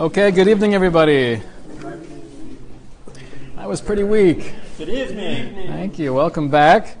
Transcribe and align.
Okay, 0.00 0.30
good 0.30 0.48
evening, 0.48 0.72
everybody. 0.72 1.42
That 3.56 3.68
was 3.68 3.82
pretty 3.82 4.02
weak. 4.02 4.54
Good 4.78 4.88
evening. 4.88 5.66
Thank 5.66 5.98
you. 5.98 6.14
Welcome 6.14 6.48
back 6.48 6.96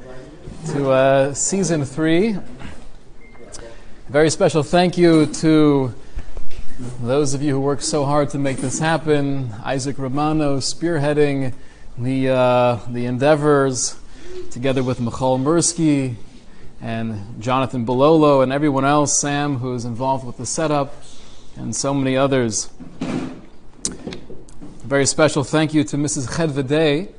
to 0.66 0.90
uh, 0.90 1.32
season 1.32 1.86
three. 1.86 2.36
Very 4.10 4.28
special 4.28 4.62
thank 4.62 4.98
you 4.98 5.24
to 5.36 5.94
those 7.00 7.32
of 7.32 7.40
you 7.40 7.54
who 7.54 7.60
worked 7.60 7.84
so 7.84 8.04
hard 8.04 8.28
to 8.30 8.38
make 8.38 8.58
this 8.58 8.78
happen. 8.78 9.50
Isaac 9.64 9.96
Romano 9.96 10.58
spearheading 10.58 11.54
the, 11.96 12.28
uh, 12.28 12.80
the 12.86 13.06
endeavors, 13.06 13.98
together 14.50 14.82
with 14.82 15.00
Michal 15.00 15.38
Mursky 15.38 16.16
and 16.82 17.40
Jonathan 17.40 17.86
Bololo 17.86 18.42
and 18.42 18.52
everyone 18.52 18.84
else, 18.84 19.18
Sam, 19.18 19.56
who's 19.56 19.86
involved 19.86 20.26
with 20.26 20.36
the 20.36 20.44
setup, 20.44 20.94
and 21.56 21.74
so 21.74 21.92
many 21.94 22.16
others. 22.16 22.70
A 23.00 23.06
very 24.84 25.06
special 25.06 25.44
thank 25.44 25.74
you 25.74 25.84
to 25.84 25.96
Mrs. 25.96 26.28
Chedvedei, 26.36 27.12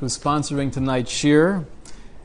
who's 0.00 0.18
sponsoring 0.18 0.72
tonight's 0.72 1.10
shir. 1.10 1.64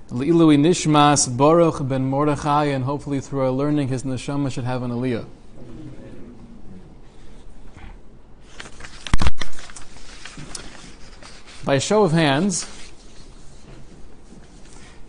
Le'ilui 0.10 0.58
Nishmas 0.58 1.38
Baruch 1.38 1.88
ben 1.88 2.06
Mordechai, 2.06 2.66
and 2.66 2.84
hopefully 2.84 3.22
through 3.22 3.42
our 3.42 3.52
learning, 3.52 3.88
his 3.88 4.04
neshama 4.04 4.52
should 4.52 4.66
have 4.66 4.84
an 4.84 4.92
aliyah. 4.92 5.26
By 11.64 11.78
show 11.78 12.04
of 12.04 12.12
hands, 12.12 12.68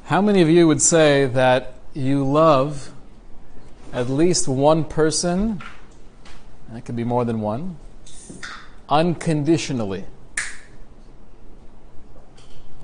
how 0.04 0.20
many 0.20 0.42
of 0.42 0.48
you 0.48 0.68
would 0.68 0.82
say 0.82 1.26
that 1.26 1.74
you 1.94 2.24
love 2.24 2.92
at 3.92 4.08
least 4.08 4.46
one 4.46 4.84
person, 4.84 5.62
it 6.76 6.84
could 6.84 6.96
be 6.96 7.04
more 7.04 7.24
than 7.24 7.40
one, 7.40 7.76
unconditionally? 8.88 10.04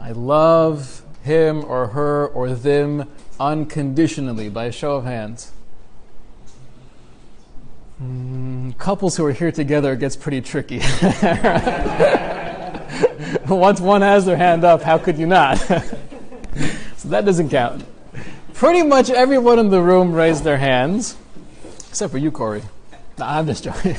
I 0.01 0.13
love 0.13 1.03
him 1.23 1.65
or 1.65 1.89
her 1.89 2.27
or 2.29 2.51
them 2.55 3.09
unconditionally, 3.41 4.49
by 4.49 4.65
a 4.65 4.73
show 4.73 4.97
of 4.97 5.05
hands. 5.05 5.53
Mm, 8.03 8.77
couples 8.79 9.17
who 9.17 9.25
are 9.25 9.33
here 9.33 9.51
together 9.51 9.97
gets 9.97 10.17
pretty 10.17 10.41
tricky. 10.41 10.79
Once 13.49 13.81
one 13.81 14.03
has 14.03 14.25
their 14.25 14.37
hand 14.37 14.65
up, 14.65 14.83
how 14.83 14.99
could 14.99 15.19
you 15.19 15.27
not? 15.27 15.55
so 16.97 17.09
that 17.09 17.25
doesn't 17.25 17.49
count. 17.49 17.85
Pretty 18.55 18.83
much 18.83 19.11
everyone 19.11 19.59
in 19.59 19.71
the 19.71 19.81
room 19.81 20.13
raised 20.13 20.45
their 20.45 20.59
hands, 20.59 21.17
except 21.89 22.13
for 22.13 22.19
you, 22.19 22.31
Corey. 22.31 22.63
No, 23.19 23.25
I'm 23.25 23.47
just 23.47 23.65
joking. 23.65 23.97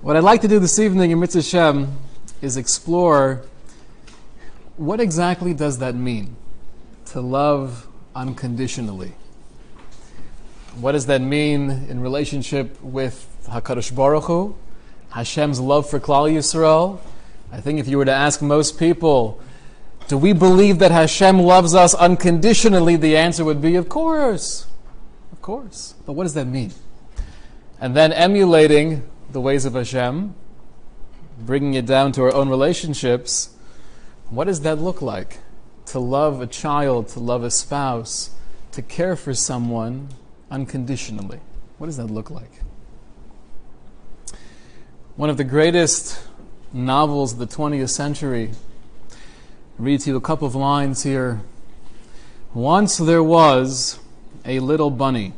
what 0.00 0.16
I'd 0.16 0.24
like 0.24 0.40
to 0.40 0.48
do 0.48 0.58
this 0.58 0.80
evening 0.80 1.12
in 1.12 1.20
Mitzvah 1.20 1.42
Shem 1.42 1.98
is 2.42 2.56
explore 2.56 3.42
what 4.76 4.98
exactly 4.98 5.54
does 5.54 5.78
that 5.78 5.94
mean 5.94 6.34
to 7.06 7.20
love 7.20 7.86
unconditionally. 8.16 9.12
What 10.80 10.92
does 10.92 11.06
that 11.06 11.20
mean 11.20 11.70
in 11.70 12.00
relationship 12.00 12.82
with 12.82 13.28
Hakadosh 13.46 13.94
Baruch 13.94 14.24
Hu? 14.24 14.56
Hashem's 15.10 15.60
love 15.60 15.88
for 15.88 16.00
Klal 16.00 16.32
Yisrael. 16.32 16.98
I 17.52 17.60
think 17.60 17.78
if 17.78 17.86
you 17.86 17.98
were 17.98 18.04
to 18.04 18.12
ask 18.12 18.42
most 18.42 18.80
people, 18.80 19.40
do 20.08 20.18
we 20.18 20.32
believe 20.32 20.80
that 20.80 20.90
Hashem 20.90 21.38
loves 21.38 21.72
us 21.72 21.94
unconditionally? 21.94 22.96
The 22.96 23.16
answer 23.16 23.44
would 23.44 23.60
be, 23.62 23.76
of 23.76 23.88
course. 23.88 24.66
Of 25.40 25.44
course. 25.44 25.94
But 26.04 26.12
what 26.12 26.24
does 26.24 26.34
that 26.34 26.44
mean? 26.44 26.70
And 27.80 27.96
then 27.96 28.12
emulating 28.12 29.08
the 29.32 29.40
ways 29.40 29.64
of 29.64 29.72
Hashem, 29.72 30.34
bringing 31.38 31.72
it 31.72 31.86
down 31.86 32.12
to 32.12 32.24
our 32.24 32.34
own 32.34 32.50
relationships, 32.50 33.48
what 34.28 34.48
does 34.48 34.60
that 34.60 34.78
look 34.78 35.00
like? 35.00 35.38
To 35.86 35.98
love 35.98 36.42
a 36.42 36.46
child, 36.46 37.08
to 37.08 37.20
love 37.20 37.42
a 37.42 37.50
spouse, 37.50 38.32
to 38.72 38.82
care 38.82 39.16
for 39.16 39.32
someone 39.32 40.10
unconditionally. 40.50 41.40
What 41.78 41.86
does 41.86 41.96
that 41.96 42.08
look 42.08 42.28
like? 42.30 42.60
One 45.16 45.30
of 45.30 45.38
the 45.38 45.44
greatest 45.44 46.22
novels 46.70 47.32
of 47.32 47.38
the 47.38 47.46
20th 47.46 47.88
century. 47.88 48.50
read 49.78 50.00
to 50.00 50.10
you 50.10 50.16
a 50.16 50.20
couple 50.20 50.46
of 50.46 50.54
lines 50.54 51.02
here. 51.02 51.40
Once 52.52 52.98
there 52.98 53.22
was 53.22 53.99
a 54.44 54.60
little 54.60 54.90
bunny 54.90 55.32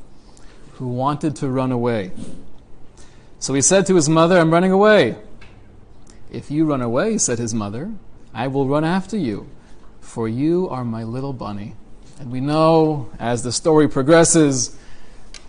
who 0.75 0.89
wanted 0.89 1.37
to 1.37 1.49
run 1.49 1.73
away. 1.73 2.13
So 3.39 3.55
he 3.55 3.63
said 3.63 3.87
to 3.87 3.95
his 3.95 4.09
mother, 4.09 4.39
I'm 4.39 4.53
running 4.53 4.73
away. 4.73 5.17
If 6.31 6.51
you 6.51 6.65
run 6.65 6.81
away, 6.81 7.19
said 7.19 7.39
his 7.39 7.53
mother, 7.53 7.91
I 8.33 8.49
will 8.49 8.67
run 8.67 8.85
after 8.85 9.17
you, 9.17 9.49
for 10.01 10.29
you 10.29 10.69
are 10.69 10.85
my 10.85 11.05
little 11.05 11.33
bunny. 11.33 11.75
And 12.19 12.31
we 12.31 12.41
know 12.41 13.11
as 13.19 13.43
the 13.43 13.53
story 13.53 13.89
progresses, 13.89 14.77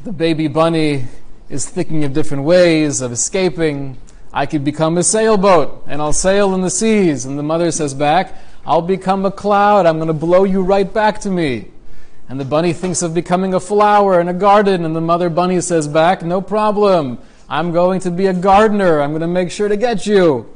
the 0.04 0.12
baby 0.12 0.48
bunny 0.48 1.08
is 1.50 1.70
thinking 1.70 2.04
of 2.04 2.14
different 2.14 2.44
ways 2.44 3.02
of 3.02 3.12
escaping, 3.12 3.98
I 4.34 4.48
could 4.48 4.64
become 4.66 4.98
a 4.98 5.04
sailboat 5.04 5.84
and 5.88 6.02
I'll 6.02 6.14
sail 6.14 6.56
in 6.56 6.62
the 6.62 6.70
seas. 6.72 7.26
And 7.26 7.38
the 7.38 7.44
mother 7.44 7.70
says 7.72 7.94
back, 7.94 8.34
I'll 8.66 8.82
become 8.82 9.26
a 9.26 9.32
cloud. 9.32 9.86
I'm 9.86 9.98
going 9.98 10.08
to 10.08 10.14
blow 10.14 10.44
you 10.44 10.64
right 10.64 10.92
back 10.92 11.22
to 11.22 11.30
me. 11.30 11.73
And 12.34 12.40
the 12.40 12.46
bunny 12.46 12.74
thinks 12.74 13.04
of 13.04 13.14
becoming 13.14 13.54
a 13.54 13.60
flower 13.60 14.20
in 14.20 14.28
a 14.28 14.34
garden. 14.34 14.86
And 14.86 14.96
the 14.96 15.02
mother 15.02 15.30
bunny 15.30 15.62
says 15.62 15.88
back, 15.88 16.24
No 16.24 16.42
problem. 16.42 17.20
I'm 17.48 17.72
going 17.72 18.00
to 18.00 18.10
be 18.10 18.26
a 18.26 18.34
gardener. 18.34 19.02
I'm 19.02 19.12
going 19.12 19.22
to 19.22 19.28
make 19.28 19.52
sure 19.52 19.68
to 19.68 19.78
get 19.78 20.08
you. 20.08 20.52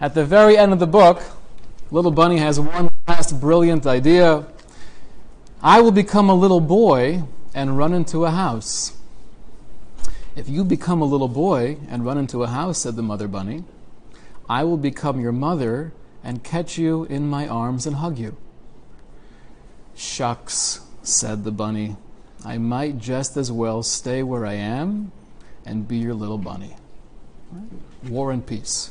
At 0.00 0.14
the 0.14 0.24
very 0.24 0.56
end 0.56 0.72
of 0.72 0.78
the 0.78 0.86
book, 0.86 1.20
little 1.90 2.12
bunny 2.12 2.36
has 2.36 2.60
one 2.60 2.88
last 3.08 3.40
brilliant 3.40 3.84
idea. 3.84 4.46
I 5.60 5.80
will 5.80 5.90
become 5.90 6.30
a 6.30 6.34
little 6.36 6.60
boy 6.60 7.24
and 7.52 7.76
run 7.76 7.92
into 7.92 8.24
a 8.24 8.30
house. 8.30 8.96
If 10.36 10.48
you 10.48 10.62
become 10.62 11.02
a 11.02 11.04
little 11.04 11.26
boy 11.26 11.78
and 11.88 12.06
run 12.06 12.16
into 12.16 12.44
a 12.44 12.46
house, 12.46 12.78
said 12.78 12.94
the 12.94 13.02
mother 13.02 13.26
bunny, 13.26 13.64
I 14.48 14.62
will 14.62 14.76
become 14.76 15.18
your 15.18 15.32
mother 15.32 15.92
and 16.22 16.44
catch 16.44 16.78
you 16.78 17.06
in 17.06 17.26
my 17.26 17.48
arms 17.48 17.88
and 17.88 17.96
hug 17.96 18.20
you. 18.20 18.36
Shucks, 19.96 20.80
said 21.02 21.44
the 21.44 21.50
bunny, 21.50 21.96
I 22.44 22.58
might 22.58 22.98
just 22.98 23.36
as 23.36 23.50
well 23.50 23.82
stay 23.82 24.22
where 24.22 24.46
I 24.46 24.54
am 24.54 25.10
and 25.64 25.88
be 25.88 25.96
your 25.96 26.14
little 26.14 26.38
bunny. 26.38 26.76
War 28.08 28.30
and 28.30 28.46
Peace. 28.46 28.90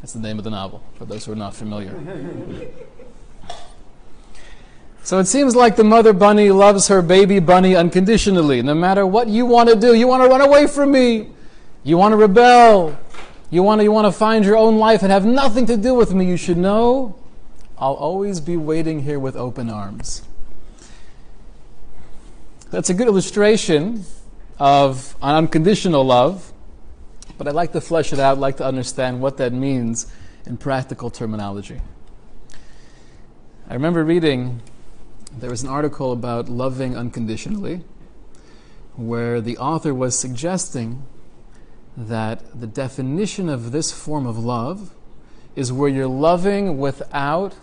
That's 0.00 0.12
the 0.12 0.18
name 0.18 0.38
of 0.38 0.44
the 0.44 0.50
novel, 0.50 0.82
for 0.94 1.04
those 1.04 1.24
who 1.24 1.32
are 1.32 1.36
not 1.36 1.54
familiar. 1.54 1.94
So 5.04 5.18
it 5.18 5.26
seems 5.26 5.54
like 5.54 5.76
the 5.76 5.84
mother 5.84 6.12
bunny 6.12 6.50
loves 6.50 6.88
her 6.88 7.02
baby 7.02 7.38
bunny 7.38 7.76
unconditionally. 7.76 8.62
No 8.62 8.74
matter 8.74 9.06
what 9.06 9.28
you 9.28 9.46
want 9.46 9.68
to 9.68 9.76
do, 9.76 9.94
you 9.94 10.08
want 10.08 10.24
to 10.24 10.28
run 10.28 10.40
away 10.40 10.66
from 10.66 10.92
me. 10.92 11.30
You 11.84 11.96
want 11.96 12.12
to 12.12 12.16
rebel. 12.16 12.98
You 13.50 13.62
want 13.62 13.80
to, 13.80 13.84
you 13.84 13.92
want 13.92 14.06
to 14.06 14.12
find 14.12 14.44
your 14.44 14.56
own 14.56 14.78
life 14.78 15.02
and 15.02 15.12
have 15.12 15.24
nothing 15.24 15.66
to 15.66 15.76
do 15.76 15.94
with 15.94 16.14
me. 16.14 16.26
You 16.26 16.36
should 16.36 16.56
know 16.56 17.16
I'll 17.82 17.94
always 17.94 18.38
be 18.38 18.56
waiting 18.56 19.02
here 19.02 19.18
with 19.18 19.34
open 19.34 19.68
arms. 19.68 20.22
That's 22.70 22.88
a 22.90 22.94
good 22.94 23.08
illustration 23.08 24.04
of 24.60 25.16
an 25.20 25.34
unconditional 25.34 26.04
love, 26.04 26.52
but 27.36 27.48
I'd 27.48 27.56
like 27.56 27.72
to 27.72 27.80
flesh 27.80 28.12
it 28.12 28.20
out, 28.20 28.36
I'd 28.36 28.40
like 28.40 28.58
to 28.58 28.64
understand 28.64 29.20
what 29.20 29.36
that 29.38 29.52
means 29.52 30.06
in 30.46 30.58
practical 30.58 31.10
terminology. 31.10 31.80
I 33.68 33.74
remember 33.74 34.04
reading 34.04 34.62
there 35.36 35.50
was 35.50 35.64
an 35.64 35.68
article 35.68 36.12
about 36.12 36.48
loving 36.48 36.96
unconditionally 36.96 37.82
where 38.94 39.40
the 39.40 39.58
author 39.58 39.92
was 39.92 40.16
suggesting 40.16 41.04
that 41.96 42.60
the 42.60 42.68
definition 42.68 43.48
of 43.48 43.72
this 43.72 43.90
form 43.90 44.24
of 44.24 44.38
love 44.38 44.94
is 45.56 45.72
where 45.72 45.88
you're 45.88 46.06
loving 46.06 46.78
without 46.78 47.56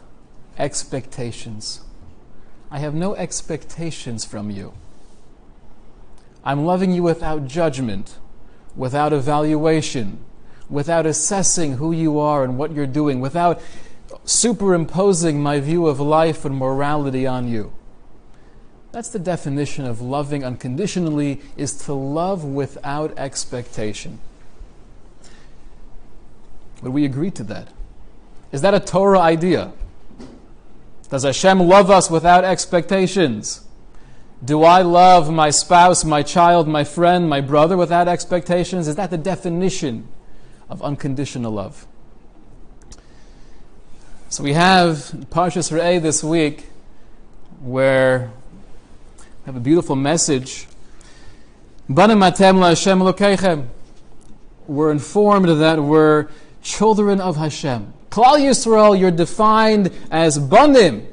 expectations. 0.59 1.81
I 2.69 2.79
have 2.79 2.93
no 2.93 3.15
expectations 3.15 4.25
from 4.25 4.51
you. 4.51 4.73
I'm 6.43 6.65
loving 6.65 6.91
you 6.91 7.03
without 7.03 7.47
judgment, 7.47 8.17
without 8.75 9.11
evaluation, 9.11 10.19
without 10.69 11.05
assessing 11.05 11.73
who 11.73 11.91
you 11.91 12.19
are 12.19 12.43
and 12.43 12.57
what 12.57 12.71
you're 12.71 12.85
doing, 12.85 13.19
without 13.19 13.61
superimposing 14.25 15.41
my 15.41 15.59
view 15.59 15.87
of 15.87 15.99
life 15.99 16.45
and 16.45 16.55
morality 16.55 17.25
on 17.25 17.47
you. 17.47 17.73
That's 18.91 19.09
the 19.09 19.19
definition 19.19 19.85
of 19.85 20.01
loving 20.01 20.43
unconditionally 20.43 21.41
is 21.57 21.73
to 21.85 21.93
love 21.93 22.43
without 22.43 23.17
expectation. 23.17 24.19
Would 26.81 26.93
we 26.93 27.05
agree 27.05 27.31
to 27.31 27.43
that? 27.43 27.67
Is 28.51 28.61
that 28.61 28.73
a 28.73 28.79
Torah 28.79 29.19
idea? 29.19 29.73
Does 31.09 31.23
Hashem 31.23 31.59
love 31.59 31.89
us 31.89 32.09
without 32.11 32.43
expectations? 32.43 33.65
Do 34.43 34.63
I 34.63 34.83
love 34.83 35.31
my 35.31 35.49
spouse, 35.49 36.05
my 36.05 36.23
child, 36.23 36.67
my 36.67 36.83
friend, 36.83 37.27
my 37.27 37.41
brother 37.41 37.75
without 37.75 38.07
expectations? 38.07 38.87
Is 38.87 38.95
that 38.95 39.09
the 39.09 39.17
definition 39.17 40.07
of 40.69 40.81
unconditional 40.81 41.51
love? 41.51 41.87
So 44.29 44.43
we 44.43 44.53
have 44.53 44.97
Parshas 45.31 45.71
Re'eh 45.71 45.99
this 45.99 46.23
week 46.23 46.67
where 47.59 48.31
we 49.17 49.25
have 49.47 49.55
a 49.55 49.59
beautiful 49.59 49.95
message. 49.95 50.67
We're 51.87 52.03
informed 54.91 55.49
that 55.49 55.79
we're 55.81 56.27
children 56.61 57.21
of 57.21 57.37
Hashem. 57.37 57.93
Klal 58.09 58.39
Yisrael, 58.39 58.99
you're 58.99 59.11
defined 59.11 59.91
as 60.11 60.39
banim. 60.39 61.07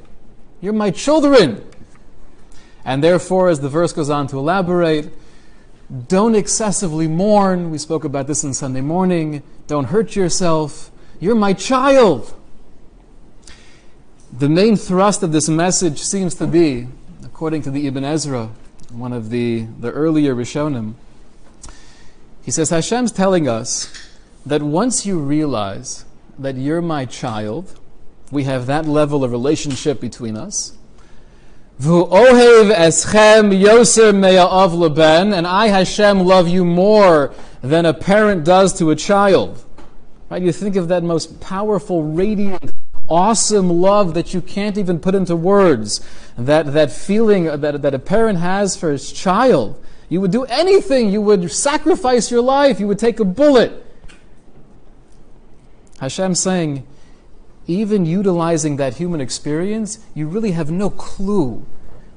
You're 0.61 0.73
my 0.73 0.91
children. 0.91 1.63
And 2.83 3.03
therefore, 3.03 3.49
as 3.49 3.59
the 3.59 3.69
verse 3.69 3.93
goes 3.93 4.09
on 4.09 4.27
to 4.27 4.39
elaborate, 4.39 5.13
don't 6.07 6.35
excessively 6.35 7.07
mourn. 7.07 7.69
We 7.69 7.77
spoke 7.77 8.03
about 8.03 8.27
this 8.27 8.43
on 8.43 8.53
Sunday 8.53 8.81
morning. 8.81 9.43
Don't 9.67 9.85
hurt 9.85 10.15
yourself. 10.15 10.91
You're 11.19 11.35
my 11.35 11.53
child. 11.53 12.33
The 14.31 14.49
main 14.49 14.75
thrust 14.75 15.23
of 15.23 15.31
this 15.31 15.47
message 15.47 15.99
seems 15.99 16.35
to 16.35 16.47
be, 16.47 16.87
according 17.23 17.61
to 17.63 17.71
the 17.71 17.87
Ibn 17.87 18.03
Ezra, 18.03 18.49
one 18.91 19.13
of 19.13 19.29
the, 19.29 19.67
the 19.79 19.91
earlier 19.91 20.35
Rishonim, 20.35 20.95
he 22.43 22.51
says 22.51 22.69
Hashem's 22.69 23.11
telling 23.11 23.47
us 23.47 23.91
that 24.47 24.61
once 24.61 25.05
you 25.05 25.19
realize 25.19 26.05
that 26.39 26.55
you're 26.55 26.81
my 26.81 27.05
child, 27.05 27.79
we 28.31 28.43
have 28.43 28.65
that 28.67 28.85
level 28.85 29.23
of 29.23 29.31
relationship 29.31 29.99
between 29.99 30.37
us, 30.37 30.73
and 31.79 32.71
I, 35.47 35.67
Hashem, 35.67 36.19
love 36.19 36.47
you 36.47 36.65
more 36.65 37.33
than 37.61 37.85
a 37.85 37.93
parent 37.93 38.45
does 38.45 38.77
to 38.79 38.89
a 38.89 38.95
child. 38.95 39.63
Right? 40.29 40.41
You 40.41 40.51
think 40.51 40.75
of 40.75 40.87
that 40.87 41.03
most 41.03 41.39
powerful, 41.39 42.03
radiant, 42.03 42.71
awesome 43.07 43.69
love 43.69 44.15
that 44.15 44.33
you 44.33 44.41
can't 44.41 44.77
even 44.77 44.99
put 44.99 45.13
into 45.13 45.35
words. 45.35 46.03
That, 46.37 46.73
that 46.73 46.91
feeling 46.91 47.45
that, 47.45 47.81
that 47.81 47.93
a 47.93 47.99
parent 47.99 48.39
has 48.39 48.75
for 48.75 48.91
his 48.91 49.11
child. 49.11 49.83
You 50.09 50.21
would 50.21 50.31
do 50.31 50.45
anything. 50.45 51.11
You 51.11 51.21
would 51.21 51.51
sacrifice 51.51 52.31
your 52.31 52.41
life. 52.41 52.79
You 52.79 52.87
would 52.87 52.99
take 52.99 53.19
a 53.19 53.25
bullet. 53.25 53.83
Hashem 55.99 56.35
saying, 56.35 56.85
even 57.65 58.05
utilizing 58.05 58.77
that 58.77 58.95
human 58.95 59.19
experience, 59.19 59.99
you 60.13 60.27
really 60.27 60.51
have 60.51 60.71
no 60.71 60.89
clue 60.89 61.65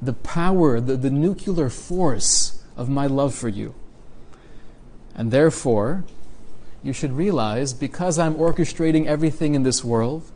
the 0.00 0.12
power, 0.12 0.80
the, 0.80 0.96
the 0.96 1.10
nuclear 1.10 1.68
force 1.68 2.62
of 2.76 2.88
my 2.88 3.06
love 3.06 3.34
for 3.34 3.48
you. 3.48 3.74
And 5.14 5.30
therefore, 5.30 6.04
you 6.82 6.92
should 6.92 7.12
realize 7.12 7.74
because 7.74 8.18
I'm 8.18 8.34
orchestrating 8.36 9.06
everything 9.06 9.54
in 9.54 9.64
this 9.64 9.84
world, 9.84 10.30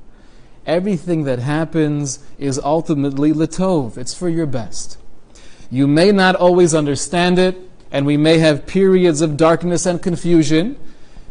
everything 0.66 1.24
that 1.24 1.38
happens 1.38 2.18
is 2.38 2.58
ultimately 2.58 3.32
latov. 3.32 3.96
It's 3.96 4.14
for 4.14 4.28
your 4.28 4.46
best. 4.46 4.98
You 5.70 5.86
may 5.86 6.12
not 6.12 6.34
always 6.36 6.74
understand 6.74 7.38
it, 7.38 7.56
and 7.90 8.04
we 8.04 8.16
may 8.16 8.38
have 8.38 8.66
periods 8.66 9.20
of 9.20 9.36
darkness 9.36 9.86
and 9.86 10.02
confusion, 10.02 10.76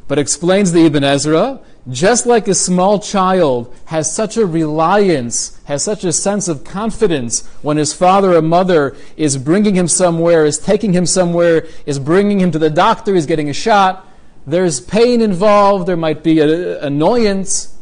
but 0.07 0.17
explains 0.17 0.71
the 0.71 0.85
Ibn 0.85 1.03
Ezra, 1.03 1.59
just 1.89 2.25
like 2.25 2.47
a 2.47 2.55
small 2.55 2.99
child 2.99 3.73
has 3.85 4.13
such 4.13 4.37
a 4.37 4.45
reliance, 4.45 5.59
has 5.65 5.83
such 5.83 6.05
a 6.05 6.13
sense 6.13 6.47
of 6.47 6.63
confidence 6.63 7.45
when 7.61 7.75
his 7.75 7.93
father 7.93 8.35
or 8.35 8.41
mother 8.41 8.95
is 9.17 9.37
bringing 9.37 9.75
him 9.75 9.89
somewhere, 9.89 10.45
is 10.45 10.57
taking 10.57 10.93
him 10.93 11.05
somewhere, 11.05 11.67
is 11.85 11.99
bringing 11.99 12.39
him 12.39 12.51
to 12.51 12.59
the 12.59 12.69
doctor, 12.69 13.15
is 13.15 13.25
getting 13.25 13.49
a 13.49 13.53
shot. 13.53 14.07
There's 14.47 14.79
pain 14.79 15.19
involved, 15.19 15.85
there 15.85 15.97
might 15.97 16.23
be 16.23 16.39
an 16.39 16.49
annoyance, 16.49 17.77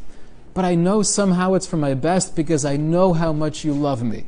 but 0.55 0.65
I 0.65 0.73
know 0.73 1.03
somehow 1.03 1.53
it's 1.53 1.67
for 1.67 1.77
my 1.77 1.93
best 1.93 2.35
because 2.35 2.65
I 2.65 2.77
know 2.77 3.13
how 3.13 3.31
much 3.31 3.63
you 3.63 3.73
love 3.73 4.01
me. 4.01 4.25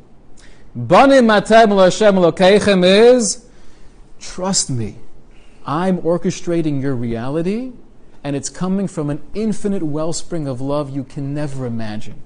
Banim 0.75 1.29
Hashem 1.29 2.83
is 2.83 3.45
trust 4.19 4.69
me. 4.69 4.97
I'm 5.65 5.97
orchestrating 5.99 6.81
your 6.81 6.95
reality 6.95 7.71
and 8.23 8.35
it's 8.35 8.49
coming 8.49 8.87
from 8.87 9.09
an 9.09 9.21
infinite 9.33 9.83
wellspring 9.83 10.47
of 10.47 10.61
love 10.61 10.89
you 10.89 11.03
can 11.03 11.33
never 11.33 11.65
imagine. 11.65 12.21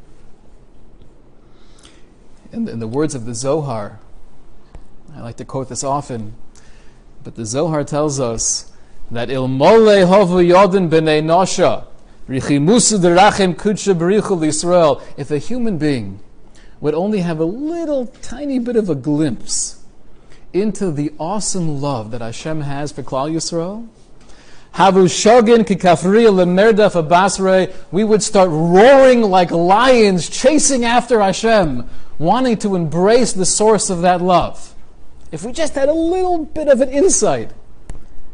In, 2.51 2.67
in 2.67 2.79
the 2.79 2.87
words 2.87 3.15
of 3.15 3.25
the 3.25 3.33
Zohar, 3.33 3.99
I 5.15 5.21
like 5.21 5.37
to 5.37 5.45
quote 5.45 5.69
this 5.69 5.83
often, 5.83 6.35
but 7.23 7.35
the 7.35 7.45
Zohar 7.45 7.83
tells 7.83 8.19
us 8.19 8.71
that 9.09 9.29
ilmole 9.29 10.05
hovu 10.07 10.45
yodin 10.47 10.89
b'nei 10.89 11.23
nosha. 11.23 11.87
If 15.17 15.31
a 15.31 15.37
human 15.37 15.77
being 15.77 16.19
would 16.81 16.93
only 16.93 17.19
have 17.19 17.39
a 17.39 17.45
little 17.45 18.07
tiny 18.07 18.59
bit 18.59 18.75
of 18.75 18.89
a 18.89 18.95
glimpse 18.95 19.83
into 20.51 20.91
the 20.91 21.13
awesome 21.17 21.81
love 21.81 22.11
that 22.11 22.19
Hashem 22.19 22.61
has 22.61 22.91
for 22.91 23.01
Klal 23.01 23.31
Yisrael, 23.31 23.87
Havu 24.73 25.05
shogin 25.05 25.65
kikafriya 25.65 26.31
lemerdaf 26.31 27.01
abasre. 27.01 27.73
We 27.91 28.03
would 28.03 28.21
start 28.21 28.49
roaring 28.49 29.21
like 29.21 29.51
lions, 29.51 30.29
chasing 30.29 30.85
after 30.85 31.19
Hashem, 31.19 31.89
wanting 32.19 32.57
to 32.57 32.75
embrace 32.75 33.33
the 33.33 33.45
source 33.45 33.89
of 33.89 34.01
that 34.01 34.21
love. 34.21 34.75
If 35.31 35.43
we 35.43 35.51
just 35.51 35.75
had 35.75 35.89
a 35.89 35.93
little 35.93 36.45
bit 36.45 36.67
of 36.67 36.81
an 36.81 36.89
insight 36.89 37.51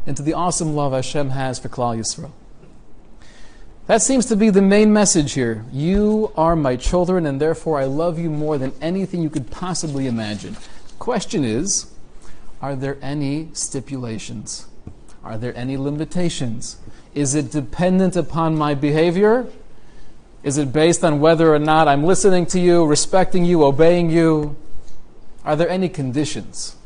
into 0.06 0.22
the 0.22 0.34
awesome 0.34 0.74
love 0.74 0.92
Hashem 0.92 1.30
has 1.30 1.58
for 1.58 1.68
Klal 1.68 1.98
Yisrael. 1.98 2.32
That 3.86 4.00
seems 4.00 4.26
to 4.26 4.36
be 4.36 4.48
the 4.48 4.62
main 4.62 4.92
message 4.92 5.32
here. 5.32 5.64
You 5.70 6.32
are 6.36 6.56
my 6.56 6.76
children, 6.76 7.26
and 7.26 7.38
therefore 7.40 7.78
I 7.78 7.84
love 7.84 8.18
you 8.18 8.30
more 8.30 8.56
than 8.56 8.72
anything 8.80 9.22
you 9.22 9.28
could 9.28 9.50
possibly 9.50 10.06
imagine. 10.06 10.56
Question 10.98 11.44
is, 11.44 11.90
are 12.62 12.74
there 12.74 12.96
any 13.02 13.50
stipulations? 13.52 14.66
Are 15.24 15.38
there 15.38 15.56
any 15.56 15.76
limitations? 15.78 16.76
Is 17.14 17.34
it 17.34 17.50
dependent 17.50 18.14
upon 18.14 18.56
my 18.56 18.74
behavior? 18.74 19.46
Is 20.42 20.58
it 20.58 20.72
based 20.72 21.02
on 21.02 21.20
whether 21.20 21.54
or 21.54 21.58
not 21.58 21.88
I'm 21.88 22.04
listening 22.04 22.44
to 22.46 22.60
you, 22.60 22.84
respecting 22.84 23.44
you, 23.46 23.64
obeying 23.64 24.10
you? 24.10 24.56
Are 25.42 25.56
there 25.56 25.68
any 25.68 25.88
conditions? 25.88 26.76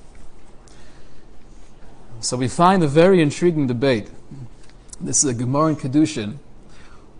So 2.20 2.36
we 2.36 2.46
find 2.46 2.82
a 2.84 2.88
very 2.88 3.20
intriguing 3.20 3.66
debate. 3.66 4.08
This 5.00 5.24
is 5.24 5.30
a 5.30 5.34
Gemara 5.34 5.70
in 5.70 5.76
Kedushin, 5.76 6.38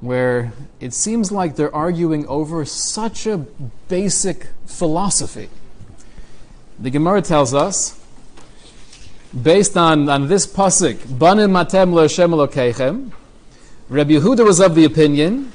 where 0.01 0.53
it 0.79 0.95
seems 0.95 1.33
like 1.33 1.57
they're 1.57 1.75
arguing 1.75 2.27
over 2.29 2.65
such 2.65 3.27
a 3.27 3.39
basic 3.89 4.49
philosophy. 4.67 5.49
The 6.79 6.91
Gemara 6.91 7.23
tells 7.23 7.55
us 7.55 8.01
based 9.43 9.77
on, 9.77 10.09
on 10.09 10.29
this 10.29 10.47
pasuk, 10.47 11.19
Banim 11.19 11.51
matem 11.51 12.01
Hashem 12.01 12.31
Elokeichem, 12.31 13.13
Rabbi 13.89 14.13
Yehuda 14.13 14.45
was 14.45 14.61
of 14.61 14.75
the 14.75 14.85
opinion, 14.85 15.53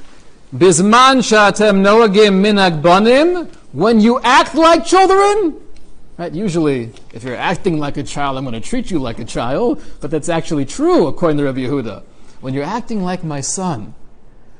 Bisman 0.53 1.19
shatem 1.19 1.81
noagim 1.81 2.41
minag 2.41 2.81
banim, 2.81 3.47
when 3.71 3.99
you 3.99 4.19
act 4.21 4.53
like 4.53 4.85
children, 4.85 5.59
right? 6.17 6.31
Usually, 6.31 6.91
if 7.11 7.23
you're 7.23 7.35
acting 7.35 7.79
like 7.79 7.97
a 7.97 8.03
child, 8.03 8.37
I'm 8.37 8.43
going 8.43 8.53
to 8.53 8.61
treat 8.61 8.91
you 8.91 8.99
like 8.99 9.17
a 9.17 9.25
child, 9.25 9.81
but 9.99 10.11
that's 10.11 10.29
actually 10.29 10.65
true 10.65 11.07
according 11.07 11.37
to 11.37 11.45
Rabbi 11.45 11.61
Yehuda. 11.61 12.03
When 12.41 12.53
you're 12.53 12.63
acting 12.63 13.01
like 13.01 13.23
my 13.23 13.41
son, 13.41 13.95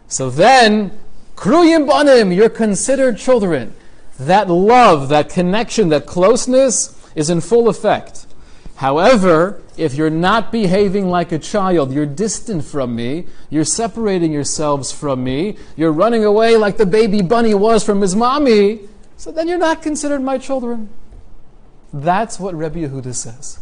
so 0.07 0.29
then, 0.29 0.91
kruyim 1.35 1.87
banim, 1.87 2.31
you're 2.31 2.49
considered 2.49 3.17
children. 3.17 3.73
That 4.19 4.49
love, 4.49 5.09
that 5.09 5.29
connection, 5.29 5.89
that 5.89 6.05
closeness 6.05 6.95
is 7.15 7.29
in 7.29 7.41
full 7.41 7.67
effect. 7.67 8.27
However, 8.75 9.61
if 9.77 9.93
you're 9.95 10.09
not 10.09 10.51
behaving 10.51 11.09
like 11.09 11.31
a 11.31 11.39
child, 11.39 11.93
you're 11.93 12.05
distant 12.05 12.65
from 12.65 12.95
me, 12.95 13.27
you're 13.49 13.65
separating 13.65 14.31
yourselves 14.31 14.91
from 14.91 15.23
me, 15.23 15.57
you're 15.75 15.91
running 15.91 16.25
away 16.25 16.57
like 16.57 16.77
the 16.77 16.85
baby 16.85 17.21
bunny 17.21 17.53
was 17.53 17.83
from 17.83 18.01
his 18.01 18.15
mommy, 18.15 18.81
so 19.15 19.31
then 19.31 19.47
you're 19.47 19.57
not 19.57 19.81
considered 19.81 20.21
my 20.21 20.37
children. 20.37 20.89
That's 21.93 22.39
what 22.39 22.55
Rebbe 22.55 22.79
Yehuda 22.79 23.13
says. 23.13 23.59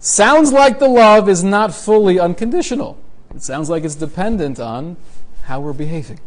Sounds 0.00 0.52
like 0.52 0.78
the 0.78 0.88
love 0.88 1.28
is 1.28 1.42
not 1.44 1.72
fully 1.72 2.18
unconditional. 2.18 2.98
It 3.34 3.42
sounds 3.42 3.70
like 3.70 3.84
it's 3.84 3.94
dependent 3.94 4.58
on 4.58 4.96
how 5.44 5.60
we're 5.60 5.72
behaving. 5.72 6.20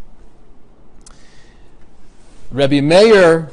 Rebbe 2.51 2.81
Meir 2.81 3.51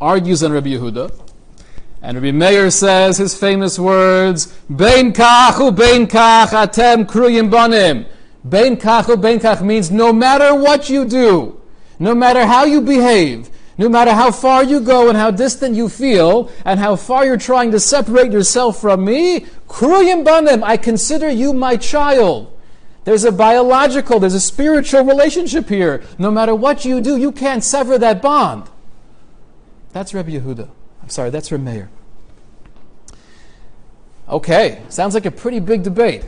argues 0.00 0.42
on 0.42 0.52
Rebbe 0.52 0.68
Yehuda 0.68 1.27
and 2.00 2.16
Rabbi 2.16 2.30
Meir 2.30 2.70
says 2.70 3.18
his 3.18 3.36
famous 3.36 3.78
words, 3.78 4.46
Bein 4.74 5.12
kach 5.12 5.76
bein 5.76 6.06
kach 6.06 6.48
atem 6.48 7.04
kruyim 7.04 7.50
banim. 7.50 8.06
Bein 8.48 8.76
kach 8.76 9.20
bein 9.20 9.40
kach 9.40 9.62
means 9.62 9.90
no 9.90 10.12
matter 10.12 10.54
what 10.54 10.88
you 10.88 11.04
do, 11.04 11.60
no 11.98 12.14
matter 12.14 12.46
how 12.46 12.64
you 12.64 12.80
behave, 12.80 13.50
No 13.80 13.88
matter 13.88 14.12
how 14.12 14.32
far 14.32 14.64
you 14.64 14.80
go 14.80 15.08
and 15.08 15.16
how 15.16 15.30
distant 15.30 15.76
you 15.76 15.88
feel, 15.88 16.50
and 16.64 16.80
how 16.80 16.96
far 16.96 17.24
you're 17.24 17.36
trying 17.36 17.70
to 17.70 17.78
separate 17.78 18.32
yourself 18.32 18.80
from 18.80 19.04
me, 19.04 19.46
kruyim 19.68 20.24
banim, 20.24 20.64
I 20.64 20.76
consider 20.76 21.30
you 21.30 21.52
my 21.52 21.76
child. 21.76 22.52
There's 23.04 23.22
a 23.22 23.30
biological, 23.30 24.18
there's 24.18 24.34
a 24.34 24.40
spiritual 24.40 25.04
relationship 25.04 25.68
here. 25.68 26.02
No 26.18 26.32
matter 26.32 26.54
what 26.54 26.84
you 26.84 27.00
do, 27.00 27.16
you 27.16 27.30
can't 27.30 27.62
sever 27.62 27.98
that 27.98 28.20
bond. 28.20 28.64
That's 29.92 30.12
Rebbe 30.12 30.32
Yehuda. 30.32 30.68
I'm 31.08 31.12
sorry, 31.12 31.30
that's 31.30 31.50
Rebbe 31.50 31.64
Meir. 31.64 31.88
Okay, 34.28 34.82
sounds 34.90 35.14
like 35.14 35.24
a 35.24 35.30
pretty 35.30 35.58
big 35.58 35.82
debate. 35.82 36.22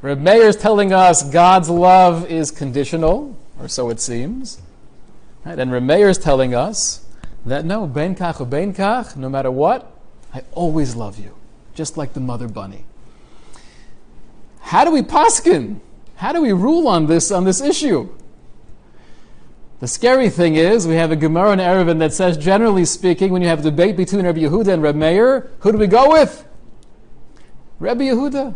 Rebbe 0.00 0.22
Meir 0.22 0.48
is 0.48 0.56
telling 0.56 0.90
us 0.90 1.22
God's 1.22 1.68
love 1.68 2.24
is 2.30 2.50
conditional, 2.50 3.36
or 3.60 3.68
so 3.68 3.90
it 3.90 4.00
seems. 4.00 4.62
Right? 5.44 5.58
And 5.58 5.70
Rebbe 5.70 5.84
Meir 5.84 6.08
is 6.08 6.16
telling 6.16 6.54
us 6.54 7.04
that 7.44 7.66
no, 7.66 7.86
ben 7.86 8.14
kach 8.14 8.48
ben 8.48 8.72
kach, 8.72 9.16
no 9.16 9.28
matter 9.28 9.50
what, 9.50 9.94
I 10.32 10.44
always 10.52 10.96
love 10.96 11.18
you, 11.18 11.34
just 11.74 11.98
like 11.98 12.14
the 12.14 12.20
mother 12.20 12.48
bunny. 12.48 12.86
How 14.60 14.86
do 14.86 14.92
we 14.92 15.02
paskin? 15.02 15.80
How 16.14 16.32
do 16.32 16.40
we 16.40 16.52
rule 16.52 16.88
on 16.88 17.04
this 17.04 17.30
on 17.30 17.44
this 17.44 17.60
issue? 17.60 18.08
The 19.80 19.88
scary 19.88 20.28
thing 20.28 20.56
is, 20.56 20.86
we 20.86 20.96
have 20.96 21.10
a 21.10 21.16
Gemara 21.16 21.52
in 21.52 21.58
Eruvin 21.58 21.98
that 22.00 22.12
says, 22.12 22.36
generally 22.36 22.84
speaking, 22.84 23.32
when 23.32 23.40
you 23.40 23.48
have 23.48 23.60
a 23.60 23.62
debate 23.62 23.96
between 23.96 24.26
Rabbi 24.26 24.40
Yehuda 24.40 24.74
and 24.74 24.82
Rabbi 24.82 24.98
Meir, 24.98 25.50
who 25.60 25.72
do 25.72 25.78
we 25.78 25.86
go 25.86 26.10
with? 26.10 26.44
Rabbi 27.78 28.04
Yehuda. 28.04 28.54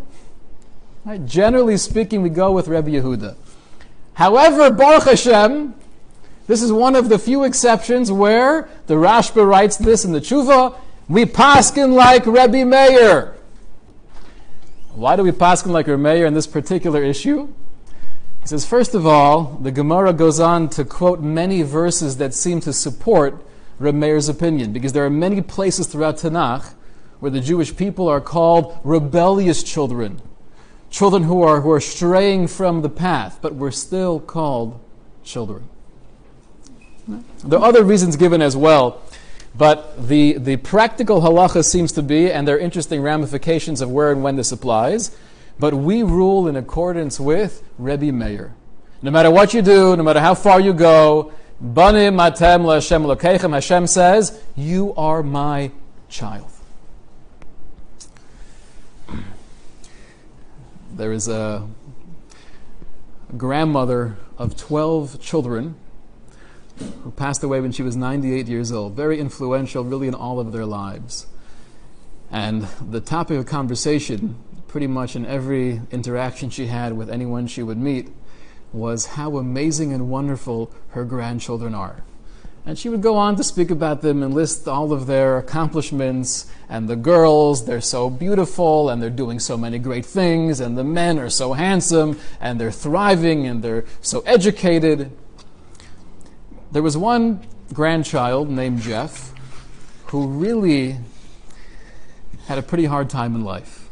Right? 1.03 1.25
Generally 1.25 1.77
speaking, 1.77 2.21
we 2.21 2.29
go 2.29 2.51
with 2.51 2.67
Rabbi 2.67 2.91
Yehuda. 2.91 3.35
However, 4.13 4.69
Baruch 4.69 5.05
Hashem, 5.05 5.73
this 6.45 6.61
is 6.61 6.71
one 6.71 6.95
of 6.95 7.09
the 7.09 7.17
few 7.17 7.43
exceptions 7.43 8.11
where 8.11 8.69
the 8.85 8.93
Rashba 8.93 9.47
writes 9.47 9.77
this 9.77 10.05
in 10.05 10.11
the 10.11 10.21
Tshuva, 10.21 10.77
we 11.09 11.25
paskin 11.25 11.93
like 11.93 12.27
Rabbi 12.27 12.63
Meir. 12.63 13.33
Why 14.93 15.15
do 15.15 15.23
we 15.23 15.31
paskin 15.31 15.71
like 15.71 15.87
Rabbi 15.87 16.01
Meir 16.01 16.27
in 16.27 16.35
this 16.35 16.45
particular 16.45 17.01
issue? 17.01 17.51
He 18.45 18.49
says, 18.49 18.63
first 18.63 18.93
of 18.93 19.07
all, 19.07 19.57
the 19.59 19.71
Gemara 19.71 20.13
goes 20.13 20.39
on 20.39 20.69
to 20.69 20.85
quote 20.85 21.19
many 21.19 21.63
verses 21.63 22.17
that 22.17 22.31
seem 22.31 22.59
to 22.59 22.73
support 22.73 23.43
Reb 23.79 23.95
Meir's 23.95 24.29
opinion, 24.29 24.71
because 24.71 24.93
there 24.93 25.03
are 25.03 25.09
many 25.09 25.41
places 25.41 25.87
throughout 25.87 26.17
Tanakh 26.17 26.75
where 27.19 27.31
the 27.31 27.39
Jewish 27.39 27.75
people 27.75 28.07
are 28.07 28.21
called 28.21 28.77
rebellious 28.83 29.63
children, 29.63 30.21
children 30.91 31.23
who 31.23 31.41
are, 31.41 31.61
who 31.61 31.71
are 31.71 31.79
straying 31.79 32.45
from 32.45 32.83
the 32.83 32.89
path, 32.89 33.39
but 33.41 33.55
we're 33.55 33.71
still 33.71 34.19
called 34.19 34.79
children. 35.23 35.67
There 37.43 37.57
are 37.57 37.65
other 37.65 37.83
reasons 37.83 38.15
given 38.15 38.43
as 38.43 38.55
well, 38.55 39.01
but 39.57 40.07
the, 40.07 40.33
the 40.37 40.57
practical 40.57 41.21
halacha 41.21 41.65
seems 41.65 41.91
to 41.93 42.03
be, 42.03 42.31
and 42.31 42.47
there 42.47 42.57
are 42.57 42.59
interesting 42.59 43.01
ramifications 43.01 43.81
of 43.81 43.89
where 43.89 44.11
and 44.11 44.21
when 44.21 44.35
this 44.35 44.51
applies, 44.51 45.17
but 45.59 45.73
we 45.73 46.03
rule 46.03 46.47
in 46.47 46.55
accordance 46.55 47.19
with 47.19 47.63
Rebbe 47.77 48.11
Meir. 48.11 48.53
No 49.01 49.11
matter 49.11 49.31
what 49.31 49.53
you 49.53 49.61
do, 49.61 49.95
no 49.95 50.03
matter 50.03 50.19
how 50.19 50.33
far 50.33 50.59
you 50.59 50.73
go, 50.73 51.31
Banim 51.61 52.15
Matem 52.15 52.73
Hashem 52.73 53.03
Lokechem, 53.03 53.53
Hashem 53.53 53.87
says, 53.87 54.41
You 54.55 54.93
are 54.95 55.23
my 55.23 55.71
child. 56.09 56.49
There 60.93 61.11
is 61.11 61.27
a 61.27 61.67
grandmother 63.37 64.17
of 64.37 64.55
12 64.55 65.21
children 65.21 65.75
who 67.03 67.11
passed 67.11 67.43
away 67.43 67.61
when 67.61 67.71
she 67.71 67.83
was 67.83 67.95
98 67.95 68.47
years 68.47 68.71
old. 68.71 68.93
Very 68.93 69.19
influential, 69.19 69.83
really, 69.83 70.07
in 70.07 70.13
all 70.13 70.39
of 70.39 70.51
their 70.51 70.65
lives. 70.65 71.27
And 72.31 72.63
the 72.63 72.99
topic 72.99 73.37
of 73.37 73.45
conversation 73.45 74.37
pretty 74.75 74.87
much 74.87 75.15
in 75.15 75.25
every 75.25 75.79
interaction 75.89 76.49
she 76.49 76.67
had 76.67 76.91
with 76.91 77.09
anyone 77.09 77.47
she 77.47 77.63
would 77.63 77.77
meet 77.77 78.11
was 78.73 79.05
how 79.05 79.37
amazing 79.37 79.93
and 79.93 80.09
wonderful 80.09 80.69
her 80.89 81.05
grandchildren 81.05 81.73
are. 81.73 82.03
And 82.65 82.77
she 82.77 82.89
would 82.89 83.01
go 83.01 83.15
on 83.15 83.37
to 83.37 83.43
speak 83.45 83.71
about 83.71 84.01
them 84.01 84.21
and 84.21 84.33
list 84.33 84.67
all 84.67 84.91
of 84.91 85.07
their 85.07 85.37
accomplishments. 85.37 86.51
And 86.67 86.89
the 86.89 86.97
girls, 86.97 87.63
they're 87.63 87.79
so 87.79 88.09
beautiful 88.09 88.89
and 88.89 89.01
they're 89.01 89.09
doing 89.09 89.39
so 89.39 89.55
many 89.55 89.79
great 89.79 90.05
things. 90.05 90.59
And 90.59 90.77
the 90.77 90.83
men 90.83 91.19
are 91.19 91.29
so 91.29 91.53
handsome 91.53 92.19
and 92.41 92.59
they're 92.59 92.69
thriving 92.69 93.47
and 93.47 93.63
they're 93.63 93.85
so 94.01 94.19
educated. 94.25 95.09
There 96.73 96.83
was 96.83 96.97
one 96.97 97.39
grandchild 97.71 98.49
named 98.49 98.81
Jeff 98.81 99.31
who 100.07 100.27
really 100.27 100.97
had 102.47 102.57
a 102.57 102.61
pretty 102.61 102.83
hard 102.83 103.09
time 103.09 103.35
in 103.35 103.45
life 103.45 103.84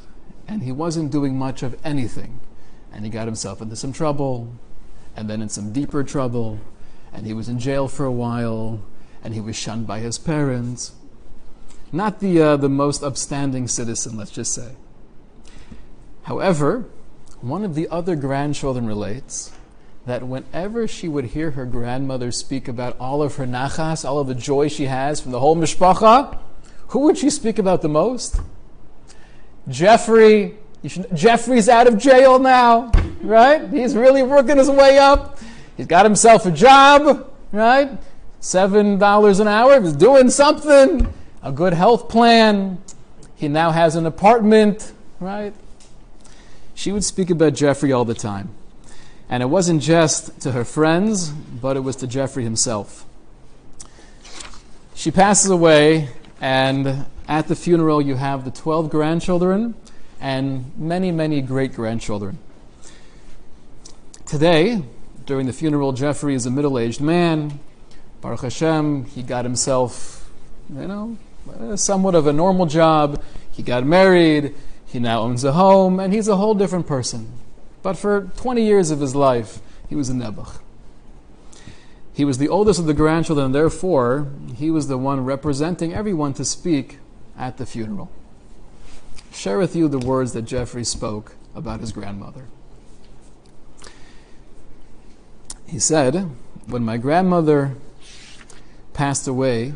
and 0.53 0.61
he 0.61 0.71
wasn't 0.71 1.11
doing 1.11 1.35
much 1.35 1.63
of 1.63 1.75
anything. 1.83 2.39
And 2.93 3.03
he 3.03 3.09
got 3.09 3.25
himself 3.25 3.59
into 3.59 3.75
some 3.75 3.91
trouble, 3.91 4.53
and 5.15 5.27
then 5.27 5.41
in 5.41 5.49
some 5.49 5.73
deeper 5.73 6.03
trouble, 6.03 6.59
and 7.11 7.25
he 7.25 7.33
was 7.33 7.49
in 7.49 7.57
jail 7.57 7.87
for 7.87 8.05
a 8.05 8.11
while, 8.11 8.79
and 9.23 9.33
he 9.33 9.41
was 9.41 9.55
shunned 9.55 9.87
by 9.87 9.99
his 9.99 10.19
parents. 10.19 10.91
Not 11.91 12.19
the, 12.19 12.39
uh, 12.39 12.57
the 12.57 12.69
most 12.69 13.01
upstanding 13.01 13.67
citizen, 13.67 14.15
let's 14.15 14.29
just 14.29 14.53
say. 14.53 14.75
However, 16.23 16.85
one 17.41 17.65
of 17.65 17.73
the 17.73 17.89
other 17.89 18.15
grandchildren 18.15 18.85
relates 18.85 19.51
that 20.05 20.27
whenever 20.27 20.87
she 20.87 21.07
would 21.07 21.25
hear 21.25 21.51
her 21.51 21.65
grandmother 21.65 22.31
speak 22.31 22.67
about 22.67 22.95
all 22.99 23.23
of 23.23 23.37
her 23.37 23.47
nachas, 23.47 24.07
all 24.07 24.19
of 24.19 24.27
the 24.27 24.35
joy 24.35 24.67
she 24.67 24.85
has 24.85 25.19
from 25.19 25.31
the 25.31 25.39
whole 25.39 25.55
mishpacha, 25.55 26.37
who 26.89 26.99
would 26.99 27.17
she 27.17 27.31
speak 27.31 27.57
about 27.57 27.81
the 27.81 27.89
most? 27.89 28.39
Jeffrey, 29.67 30.55
should, 30.85 31.15
Jeffrey's 31.15 31.69
out 31.69 31.87
of 31.87 31.97
jail 31.97 32.39
now, 32.39 32.91
right? 33.21 33.69
He's 33.69 33.95
really 33.95 34.23
working 34.23 34.57
his 34.57 34.69
way 34.69 34.97
up. 34.97 35.39
He's 35.77 35.87
got 35.87 36.05
himself 36.05 36.45
a 36.45 36.51
job, 36.51 37.31
right? 37.51 37.91
Seven 38.39 38.97
dollars 38.97 39.39
an 39.39 39.47
hour. 39.47 39.81
He's 39.81 39.93
doing 39.93 40.29
something. 40.29 41.11
A 41.41 41.51
good 41.51 41.73
health 41.73 42.09
plan. 42.09 42.81
He 43.35 43.47
now 43.47 43.71
has 43.71 43.95
an 43.95 44.05
apartment, 44.05 44.91
right? 45.19 45.53
She 46.75 46.91
would 46.91 47.03
speak 47.03 47.29
about 47.29 47.53
Jeffrey 47.53 47.91
all 47.91 48.05
the 48.05 48.13
time. 48.13 48.49
And 49.29 49.41
it 49.41 49.47
wasn't 49.47 49.81
just 49.81 50.41
to 50.41 50.51
her 50.51 50.65
friends, 50.65 51.29
but 51.29 51.77
it 51.77 51.79
was 51.79 51.95
to 51.97 52.07
Jeffrey 52.07 52.43
himself. 52.43 53.05
She 54.93 55.09
passes 55.11 55.49
away, 55.49 56.09
and 56.43 57.05
at 57.25 57.47
the 57.47 57.55
funeral, 57.55 58.01
you 58.01 58.15
have 58.15 58.43
the 58.43 58.51
12 58.51 58.89
grandchildren 58.89 59.75
and 60.19 60.77
many, 60.77 61.09
many 61.09 61.41
great 61.41 61.73
grandchildren. 61.73 62.37
Today, 64.25 64.83
during 65.25 65.45
the 65.45 65.53
funeral, 65.53 65.93
Jeffrey 65.93 66.35
is 66.35 66.45
a 66.45 66.51
middle 66.51 66.77
aged 66.77 66.99
man. 66.99 67.61
Baruch 68.19 68.41
Hashem, 68.41 69.05
he 69.05 69.23
got 69.23 69.45
himself, 69.45 70.29
you 70.69 70.85
know, 70.85 71.17
eh, 71.61 71.77
somewhat 71.77 72.13
of 72.13 72.27
a 72.27 72.33
normal 72.33 72.65
job. 72.65 73.23
He 73.49 73.63
got 73.63 73.85
married. 73.85 74.53
He 74.85 74.99
now 74.99 75.21
owns 75.21 75.45
a 75.45 75.53
home, 75.53 75.97
and 75.97 76.11
he's 76.11 76.27
a 76.27 76.35
whole 76.35 76.55
different 76.55 76.87
person. 76.87 77.31
But 77.81 77.93
for 77.93 78.29
20 78.35 78.65
years 78.65 78.91
of 78.91 78.99
his 78.99 79.15
life, 79.15 79.59
he 79.87 79.95
was 79.95 80.09
a 80.09 80.13
Nebuch. 80.13 80.59
He 82.13 82.25
was 82.25 82.37
the 82.37 82.49
oldest 82.49 82.79
of 82.79 82.85
the 82.85 82.93
grandchildren, 82.93 83.47
and 83.47 83.55
therefore, 83.55 84.27
he 84.55 84.69
was 84.69 84.87
the 84.87 84.97
one 84.97 85.25
representing 85.25 85.93
everyone 85.93 86.33
to 86.35 86.45
speak 86.45 86.99
at 87.37 87.57
the 87.57 87.65
funeral. 87.65 88.11
Share 89.31 89.57
with 89.57 89.75
you 89.75 89.87
the 89.87 89.97
words 89.97 90.33
that 90.33 90.43
Jeffrey 90.43 90.83
spoke 90.83 91.35
about 91.55 91.79
his 91.79 91.91
grandmother. 91.91 92.45
He 95.65 95.79
said, 95.79 96.29
When 96.67 96.85
my 96.85 96.97
grandmother 96.97 97.75
passed 98.93 99.27
away, 99.27 99.73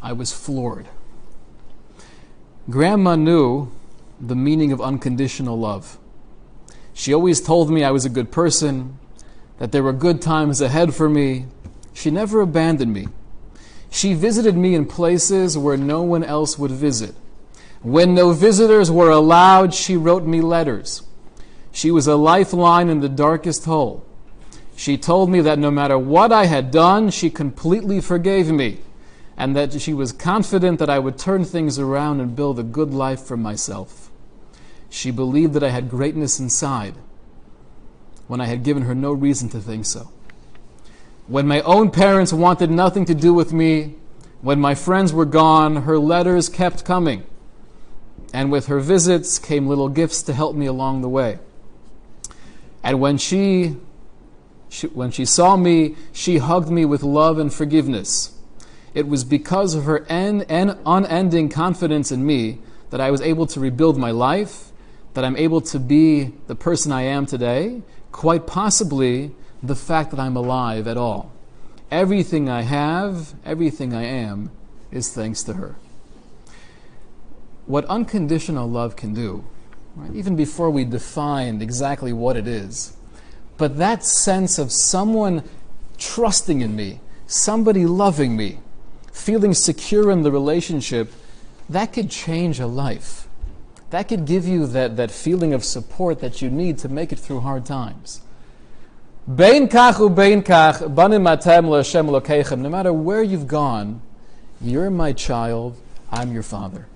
I 0.00 0.14
was 0.14 0.32
floored. 0.32 0.88
Grandma 2.70 3.16
knew 3.16 3.70
the 4.18 4.36
meaning 4.36 4.72
of 4.72 4.80
unconditional 4.80 5.58
love. 5.58 5.98
She 6.94 7.12
always 7.12 7.42
told 7.42 7.70
me 7.70 7.84
I 7.84 7.90
was 7.90 8.06
a 8.06 8.10
good 8.10 8.32
person, 8.32 8.98
that 9.60 9.72
there 9.72 9.82
were 9.82 9.92
good 9.92 10.22
times 10.22 10.62
ahead 10.62 10.94
for 10.94 11.08
me. 11.08 11.44
She 11.92 12.10
never 12.10 12.40
abandoned 12.40 12.94
me. 12.94 13.08
She 13.90 14.14
visited 14.14 14.56
me 14.56 14.74
in 14.74 14.86
places 14.86 15.58
where 15.58 15.76
no 15.76 16.00
one 16.02 16.24
else 16.24 16.58
would 16.58 16.70
visit. 16.70 17.14
When 17.82 18.14
no 18.14 18.32
visitors 18.32 18.90
were 18.90 19.10
allowed, 19.10 19.74
she 19.74 19.98
wrote 19.98 20.24
me 20.24 20.40
letters. 20.40 21.02
She 21.72 21.90
was 21.90 22.06
a 22.06 22.16
lifeline 22.16 22.88
in 22.88 23.00
the 23.00 23.08
darkest 23.10 23.66
hole. 23.66 24.02
She 24.76 24.96
told 24.96 25.28
me 25.28 25.42
that 25.42 25.58
no 25.58 25.70
matter 25.70 25.98
what 25.98 26.32
I 26.32 26.46
had 26.46 26.70
done, 26.70 27.10
she 27.10 27.28
completely 27.28 28.00
forgave 28.00 28.50
me, 28.50 28.78
and 29.36 29.54
that 29.54 29.78
she 29.78 29.92
was 29.92 30.10
confident 30.10 30.78
that 30.78 30.88
I 30.88 30.98
would 30.98 31.18
turn 31.18 31.44
things 31.44 31.78
around 31.78 32.20
and 32.20 32.34
build 32.34 32.58
a 32.58 32.62
good 32.62 32.94
life 32.94 33.20
for 33.20 33.36
myself. 33.36 34.10
She 34.88 35.10
believed 35.10 35.52
that 35.52 35.62
I 35.62 35.68
had 35.68 35.90
greatness 35.90 36.40
inside 36.40 36.94
when 38.30 38.40
I 38.40 38.46
had 38.46 38.62
given 38.62 38.84
her 38.84 38.94
no 38.94 39.12
reason 39.12 39.48
to 39.48 39.58
think 39.58 39.84
so. 39.84 40.08
When 41.26 41.48
my 41.48 41.62
own 41.62 41.90
parents 41.90 42.32
wanted 42.32 42.70
nothing 42.70 43.04
to 43.06 43.14
do 43.14 43.34
with 43.34 43.52
me, 43.52 43.96
when 44.40 44.60
my 44.60 44.76
friends 44.76 45.12
were 45.12 45.24
gone, 45.24 45.82
her 45.82 45.98
letters 45.98 46.48
kept 46.48 46.84
coming. 46.84 47.24
And 48.32 48.52
with 48.52 48.66
her 48.68 48.78
visits 48.78 49.40
came 49.40 49.66
little 49.66 49.88
gifts 49.88 50.22
to 50.22 50.32
help 50.32 50.54
me 50.54 50.66
along 50.66 51.00
the 51.00 51.08
way. 51.08 51.40
And 52.84 53.00
when 53.00 53.18
she, 53.18 53.74
she, 54.68 54.86
when 54.86 55.10
she 55.10 55.24
saw 55.24 55.56
me, 55.56 55.96
she 56.12 56.38
hugged 56.38 56.70
me 56.70 56.84
with 56.84 57.02
love 57.02 57.36
and 57.36 57.52
forgiveness. 57.52 58.32
It 58.94 59.08
was 59.08 59.24
because 59.24 59.74
of 59.74 59.82
her 59.86 60.06
en, 60.08 60.42
en, 60.42 60.78
unending 60.86 61.48
confidence 61.48 62.12
in 62.12 62.24
me 62.24 62.60
that 62.90 63.00
I 63.00 63.10
was 63.10 63.22
able 63.22 63.48
to 63.48 63.58
rebuild 63.58 63.98
my 63.98 64.12
life, 64.12 64.70
that 65.14 65.24
I'm 65.24 65.36
able 65.36 65.60
to 65.62 65.80
be 65.80 66.30
the 66.46 66.54
person 66.54 66.92
I 66.92 67.02
am 67.02 67.26
today, 67.26 67.82
quite 68.12 68.46
possibly 68.46 69.32
the 69.62 69.76
fact 69.76 70.10
that 70.10 70.20
I'm 70.20 70.36
alive 70.36 70.86
at 70.86 70.96
all. 70.96 71.32
Everything 71.90 72.48
I 72.48 72.62
have, 72.62 73.34
everything 73.44 73.92
I 73.92 74.04
am, 74.04 74.50
is 74.90 75.12
thanks 75.12 75.42
to 75.44 75.54
her. 75.54 75.76
What 77.66 77.84
unconditional 77.86 78.68
love 78.68 78.96
can 78.96 79.14
do, 79.14 79.44
right, 79.96 80.12
even 80.14 80.36
before 80.36 80.70
we 80.70 80.84
define 80.84 81.62
exactly 81.62 82.12
what 82.12 82.36
it 82.36 82.46
is, 82.46 82.96
but 83.56 83.76
that 83.78 84.04
sense 84.04 84.58
of 84.58 84.72
someone 84.72 85.44
trusting 85.98 86.62
in 86.62 86.74
me, 86.74 87.00
somebody 87.26 87.86
loving 87.86 88.36
me, 88.36 88.58
feeling 89.12 89.54
secure 89.54 90.10
in 90.10 90.22
the 90.22 90.32
relationship, 90.32 91.12
that 91.68 91.92
could 91.92 92.10
change 92.10 92.58
a 92.58 92.66
life. 92.66 93.28
That 93.90 94.08
could 94.08 94.24
give 94.24 94.46
you 94.46 94.66
that, 94.68 94.96
that 94.96 95.10
feeling 95.10 95.52
of 95.52 95.64
support 95.64 96.20
that 96.20 96.40
you 96.40 96.48
need 96.48 96.78
to 96.78 96.88
make 96.88 97.12
it 97.12 97.18
through 97.18 97.40
hard 97.40 97.66
times. 97.66 98.20
No 99.26 99.66
matter 102.68 102.92
where 102.92 103.22
you've 103.22 103.46
gone, 103.46 104.02
you're 104.60 104.90
my 104.90 105.12
child, 105.12 105.76
I'm 106.10 106.32
your 106.32 106.42
father. 106.42 106.86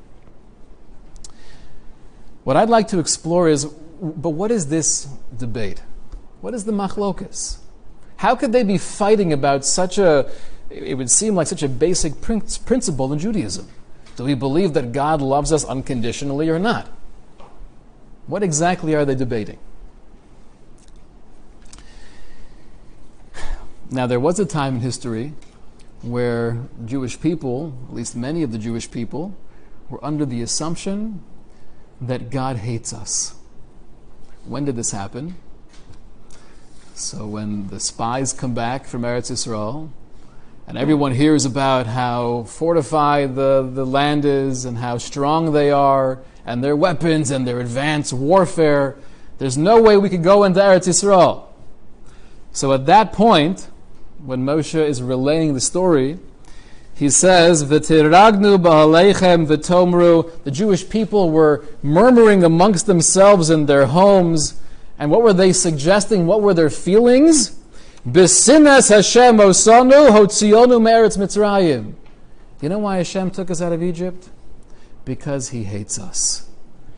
What 2.45 2.57
I'd 2.57 2.69
like 2.69 2.89
to 2.89 2.99
explore 2.99 3.49
is, 3.49 3.65
but 3.65 4.31
what 4.31 4.51
is 4.51 4.69
this 4.69 5.09
debate? 5.37 5.83
What 6.41 6.55
is 6.55 6.65
the 6.65 6.73
machlokas? 6.73 7.59
How 8.17 8.37
could 8.37 8.53
they 8.53 8.63
be 8.63 8.79
fighting 8.79 9.33
about 9.33 9.65
such 9.65 9.99
a, 9.99 10.31
it 10.71 10.95
would 10.95 11.11
seem 11.11 11.35
like 11.35 11.47
such 11.47 11.63
a 11.63 11.69
basic 11.69 12.21
principle 12.21 13.13
in 13.13 13.19
Judaism? 13.19 13.69
Do 14.17 14.25
we 14.25 14.35
believe 14.35 14.75
that 14.75 14.93
God 14.93 15.21
loves 15.21 15.53
us 15.53 15.65
unconditionally 15.65 16.49
or 16.49 16.59
not? 16.59 16.89
What 18.27 18.43
exactly 18.43 18.95
are 18.95 19.05
they 19.05 19.15
debating? 19.15 19.59
Now, 23.91 24.07
there 24.07 24.21
was 24.21 24.41
a 24.41 24.47
time 24.47 24.77
in 24.77 24.81
history 24.81 25.35
where 26.03 26.59
Jewish 26.85 27.21
people, 27.21 27.75
at 27.89 27.95
least 27.95 28.17
many 28.17 28.43
of 28.43 28.51
the 28.51 28.59
Jewish 28.59 28.91
people, 28.91 29.37
were 29.89 30.05
under 30.05 30.25
the 30.25 30.43
assumption 30.43 31.23
that 32.01 32.31
God 32.31 32.57
hates 32.57 32.93
us. 32.93 33.35
When 34.47 34.65
did 34.65 34.77
this 34.77 34.91
happen? 34.91 35.37
So, 36.95 37.27
when 37.27 37.69
the 37.69 37.81
spies 37.81 38.33
come 38.33 38.55
back 38.55 38.87
from 38.87 39.03
Eretz 39.03 39.31
Israel, 39.31 39.91
and 40.67 40.79
everyone 40.79 41.13
hears 41.13 41.45
about 41.45 41.87
how 41.87 42.45
fortified 42.45 43.35
the, 43.35 43.71
the 43.73 43.85
land 43.85 44.25
is 44.25 44.65
and 44.65 44.79
how 44.79 44.99
strong 44.99 45.53
they 45.53 45.71
are, 45.71 46.21
and 46.47 46.63
their 46.63 46.77
weapons 46.77 47.31
and 47.31 47.47
their 47.47 47.61
advanced 47.61 48.13
warfare, 48.13 48.97
there's 49.39 49.59
no 49.59 49.81
way 49.81 49.97
we 49.97 50.09
could 50.09 50.23
go 50.23 50.45
into 50.45 50.61
Eretz 50.61 50.89
Israel. 50.89 51.55
So, 52.53 52.73
at 52.73 52.87
that 52.87 53.13
point, 53.13 53.69
when 54.25 54.45
Moshe 54.45 54.75
is 54.75 55.03
relaying 55.03 55.55
the 55.55 55.61
story, 55.61 56.19
he 56.95 57.11
says. 57.11 57.69
The 57.69 57.81
Jewish 60.53 60.89
people 60.89 61.31
were 61.31 61.65
murmuring 61.83 62.45
amongst 62.45 62.87
themselves 62.87 63.51
in 63.51 63.67
their 63.67 63.87
homes, 63.87 64.61
and 64.99 65.11
what 65.11 65.23
were 65.23 65.33
they 65.33 65.53
suggesting? 65.53 66.27
What 66.27 66.41
were 66.41 66.55
their 66.55 66.71
feelings? 66.71 67.59
Hashem 68.05 68.65
osanu 68.65 70.11
hotzionu 70.11 70.81
meretz 70.81 71.17
Mitzrayim. 71.17 71.95
You 72.61 72.69
know 72.69 72.79
why 72.79 72.99
Hashem 72.99 73.31
took 73.31 73.51
us 73.51 73.63
out 73.63 73.73
of 73.73 73.83
Egypt? 73.83 74.31
Because 75.05 75.51
He 75.51 75.65
hates 75.65 75.99
us. 75.99 76.49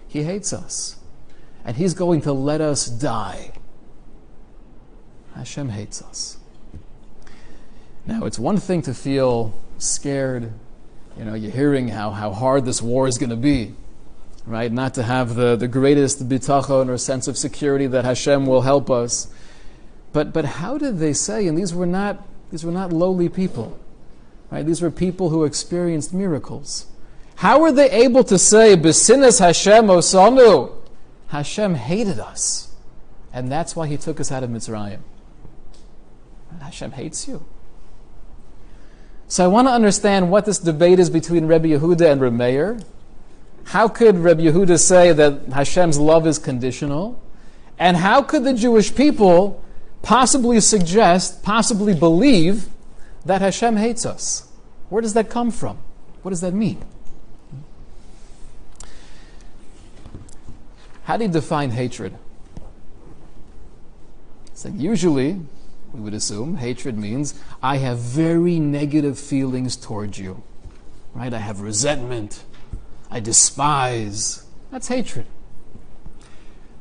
He 0.08 0.22
hates 0.22 0.52
us, 0.52 0.96
and 1.64 1.76
He's 1.76 1.94
going 1.94 2.20
to 2.22 2.32
let 2.32 2.60
us 2.60 2.86
die. 2.86 3.52
Hashem 5.34 5.68
hates 5.68 6.02
us. 6.02 6.38
Now, 8.06 8.24
it's 8.24 8.38
one 8.38 8.56
thing 8.56 8.82
to 8.82 8.94
feel 8.94 9.52
scared. 9.78 10.52
You 11.18 11.24
know, 11.24 11.34
you're 11.34 11.50
hearing 11.50 11.88
how, 11.88 12.10
how 12.10 12.32
hard 12.32 12.64
this 12.64 12.80
war 12.80 13.08
is 13.08 13.18
going 13.18 13.30
to 13.30 13.36
be, 13.36 13.74
right? 14.46 14.70
Not 14.70 14.94
to 14.94 15.02
have 15.02 15.34
the, 15.34 15.56
the 15.56 15.68
greatest 15.68 16.28
bitachon 16.28 16.88
or 16.88 16.98
sense 16.98 17.26
of 17.26 17.36
security 17.36 17.86
that 17.88 18.04
Hashem 18.04 18.46
will 18.46 18.62
help 18.62 18.90
us. 18.90 19.28
But, 20.16 20.32
but 20.32 20.46
how 20.46 20.78
did 20.78 20.98
they 20.98 21.12
say, 21.12 21.46
and 21.46 21.58
these 21.58 21.74
were 21.74 21.84
not, 21.84 22.26
these 22.50 22.64
were 22.64 22.72
not 22.72 22.90
lowly 22.90 23.28
people, 23.28 23.78
right? 24.50 24.64
These 24.64 24.80
were 24.80 24.90
people 24.90 25.28
who 25.28 25.44
experienced 25.44 26.14
miracles. 26.14 26.86
How 27.34 27.60
were 27.60 27.70
they 27.70 27.90
able 27.90 28.24
to 28.24 28.38
say, 28.38 28.78
Besinas 28.78 29.40
Hashem 29.40 29.88
osanu? 29.88 30.72
Hashem 31.26 31.74
hated 31.74 32.18
us. 32.18 32.74
And 33.30 33.52
that's 33.52 33.76
why 33.76 33.88
he 33.88 33.98
took 33.98 34.18
us 34.18 34.32
out 34.32 34.42
of 34.42 34.48
Mitzrayim. 34.48 35.00
Hashem 36.62 36.92
hates 36.92 37.28
you. 37.28 37.44
So 39.28 39.44
I 39.44 39.48
want 39.48 39.68
to 39.68 39.72
understand 39.72 40.30
what 40.30 40.46
this 40.46 40.58
debate 40.58 40.98
is 40.98 41.10
between 41.10 41.44
Rebbe 41.44 41.68
Yehuda 41.68 42.10
and 42.10 42.22
Rebbe 42.22 42.34
Meir. 42.34 42.78
How 43.64 43.86
could 43.86 44.16
Rebbe 44.16 44.40
Yehuda 44.40 44.80
say 44.80 45.12
that 45.12 45.48
Hashem's 45.52 45.98
love 45.98 46.26
is 46.26 46.38
conditional? 46.38 47.20
And 47.78 47.98
how 47.98 48.22
could 48.22 48.44
the 48.44 48.54
Jewish 48.54 48.94
people 48.94 49.62
possibly 50.06 50.60
suggest, 50.60 51.42
possibly 51.42 51.92
believe 51.92 52.68
that 53.24 53.40
Hashem 53.40 53.76
hates 53.76 54.06
us? 54.06 54.48
Where 54.88 55.02
does 55.02 55.14
that 55.14 55.28
come 55.28 55.50
from? 55.50 55.78
What 56.22 56.30
does 56.30 56.42
that 56.42 56.54
mean? 56.54 56.80
How 61.02 61.16
do 61.16 61.24
you 61.24 61.30
define 61.30 61.70
hatred? 61.70 62.16
So 64.54 64.68
usually, 64.68 65.40
we 65.92 66.00
would 66.00 66.14
assume. 66.14 66.58
Hatred 66.58 66.96
means 66.96 67.34
I 67.60 67.78
have 67.78 67.98
very 67.98 68.60
negative 68.60 69.18
feelings 69.18 69.74
towards 69.74 70.20
you. 70.20 70.44
Right? 71.14 71.34
I 71.34 71.38
have 71.38 71.60
resentment. 71.60 72.44
I 73.10 73.18
despise. 73.18 74.44
That's 74.70 74.86
hatred. 74.86 75.26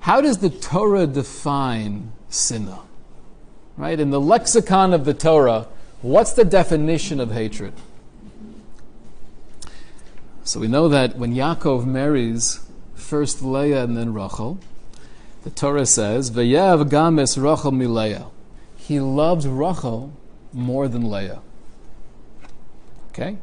How 0.01 0.21
does 0.21 0.37
the 0.37 0.51
Torah 0.51 1.07
define 1.07 2.11
sinna? 2.29 2.84
Right? 3.77 3.99
In 3.99 4.09
the 4.09 4.21
lexicon 4.21 4.93
of 4.93 5.05
the 5.05 5.13
Torah, 5.13 5.67
what's 6.01 6.33
the 6.33 6.45
definition 6.45 7.19
of 7.19 7.31
hatred? 7.31 7.73
So 10.43 10.59
we 10.59 10.67
know 10.67 10.87
that 10.89 11.17
when 11.17 11.33
Yaakov 11.33 11.85
marries 11.85 12.59
first 12.93 13.41
Leah 13.41 13.83
and 13.83 13.97
then 13.97 14.13
Rachel, 14.13 14.59
the 15.43 15.49
Torah 15.49 15.85
says, 15.85 16.31
"V'yav 16.31 16.89
games 16.89 17.37
Rachel 17.37 17.71
mileah." 17.71 18.27
he 18.87 18.99
loved 18.99 19.45
Rachel 19.45 20.13
more 20.53 20.87
than 20.87 21.09
Leah. 21.09 21.41
Okay? 23.09 23.37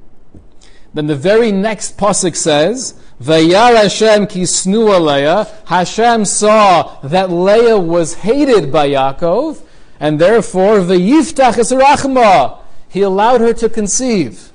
Then 0.95 1.07
the 1.09 1.16
very 1.16 1.51
next 1.51 1.97
pasuk 1.97 2.37
says, 2.37 2.95
Vayar 3.21 3.75
Hashem 3.83 4.27
kisnu 4.29 5.01
Leah. 5.01 5.49
Hashem 5.64 6.25
saw 6.27 7.01
that 7.01 7.31
Leah 7.31 7.79
was 7.79 8.14
hated 8.14 8.71
by 8.71 8.90
Yaakov, 8.90 9.62
and 10.03 10.19
therefore 10.19 10.81
Vayiftach 10.81 11.59
es 11.59 12.59
He 12.88 13.03
allowed 13.03 13.41
her 13.41 13.53
to 13.53 13.69
conceive, 13.69 14.51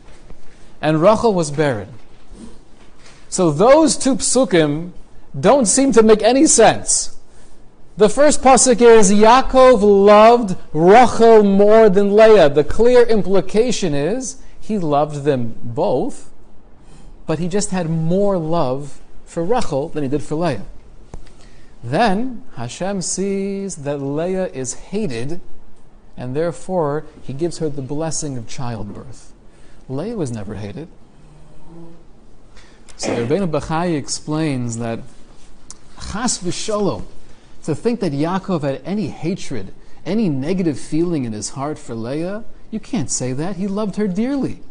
and 0.81 1.01
Rachel 1.01 1.33
was 1.33 1.51
barren. 1.51 1.87
So 3.29 3.49
those 3.51 3.95
two 3.95 4.15
psukim 4.17 4.91
don't 5.39 5.65
seem 5.65 5.93
to 5.93 6.03
make 6.03 6.21
any 6.21 6.47
sense. 6.47 7.17
The 7.95 8.09
first 8.09 8.41
pasuk 8.41 8.81
is 8.81 9.09
Yaakov 9.09 9.81
loved 9.81 10.57
Rachel 10.73 11.43
more 11.43 11.89
than 11.89 12.13
Leah. 12.13 12.49
The 12.49 12.65
clear 12.65 13.03
implication 13.03 13.93
is 13.95 14.41
he 14.59 14.77
loved 14.77 15.23
them 15.23 15.55
both, 15.63 16.29
but 17.25 17.39
he 17.39 17.47
just 17.47 17.69
had 17.69 17.89
more 17.89 18.37
love 18.37 18.99
for 19.23 19.45
Rachel 19.45 19.87
than 19.87 20.03
he 20.03 20.09
did 20.09 20.23
for 20.23 20.35
Leah. 20.35 20.65
Then 21.83 22.43
Hashem 22.55 23.01
sees 23.01 23.77
that 23.77 24.01
Leah 24.01 24.47
is 24.47 24.73
hated, 24.73 25.39
and 26.15 26.35
therefore 26.35 27.05
he 27.21 27.33
gives 27.33 27.59
her 27.59 27.69
the 27.69 27.81
blessing 27.81 28.37
of 28.37 28.47
childbirth. 28.47 29.33
Leah 29.87 30.17
was 30.17 30.31
never 30.31 30.55
hated. 30.55 30.87
So 32.97 33.09
Rabbeinu 33.09 33.49
Bachai 33.49 33.95
explains 33.95 34.77
that 34.79 34.99
Chas 36.11 36.39
v'sholom, 36.39 37.05
to 37.63 37.75
think 37.75 37.99
that 37.99 38.11
Yaakov 38.11 38.61
had 38.63 38.81
any 38.83 39.07
hatred, 39.09 39.73
any 40.05 40.29
negative 40.29 40.79
feeling 40.79 41.25
in 41.25 41.33
his 41.33 41.49
heart 41.49 41.77
for 41.77 41.93
Leah? 41.93 42.43
You 42.71 42.79
can't 42.79 43.11
say 43.11 43.33
that. 43.33 43.57
He 43.57 43.67
loved 43.67 43.97
her 43.97 44.07
dearly. 44.07 44.61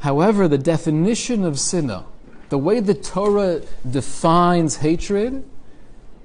However, 0.00 0.46
the 0.46 0.58
definition 0.58 1.44
of 1.44 1.58
sinna, 1.58 2.04
the 2.52 2.58
way 2.58 2.80
the 2.80 2.92
Torah 2.92 3.62
defines 3.90 4.76
hatred, 4.76 5.42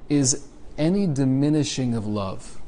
is 0.10 0.46
any 0.78 1.08
diminishing 1.08 1.96
of 1.96 2.06
love. 2.06 2.60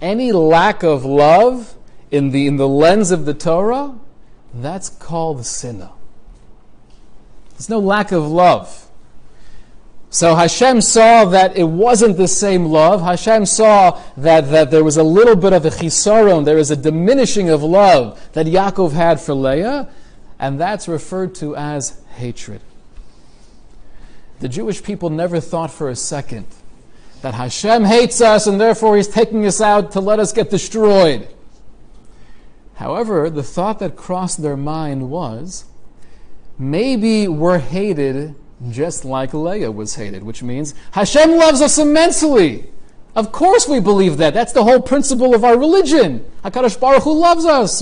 Any 0.00 0.32
lack 0.32 0.82
of 0.82 1.04
love 1.04 1.76
in 2.10 2.30
the, 2.30 2.48
in 2.48 2.56
the 2.56 2.66
lens 2.66 3.12
of 3.12 3.24
the 3.24 3.32
Torah, 3.32 3.94
that's 4.52 4.88
called 4.88 5.46
sinna. 5.46 5.92
There's 7.50 7.68
no 7.68 7.78
lack 7.78 8.10
of 8.10 8.26
love. 8.26 8.90
So 10.10 10.34
Hashem 10.34 10.80
saw 10.80 11.24
that 11.26 11.56
it 11.56 11.68
wasn't 11.68 12.16
the 12.16 12.26
same 12.26 12.64
love. 12.64 13.00
Hashem 13.00 13.46
saw 13.46 14.02
that, 14.16 14.50
that 14.50 14.72
there 14.72 14.82
was 14.82 14.96
a 14.96 15.04
little 15.04 15.36
bit 15.36 15.52
of 15.52 15.64
a 15.64 15.70
chisaron, 15.70 16.44
there 16.44 16.58
is 16.58 16.72
a 16.72 16.76
diminishing 16.76 17.48
of 17.48 17.62
love 17.62 18.20
that 18.32 18.46
Yaakov 18.46 18.90
had 18.90 19.20
for 19.20 19.34
Leah, 19.34 19.88
and 20.40 20.58
that's 20.58 20.88
referred 20.88 21.36
to 21.36 21.54
as 21.54 22.00
hatred. 22.16 22.60
The 24.44 24.50
Jewish 24.50 24.82
people 24.82 25.08
never 25.08 25.40
thought 25.40 25.70
for 25.70 25.88
a 25.88 25.96
second 25.96 26.44
that 27.22 27.32
Hashem 27.32 27.84
hates 27.84 28.20
us 28.20 28.46
and 28.46 28.60
therefore 28.60 28.94
He's 28.94 29.08
taking 29.08 29.46
us 29.46 29.58
out 29.58 29.92
to 29.92 30.00
let 30.00 30.20
us 30.20 30.34
get 30.34 30.50
destroyed. 30.50 31.28
However, 32.74 33.30
the 33.30 33.42
thought 33.42 33.78
that 33.78 33.96
crossed 33.96 34.42
their 34.42 34.58
mind 34.58 35.08
was 35.08 35.64
maybe 36.58 37.26
we're 37.26 37.58
hated 37.58 38.34
just 38.68 39.06
like 39.06 39.32
Leah 39.32 39.72
was 39.72 39.94
hated, 39.94 40.22
which 40.22 40.42
means 40.42 40.74
Hashem 40.90 41.38
loves 41.38 41.62
us 41.62 41.78
immensely. 41.78 42.70
Of 43.16 43.32
course 43.32 43.66
we 43.66 43.80
believe 43.80 44.18
that. 44.18 44.34
That's 44.34 44.52
the 44.52 44.64
whole 44.64 44.82
principle 44.82 45.34
of 45.34 45.42
our 45.42 45.58
religion. 45.58 46.22
HaKadosh 46.44 46.78
Baruch 46.78 47.04
Hu 47.04 47.18
loves 47.18 47.46
us. 47.46 47.80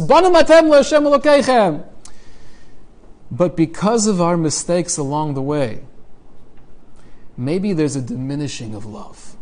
But 3.33 3.57
because 3.57 4.07
of 4.07 4.21
our 4.21 4.37
mistakes 4.37 4.97
along 4.97 5.35
the 5.35 5.43
way, 5.43 5.81
maybe 7.37 7.73
there's 7.73 7.97
a 7.97 8.03
diminishing 8.03 8.75
of 8.75 8.85
love. 8.85 9.37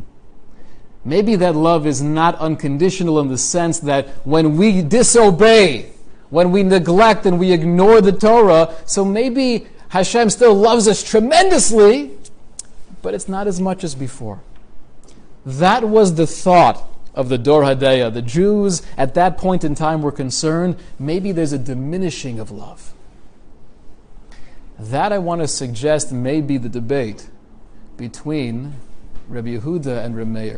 Maybe 1.04 1.36
that 1.36 1.56
love 1.56 1.86
is 1.86 2.02
not 2.02 2.34
unconditional 2.36 3.20
in 3.20 3.28
the 3.28 3.38
sense 3.38 3.80
that 3.80 4.08
when 4.26 4.56
we 4.56 4.82
disobey, 4.82 5.92
when 6.28 6.52
we 6.52 6.62
neglect 6.62 7.24
and 7.26 7.38
we 7.38 7.52
ignore 7.52 8.00
the 8.00 8.12
Torah, 8.12 8.74
so 8.84 9.04
maybe 9.04 9.66
Hashem 9.88 10.30
still 10.30 10.54
loves 10.54 10.86
us 10.86 11.02
tremendously, 11.02 12.12
but 13.02 13.14
it's 13.14 13.28
not 13.28 13.46
as 13.46 13.60
much 13.60 13.82
as 13.82 13.94
before. 13.94 14.40
That 15.46 15.84
was 15.84 16.14
the 16.14 16.26
thought 16.26 16.86
of 17.14 17.28
the 17.28 17.38
Dor 17.38 17.62
Hadeah. 17.62 18.12
The 18.12 18.22
Jews 18.22 18.82
at 18.96 19.14
that 19.14 19.38
point 19.38 19.64
in 19.64 19.74
time 19.74 20.02
were 20.02 20.12
concerned 20.12 20.76
maybe 20.98 21.32
there's 21.32 21.52
a 21.52 21.58
diminishing 21.58 22.38
of 22.38 22.50
love. 22.50 22.92
That 24.78 25.12
I 25.12 25.18
want 25.18 25.40
to 25.40 25.48
suggest 25.48 26.12
may 26.12 26.40
be 26.40 26.58
the 26.58 26.68
debate 26.68 27.28
between 28.00 28.74
Rabbi 29.28 29.58
Yehuda 29.58 30.04
and 30.04 30.16
Rabbi. 30.16 30.56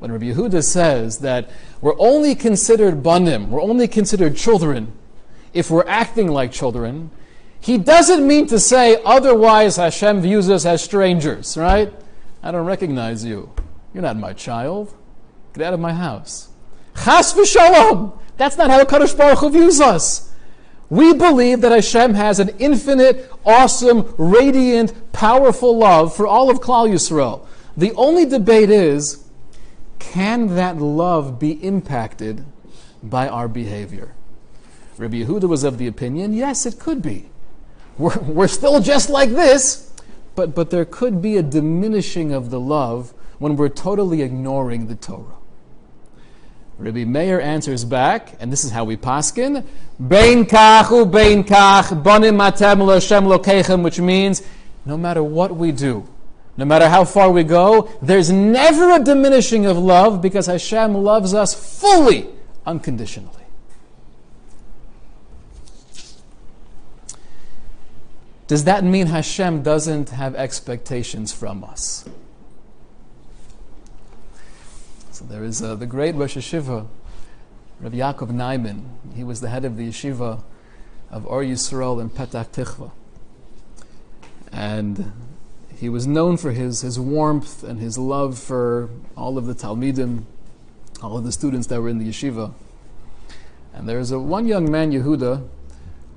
When 0.00 0.10
Rabbi 0.10 0.26
Yehuda 0.26 0.64
says 0.64 1.20
that 1.20 1.48
we're 1.80 1.98
only 1.98 2.34
considered 2.34 3.04
banim, 3.04 3.50
we're 3.50 3.62
only 3.62 3.86
considered 3.86 4.36
children, 4.36 4.92
if 5.54 5.70
we're 5.70 5.86
acting 5.86 6.26
like 6.26 6.50
children, 6.50 7.10
he 7.60 7.78
doesn't 7.78 8.26
mean 8.26 8.48
to 8.48 8.58
say 8.58 9.00
otherwise 9.04 9.76
Hashem 9.76 10.22
views 10.22 10.50
us 10.50 10.66
as 10.66 10.82
strangers, 10.82 11.56
right? 11.56 11.94
I 12.42 12.50
don't 12.50 12.66
recognize 12.66 13.24
you. 13.24 13.54
You're 13.94 14.02
not 14.02 14.16
my 14.16 14.32
child. 14.32 14.92
Get 15.54 15.64
out 15.64 15.74
of 15.74 15.80
my 15.80 15.92
house. 15.92 16.48
Chas 16.96 17.32
v'shalom. 17.32 18.18
That's 18.36 18.58
not 18.58 18.70
how 18.70 18.82
Kadosh 18.82 19.16
Baruch 19.16 19.38
Hu 19.38 19.50
views 19.50 19.80
us. 19.80 20.31
We 20.92 21.14
believe 21.14 21.62
that 21.62 21.72
Hashem 21.72 22.12
has 22.12 22.38
an 22.38 22.50
infinite, 22.58 23.32
awesome, 23.46 24.14
radiant, 24.18 25.10
powerful 25.10 25.78
love 25.78 26.14
for 26.14 26.26
all 26.26 26.50
of 26.50 26.60
Klal 26.60 26.86
Yisrael. 26.86 27.46
The 27.74 27.92
only 27.92 28.26
debate 28.26 28.68
is, 28.68 29.24
can 29.98 30.54
that 30.56 30.76
love 30.76 31.38
be 31.38 31.52
impacted 31.64 32.44
by 33.02 33.26
our 33.26 33.48
behavior? 33.48 34.12
Rabbi 34.98 35.22
Yehuda 35.22 35.48
was 35.48 35.64
of 35.64 35.78
the 35.78 35.86
opinion, 35.86 36.34
yes, 36.34 36.66
it 36.66 36.78
could 36.78 37.00
be. 37.00 37.30
We're, 37.96 38.18
we're 38.18 38.46
still 38.46 38.78
just 38.80 39.08
like 39.08 39.30
this, 39.30 39.90
but, 40.34 40.54
but 40.54 40.68
there 40.68 40.84
could 40.84 41.22
be 41.22 41.38
a 41.38 41.42
diminishing 41.42 42.34
of 42.34 42.50
the 42.50 42.60
love 42.60 43.14
when 43.38 43.56
we're 43.56 43.70
totally 43.70 44.20
ignoring 44.20 44.88
the 44.88 44.94
Torah. 44.94 45.36
Rabbi 46.82 47.04
Meir 47.04 47.40
answers 47.40 47.84
back, 47.84 48.34
and 48.40 48.52
this 48.52 48.64
is 48.64 48.72
how 48.72 48.82
we 48.84 48.96
paskin: 48.96 49.64
Bein 50.08 50.44
kachu 50.44 51.08
bein 51.10 51.44
kach 51.44 52.02
bonim 52.02 52.36
matem 52.36 52.92
Hashem 52.92 53.24
lokechem, 53.24 53.84
which 53.84 54.00
means 54.00 54.42
no 54.84 54.96
matter 54.96 55.22
what 55.22 55.54
we 55.54 55.70
do, 55.70 56.08
no 56.56 56.64
matter 56.64 56.88
how 56.88 57.04
far 57.04 57.30
we 57.30 57.44
go, 57.44 57.88
there's 58.02 58.32
never 58.32 58.90
a 58.90 58.98
diminishing 58.98 59.64
of 59.64 59.78
love 59.78 60.20
because 60.20 60.46
Hashem 60.46 60.94
loves 60.94 61.34
us 61.34 61.54
fully, 61.54 62.26
unconditionally. 62.66 63.44
Does 68.48 68.64
that 68.64 68.82
mean 68.82 69.06
Hashem 69.06 69.62
doesn't 69.62 70.10
have 70.10 70.34
expectations 70.34 71.32
from 71.32 71.62
us? 71.62 72.08
So 75.11 75.11
there 75.28 75.44
is 75.44 75.62
uh, 75.62 75.74
the 75.74 75.86
great 75.86 76.14
Rosh 76.14 76.36
Yeshiva, 76.36 76.86
Rabbi 77.80 77.96
Yaakov 77.96 78.30
Naiman. 78.30 78.84
He 79.14 79.24
was 79.24 79.40
the 79.40 79.48
head 79.48 79.64
of 79.64 79.76
the 79.76 79.88
yeshiva 79.88 80.42
of 81.10 81.26
Or 81.26 81.42
Yisrael 81.42 82.00
in 82.00 82.10
Petach 82.10 82.48
Tikva. 82.48 82.90
And 84.50 85.12
he 85.76 85.88
was 85.88 86.06
known 86.06 86.36
for 86.36 86.52
his, 86.52 86.82
his 86.82 86.98
warmth 86.98 87.64
and 87.64 87.80
his 87.80 87.98
love 87.98 88.38
for 88.38 88.88
all 89.16 89.38
of 89.38 89.46
the 89.46 89.54
Talmidim, 89.54 90.24
all 91.02 91.16
of 91.16 91.24
the 91.24 91.32
students 91.32 91.66
that 91.68 91.80
were 91.80 91.88
in 91.88 91.98
the 91.98 92.08
yeshiva. 92.08 92.54
And 93.74 93.88
there 93.88 93.98
is 93.98 94.10
a 94.10 94.18
one 94.18 94.46
young 94.46 94.70
man, 94.70 94.92
Yehuda, 94.92 95.48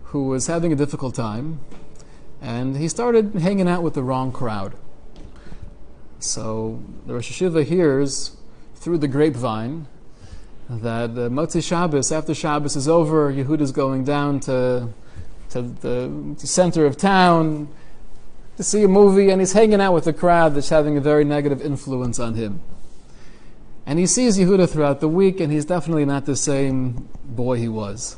who 0.06 0.28
was 0.28 0.48
having 0.48 0.72
a 0.72 0.76
difficult 0.76 1.16
time, 1.16 1.60
and 2.42 2.78
he 2.78 2.88
started 2.88 3.34
hanging 3.36 3.68
out 3.68 3.82
with 3.82 3.94
the 3.94 4.04
wrong 4.04 4.32
crowd. 4.32 4.76
So 6.20 6.82
the 7.06 7.14
Rosh 7.14 7.32
Yeshiva 7.32 7.66
hears 7.66 8.36
through 8.86 9.00
the 9.00 9.08
grapevine 9.08 9.88
that 10.70 11.16
the 11.16 11.28
Motzei 11.28 11.68
Shabbos, 11.68 12.12
after 12.12 12.36
Shabbos 12.36 12.76
is 12.76 12.88
over, 12.88 13.34
Yehuda's 13.34 13.72
going 13.72 14.04
down 14.04 14.40
to, 14.42 14.90
to 15.50 15.62
the 15.64 16.36
center 16.38 16.86
of 16.86 16.96
town 16.96 17.68
to 18.58 18.64
see 18.64 18.84
a 18.84 18.88
movie, 18.88 19.32
and 19.32 19.42
he's 19.42 19.54
hanging 19.54 19.82
out 19.82 19.96
with 19.96 20.06
a 20.06 20.14
crowd 20.14 20.54
that's 20.54 20.70
having 20.70 20.98
a 20.98 21.02
very 21.02 21.26
negative 21.26 21.64
influence 21.64 22.20
on 22.20 22.36
him. 22.36 22.62
And 23.88 23.98
he 23.98 24.06
sees 24.06 24.38
Yehuda 24.38 24.70
throughout 24.70 25.00
the 25.00 25.10
week, 25.10 25.40
and 25.40 25.52
he's 25.52 25.66
definitely 25.66 26.06
not 26.06 26.28
the 26.28 26.36
same 26.36 27.10
boy 27.24 27.58
he 27.58 27.68
was. 27.68 28.18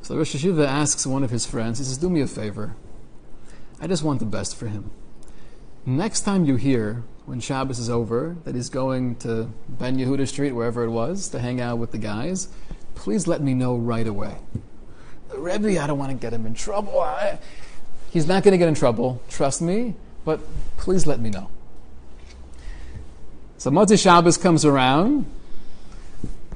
So 0.00 0.16
Rosh 0.16 0.36
Yeshiva 0.36 0.64
asks 0.64 1.04
one 1.04 1.24
of 1.24 1.30
his 1.30 1.44
friends, 1.44 1.80
he 1.80 1.84
says, 1.84 1.98
Do 1.98 2.08
me 2.08 2.20
a 2.20 2.28
favor. 2.28 2.76
I 3.80 3.88
just 3.88 4.04
want 4.04 4.20
the 4.20 4.26
best 4.26 4.54
for 4.54 4.68
him. 4.68 4.92
Next 5.84 6.20
time 6.20 6.44
you 6.44 6.54
hear, 6.54 7.02
when 7.28 7.40
Shabbos 7.40 7.78
is 7.78 7.90
over, 7.90 8.36
that 8.44 8.54
he's 8.54 8.70
going 8.70 9.16
to 9.16 9.50
Ben 9.68 9.98
Yehuda 9.98 10.26
Street, 10.26 10.52
wherever 10.52 10.82
it 10.82 10.90
was, 10.90 11.28
to 11.28 11.38
hang 11.38 11.60
out 11.60 11.76
with 11.76 11.92
the 11.92 11.98
guys, 11.98 12.48
please 12.94 13.26
let 13.26 13.42
me 13.42 13.52
know 13.52 13.76
right 13.76 14.06
away. 14.06 14.36
The 15.28 15.38
Rebbe, 15.38 15.78
I 15.78 15.86
don't 15.86 15.98
want 15.98 16.10
to 16.10 16.16
get 16.16 16.32
him 16.32 16.46
in 16.46 16.54
trouble. 16.54 16.98
I, 17.00 17.38
he's 18.10 18.26
not 18.26 18.44
going 18.44 18.52
to 18.52 18.58
get 18.58 18.66
in 18.66 18.74
trouble, 18.74 19.20
trust 19.28 19.60
me, 19.60 19.94
but 20.24 20.40
please 20.78 21.06
let 21.06 21.20
me 21.20 21.28
know. 21.28 21.50
So 23.58 23.70
Motzei 23.70 24.00
Shabbos 24.00 24.38
comes 24.38 24.64
around, 24.64 25.26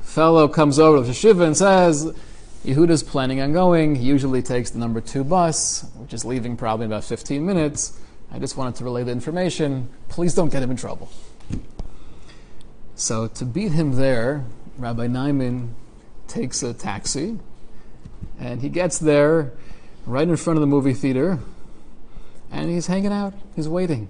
fellow 0.00 0.48
comes 0.48 0.78
over 0.78 1.06
to 1.06 1.12
Shiva 1.12 1.44
and 1.44 1.56
says, 1.56 2.14
Yehuda's 2.64 3.02
planning 3.02 3.42
on 3.42 3.52
going. 3.52 3.96
He 3.96 4.06
usually 4.06 4.40
takes 4.40 4.70
the 4.70 4.78
number 4.78 5.02
two 5.02 5.22
bus, 5.22 5.84
which 5.96 6.14
is 6.14 6.24
leaving 6.24 6.56
probably 6.56 6.86
in 6.86 6.92
about 6.92 7.04
15 7.04 7.44
minutes. 7.44 7.98
I 8.32 8.38
just 8.38 8.56
wanted 8.56 8.76
to 8.76 8.84
relay 8.84 9.04
the 9.04 9.12
information. 9.12 9.88
Please 10.08 10.34
don't 10.34 10.50
get 10.50 10.62
him 10.62 10.70
in 10.70 10.76
trouble. 10.76 11.10
So 12.94 13.28
to 13.28 13.44
beat 13.44 13.72
him 13.72 13.96
there, 13.96 14.44
Rabbi 14.78 15.06
Naiman 15.06 15.74
takes 16.28 16.62
a 16.62 16.72
taxi, 16.72 17.38
and 18.40 18.62
he 18.62 18.68
gets 18.68 18.98
there 18.98 19.52
right 20.06 20.26
in 20.26 20.36
front 20.36 20.56
of 20.56 20.62
the 20.62 20.66
movie 20.66 20.94
theater, 20.94 21.38
and 22.50 22.70
he's 22.70 22.86
hanging 22.86 23.12
out. 23.12 23.34
He's 23.54 23.68
waiting. 23.68 24.08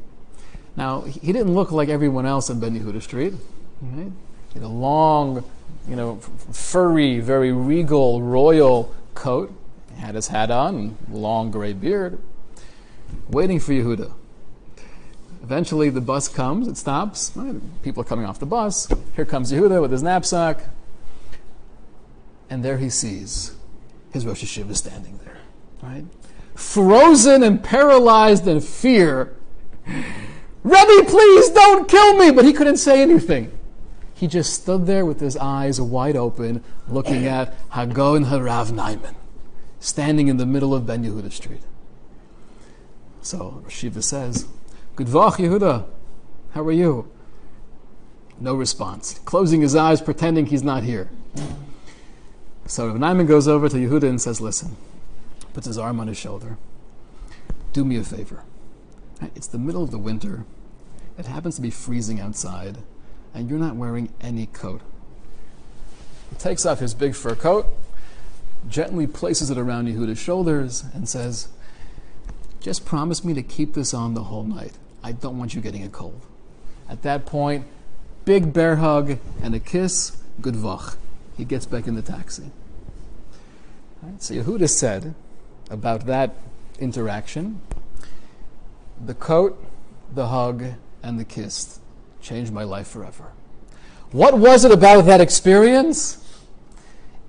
Now 0.76 1.00
he 1.02 1.32
didn't 1.32 1.54
look 1.54 1.72
like 1.72 1.88
everyone 1.88 2.24
else 2.24 2.48
on 2.48 2.60
Ben 2.60 2.78
Yehuda 2.78 3.02
Street. 3.02 3.34
Right? 3.80 4.12
He 4.52 4.60
had 4.60 4.62
a 4.62 4.68
long 4.68 5.44
you 5.88 5.96
know, 5.96 6.16
furry, 6.16 7.20
very 7.20 7.52
regal, 7.52 8.22
royal 8.22 8.94
coat. 9.14 9.52
He 9.94 10.00
had 10.00 10.14
his 10.14 10.28
hat 10.28 10.50
on, 10.50 10.96
long 11.10 11.50
gray 11.50 11.72
beard, 11.72 12.18
waiting 13.28 13.60
for 13.60 13.72
Yehuda. 13.72 14.12
Eventually, 15.42 15.90
the 15.90 16.00
bus 16.00 16.28
comes, 16.28 16.68
it 16.68 16.76
stops. 16.76 17.32
People 17.82 18.02
are 18.02 18.06
coming 18.06 18.24
off 18.24 18.38
the 18.38 18.46
bus. 18.46 18.88
Here 19.16 19.24
comes 19.24 19.52
Yehuda 19.52 19.80
with 19.80 19.90
his 19.90 20.02
knapsack. 20.02 20.64
And 22.48 22.64
there 22.64 22.78
he 22.78 22.90
sees 22.90 23.56
his 24.12 24.26
Rosh 24.26 24.44
Yeshiva 24.44 24.76
standing 24.76 25.18
there, 25.24 25.38
right? 25.82 26.04
Frozen 26.54 27.42
and 27.42 27.62
paralyzed 27.62 28.46
in 28.46 28.60
fear. 28.60 29.34
Rebbe, 30.62 31.08
please 31.08 31.48
don't 31.50 31.88
kill 31.88 32.16
me! 32.16 32.30
But 32.30 32.44
he 32.44 32.52
couldn't 32.52 32.76
say 32.76 33.02
anything. 33.02 33.50
He 34.14 34.28
just 34.28 34.52
stood 34.52 34.86
there 34.86 35.04
with 35.04 35.18
his 35.18 35.36
eyes 35.36 35.80
wide 35.80 36.14
open, 36.14 36.62
looking 36.86 37.26
at 37.26 37.68
HaGaon 37.70 38.26
Harav 38.26 38.70
Naiman, 38.70 39.16
standing 39.80 40.28
in 40.28 40.36
the 40.36 40.46
middle 40.46 40.72
of 40.74 40.86
Ben 40.86 41.02
Yehuda 41.02 41.32
Street. 41.32 41.62
So 43.22 43.64
Shiva 43.68 44.02
says, 44.02 44.46
Good 44.96 45.06
vach, 45.06 45.36
Yehuda. 45.36 45.86
How 46.50 46.62
are 46.62 46.72
you? 46.72 47.10
No 48.38 48.54
response. 48.54 49.20
Closing 49.20 49.60
his 49.60 49.76
eyes, 49.76 50.02
pretending 50.02 50.46
he's 50.46 50.64
not 50.64 50.82
here. 50.82 51.08
So 52.66 52.88
Rav 52.88 52.96
Naiman 52.96 53.28
goes 53.28 53.46
over 53.46 53.68
to 53.68 53.76
Yehuda 53.76 54.08
and 54.08 54.20
says, 54.20 54.40
Listen, 54.40 54.76
puts 55.54 55.66
his 55.66 55.78
arm 55.78 56.00
on 56.00 56.08
his 56.08 56.18
shoulder. 56.18 56.58
Do 57.72 57.84
me 57.84 57.96
a 57.96 58.02
favor. 58.02 58.42
It's 59.36 59.46
the 59.46 59.58
middle 59.58 59.82
of 59.82 59.92
the 59.92 59.98
winter. 59.98 60.44
It 61.16 61.26
happens 61.26 61.56
to 61.56 61.62
be 61.62 61.70
freezing 61.70 62.20
outside, 62.20 62.78
and 63.32 63.48
you're 63.48 63.58
not 63.58 63.76
wearing 63.76 64.12
any 64.20 64.46
coat. 64.46 64.80
He 66.30 66.36
takes 66.36 66.66
off 66.66 66.80
his 66.80 66.94
big 66.94 67.14
fur 67.14 67.36
coat, 67.36 67.66
gently 68.68 69.06
places 69.06 69.50
it 69.50 69.58
around 69.58 69.86
Yehuda's 69.86 70.18
shoulders, 70.18 70.84
and 70.92 71.08
says, 71.08 71.48
Just 72.62 72.84
promise 72.84 73.24
me 73.24 73.34
to 73.34 73.42
keep 73.42 73.74
this 73.74 73.92
on 73.92 74.14
the 74.14 74.22
whole 74.24 74.44
night. 74.44 74.78
I 75.02 75.10
don't 75.10 75.36
want 75.36 75.52
you 75.52 75.60
getting 75.60 75.82
a 75.82 75.88
cold. 75.88 76.24
At 76.88 77.02
that 77.02 77.26
point, 77.26 77.66
big 78.24 78.52
bear 78.52 78.76
hug 78.76 79.18
and 79.42 79.52
a 79.54 79.58
kiss, 79.58 80.16
good 80.40 80.54
vach. 80.54 80.94
He 81.36 81.44
gets 81.44 81.66
back 81.66 81.88
in 81.88 81.96
the 81.96 82.02
taxi. 82.02 82.52
Right, 84.00 84.22
so 84.22 84.34
Yehuda 84.34 84.68
said 84.70 85.14
about 85.70 86.06
that 86.06 86.36
interaction, 86.78 87.60
the 89.04 89.14
coat, 89.14 89.58
the 90.14 90.28
hug, 90.28 90.64
and 91.02 91.18
the 91.18 91.24
kiss 91.24 91.80
changed 92.20 92.52
my 92.52 92.62
life 92.62 92.86
forever. 92.86 93.32
What 94.12 94.38
was 94.38 94.64
it 94.64 94.70
about 94.70 95.06
that 95.06 95.20
experience? 95.20 96.18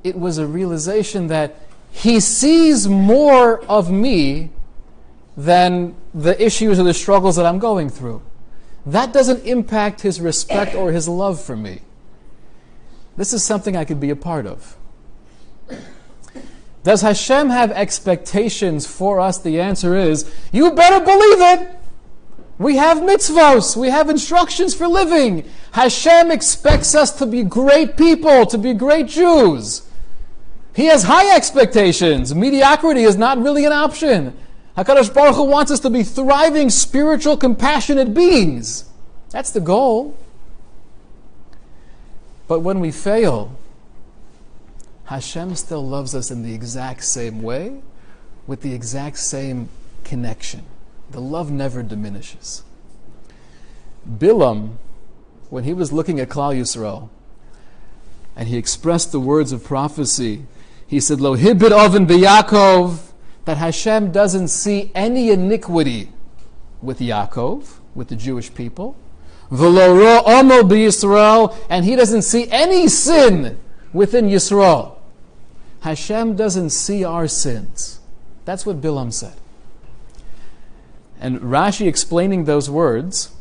It 0.04 0.16
was 0.16 0.38
a 0.38 0.46
realization 0.46 1.28
that 1.28 1.56
he 1.92 2.20
sees 2.20 2.88
more 2.88 3.64
of 3.66 3.90
me 3.90 4.52
than 5.36 5.96
the 6.14 6.42
issues 6.44 6.80
or 6.80 6.84
the 6.84 6.94
struggles 6.94 7.36
that 7.36 7.46
I'm 7.46 7.60
going 7.60 7.90
through. 7.90 8.22
That 8.86 9.14
doesn't 9.14 9.46
impact 9.46 10.02
his 10.02 10.20
respect 10.20 10.76
or 10.76 10.92
his 10.92 11.08
love 11.08 11.42
for 11.42 11.56
me. 11.56 11.82
This 13.16 13.34
is 13.34 13.44
something 13.44 13.78
I 13.78 13.86
could 13.86 14.00
be 14.00 14.10
a 14.10 14.16
part 14.16 14.46
of. 14.46 14.78
Does 16.84 17.02
Hashem 17.02 17.50
have 17.50 17.72
expectations 17.72 18.86
for 18.86 19.20
us? 19.20 19.38
The 19.38 19.62
answer 19.62 19.96
is 19.96 20.30
you 20.52 20.72
better 20.72 21.04
believe 21.04 21.60
it. 21.60 21.80
We 22.60 22.76
have 22.78 23.00
mitzvos, 23.00 23.76
we 23.76 23.90
have 23.90 24.10
instructions 24.10 24.76
for 24.76 24.88
living. 24.88 25.50
Hashem 25.72 26.30
expects 26.30 26.94
us 26.94 27.12
to 27.18 27.26
be 27.26 27.44
great 27.44 27.98
people, 27.98 28.46
to 28.46 28.58
be 28.58 28.74
great 28.74 29.08
Jews. 29.08 29.88
He 30.76 30.86
has 30.86 31.04
high 31.04 31.36
expectations. 31.36 32.34
Mediocrity 32.36 33.04
is 33.04 33.16
not 33.16 33.42
really 33.42 33.66
an 33.66 33.72
option. 33.72 34.38
HaKadosh 34.78 35.14
Baruch 35.14 35.36
Hu 35.36 35.44
wants 35.44 35.72
us 35.72 35.80
to 35.82 35.90
be 35.90 36.04
thriving, 36.04 36.70
spiritual, 36.70 37.38
compassionate 37.38 38.14
beings. 38.14 38.86
That's 39.30 39.52
the 39.52 39.60
goal. 39.60 40.18
But 42.48 42.62
when 42.62 42.80
we 42.80 42.92
fail, 42.92 43.56
Hashem 45.06 45.56
still 45.56 45.88
loves 45.88 46.16
us 46.16 46.32
in 46.32 46.44
the 46.44 46.54
exact 46.54 47.04
same 47.04 47.42
way, 47.42 47.82
with 48.48 48.62
the 48.62 48.74
exact 48.74 49.18
same 49.18 49.70
connection. 50.04 50.64
The 51.12 51.22
love 51.22 51.52
never 51.52 51.84
diminishes. 51.84 52.64
Bilam, 54.10 54.78
when 55.50 55.64
he 55.66 55.74
was 55.74 55.94
looking 55.94 56.20
at 56.20 56.30
Klal 56.30 56.60
Yisrael, 56.60 57.10
and 58.36 58.50
he 58.50 58.58
expressed 58.58 59.12
the 59.12 59.20
words 59.20 59.52
of 59.52 59.64
prophecy, 59.64 60.46
he 60.88 61.00
said, 61.00 61.22
Lo 61.22 61.38
hibit 61.38 61.72
oven 61.72 62.08
b'Yakov, 62.08 63.13
that 63.46 63.58
Hashem 63.58 64.12
doesn't 64.12 64.48
see 64.48 64.92
any 64.96 65.30
iniquity 65.32 66.12
with 66.82 67.00
Yaakov, 67.00 67.80
with 67.96 68.08
the 68.10 68.16
Jewish 68.16 68.54
people. 68.54 68.96
V'lo 69.52 70.24
omo 70.24 70.62
b'Yisrael, 70.62 71.56
and 71.70 71.86
he 71.86 71.96
doesn't 71.96 72.24
see 72.24 72.50
any 72.50 72.88
sin 72.88 73.58
within 73.92 74.28
Yisrael. 74.28 74.98
Hashem 75.82 76.36
doesn't 76.36 76.70
see 76.70 77.04
our 77.04 77.28
sins. 77.28 78.00
That's 78.46 78.66
what 78.66 78.82
Bilam 78.82 79.12
said. 79.12 79.36
And 81.20 81.40
Rashi 81.40 81.88
explaining 81.88 82.46
those 82.46 82.70
words, 82.70 83.32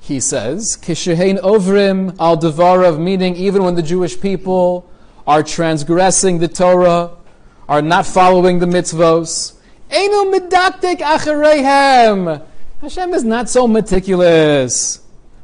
he 0.00 0.18
says, 0.18 0.78
Kishehein 0.80 1.38
ovrim 1.40 2.16
al 2.18 2.36
devarav, 2.36 2.98
meaning 2.98 3.36
even 3.36 3.62
when 3.62 3.74
the 3.74 3.82
Jewish 3.82 4.20
people 4.20 4.90
are 5.26 5.42
transgressing 5.42 6.38
the 6.38 6.48
Torah, 6.48 7.10
are 7.70 7.80
not 7.80 8.04
following 8.04 8.58
the 8.58 8.66
mitzvos. 8.66 9.54
Hashem 12.80 13.14
is 13.14 13.24
not 13.24 13.48
so 13.48 13.68
meticulous. 13.68 15.00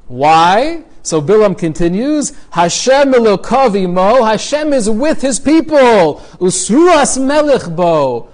Why? 0.08 0.84
So 1.02 1.22
Bilam 1.22 1.56
continues, 1.56 2.32
Hashem 2.50 3.12
Hashem 3.12 4.72
is 4.72 4.90
with 4.90 5.22
his 5.22 5.38
people. 5.38 6.16
Usruas 6.40 7.24
melech 7.24 7.76
bo. 7.76 8.28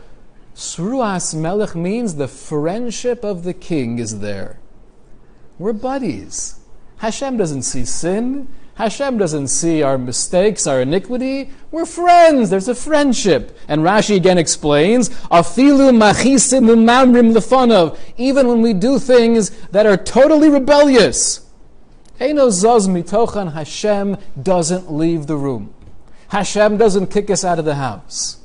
Sruas 0.55 1.35
melech 1.35 1.75
means 1.75 2.15
the 2.15 2.29
friendship 2.29 3.23
of 3.23 3.45
the 3.45 3.53
king 3.53 3.99
is 3.99 4.21
there. 4.21 4.59
We're 5.59 5.75
buddies. 5.75 6.61
Hashem 6.97 7.37
doesn't 7.37 7.63
see 7.63 7.85
sin. 7.85 8.49
Hashem 8.75 9.19
doesn't 9.19 9.49
see 9.49 9.83
our 9.83 9.99
mistakes, 9.99 10.67
our 10.67 10.81
iniquity. 10.81 11.51
We're 11.71 11.85
friends. 11.85 12.49
There's 12.49 12.69
a 12.69 12.75
friendship. 12.75 13.57
And 13.69 13.83
Rashi 13.83 14.17
again 14.17 14.39
explains, 14.39 15.11
Afilu 15.31 15.93
machisim. 15.95 16.69
Even 18.17 18.49
when 18.49 18.63
we 18.63 18.73
do 18.73 18.99
things 18.99 19.51
that 19.69 19.85
are 19.85 19.97
totally 19.97 20.49
rebellious. 20.49 21.47
Eino 22.19 22.49
zaz 22.49 22.89
mitochan, 22.89 23.53
Hashem 23.53 24.17
doesn't 24.41 24.93
leave 24.93 25.27
the 25.27 25.37
room. 25.37 25.75
Hashem 26.29 26.79
doesn't 26.79 27.09
kick 27.09 27.31
us 27.31 27.45
out 27.45 27.59
of 27.59 27.65
the 27.65 27.75
house. 27.75 28.39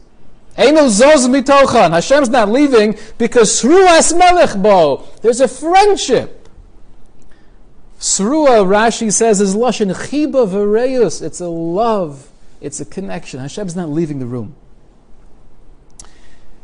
Eino 0.57 0.87
zaz 0.89 1.27
mitochan. 1.29 1.91
Hashem's 1.91 2.29
not 2.29 2.49
leaving 2.49 2.97
because 3.17 3.61
sruas 3.61 4.17
melech 4.17 4.61
bo. 4.61 5.07
There's 5.21 5.39
a 5.39 5.47
friendship. 5.47 6.36
Srua, 7.99 8.65
Rashi 8.65 9.11
says, 9.11 9.41
is 9.41 9.55
lashon 9.55 9.93
chiba 9.93 10.47
v'reus. 10.47 11.21
It's 11.21 11.39
a 11.39 11.47
love. 11.47 12.29
It's 12.61 12.79
a 12.79 12.85
connection. 12.85 13.39
Hashem's 13.39 13.75
not 13.75 13.89
leaving 13.89 14.19
the 14.19 14.25
room. 14.25 14.55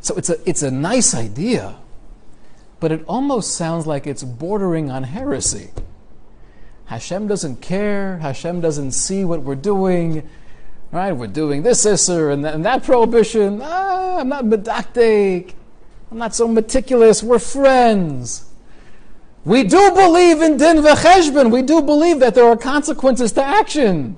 So 0.00 0.14
it's 0.16 0.28
a, 0.28 0.48
it's 0.48 0.62
a 0.62 0.70
nice 0.70 1.14
idea, 1.14 1.76
but 2.78 2.92
it 2.92 3.04
almost 3.06 3.54
sounds 3.54 3.86
like 3.86 4.06
it's 4.06 4.22
bordering 4.22 4.90
on 4.90 5.04
heresy. 5.04 5.70
Hashem 6.86 7.26
doesn't 7.26 7.62
care. 7.62 8.18
Hashem 8.18 8.60
doesn't 8.60 8.92
see 8.92 9.24
what 9.24 9.42
we're 9.42 9.54
doing. 9.54 10.28
Right? 10.92 11.12
We're 11.12 11.26
doing 11.26 11.62
this 11.62 11.84
isser 11.86 12.32
and, 12.32 12.46
and 12.46 12.64
that 12.64 12.84
prohibition. 12.84 13.60
Ah, 13.62 14.18
I'm 14.18 14.28
not 14.28 14.44
medakdek. 14.44 15.54
I'm 16.10 16.18
not 16.18 16.34
so 16.34 16.46
meticulous. 16.46 17.22
We're 17.22 17.38
friends. 17.38 18.44
We 19.44 19.62
do 19.62 19.90
believe 19.92 20.40
in 20.40 20.56
din 20.56 20.78
v'cheshbon. 20.78 21.50
We 21.50 21.62
do 21.62 21.82
believe 21.82 22.20
that 22.20 22.34
there 22.34 22.46
are 22.46 22.56
consequences 22.56 23.32
to 23.32 23.44
action. 23.44 24.16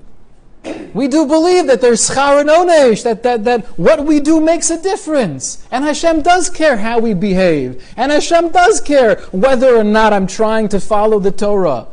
We 0.93 1.07
do 1.07 1.25
believe 1.25 1.67
that 1.67 1.81
there's 1.81 2.09
schar 2.09 2.41
and 2.41 2.49
onesh, 2.49 3.03
that, 3.03 3.23
that, 3.23 3.43
that 3.43 3.65
what 3.77 4.05
we 4.05 4.19
do 4.19 4.39
makes 4.41 4.69
a 4.69 4.81
difference. 4.81 5.65
And 5.71 5.85
Hashem 5.85 6.21
does 6.21 6.49
care 6.49 6.77
how 6.77 6.99
we 6.99 7.13
behave. 7.13 7.85
And 7.95 8.11
Hashem 8.11 8.49
does 8.49 8.81
care 8.81 9.17
whether 9.31 9.75
or 9.75 9.83
not 9.83 10.13
I'm 10.13 10.27
trying 10.27 10.69
to 10.69 10.79
follow 10.79 11.19
the 11.19 11.31
Torah. 11.31 11.87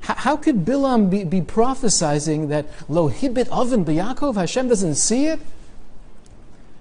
How, 0.00 0.14
how 0.14 0.36
could 0.36 0.64
Bilam 0.64 1.10
be, 1.10 1.24
be 1.24 1.40
prophesizing 1.40 2.48
that 2.48 2.66
lo 2.88 3.08
hibit 3.08 3.48
oven 3.48 3.84
b'Yakov, 3.84 4.34
Hashem 4.34 4.68
doesn't 4.68 4.96
see 4.96 5.26
it? 5.26 5.40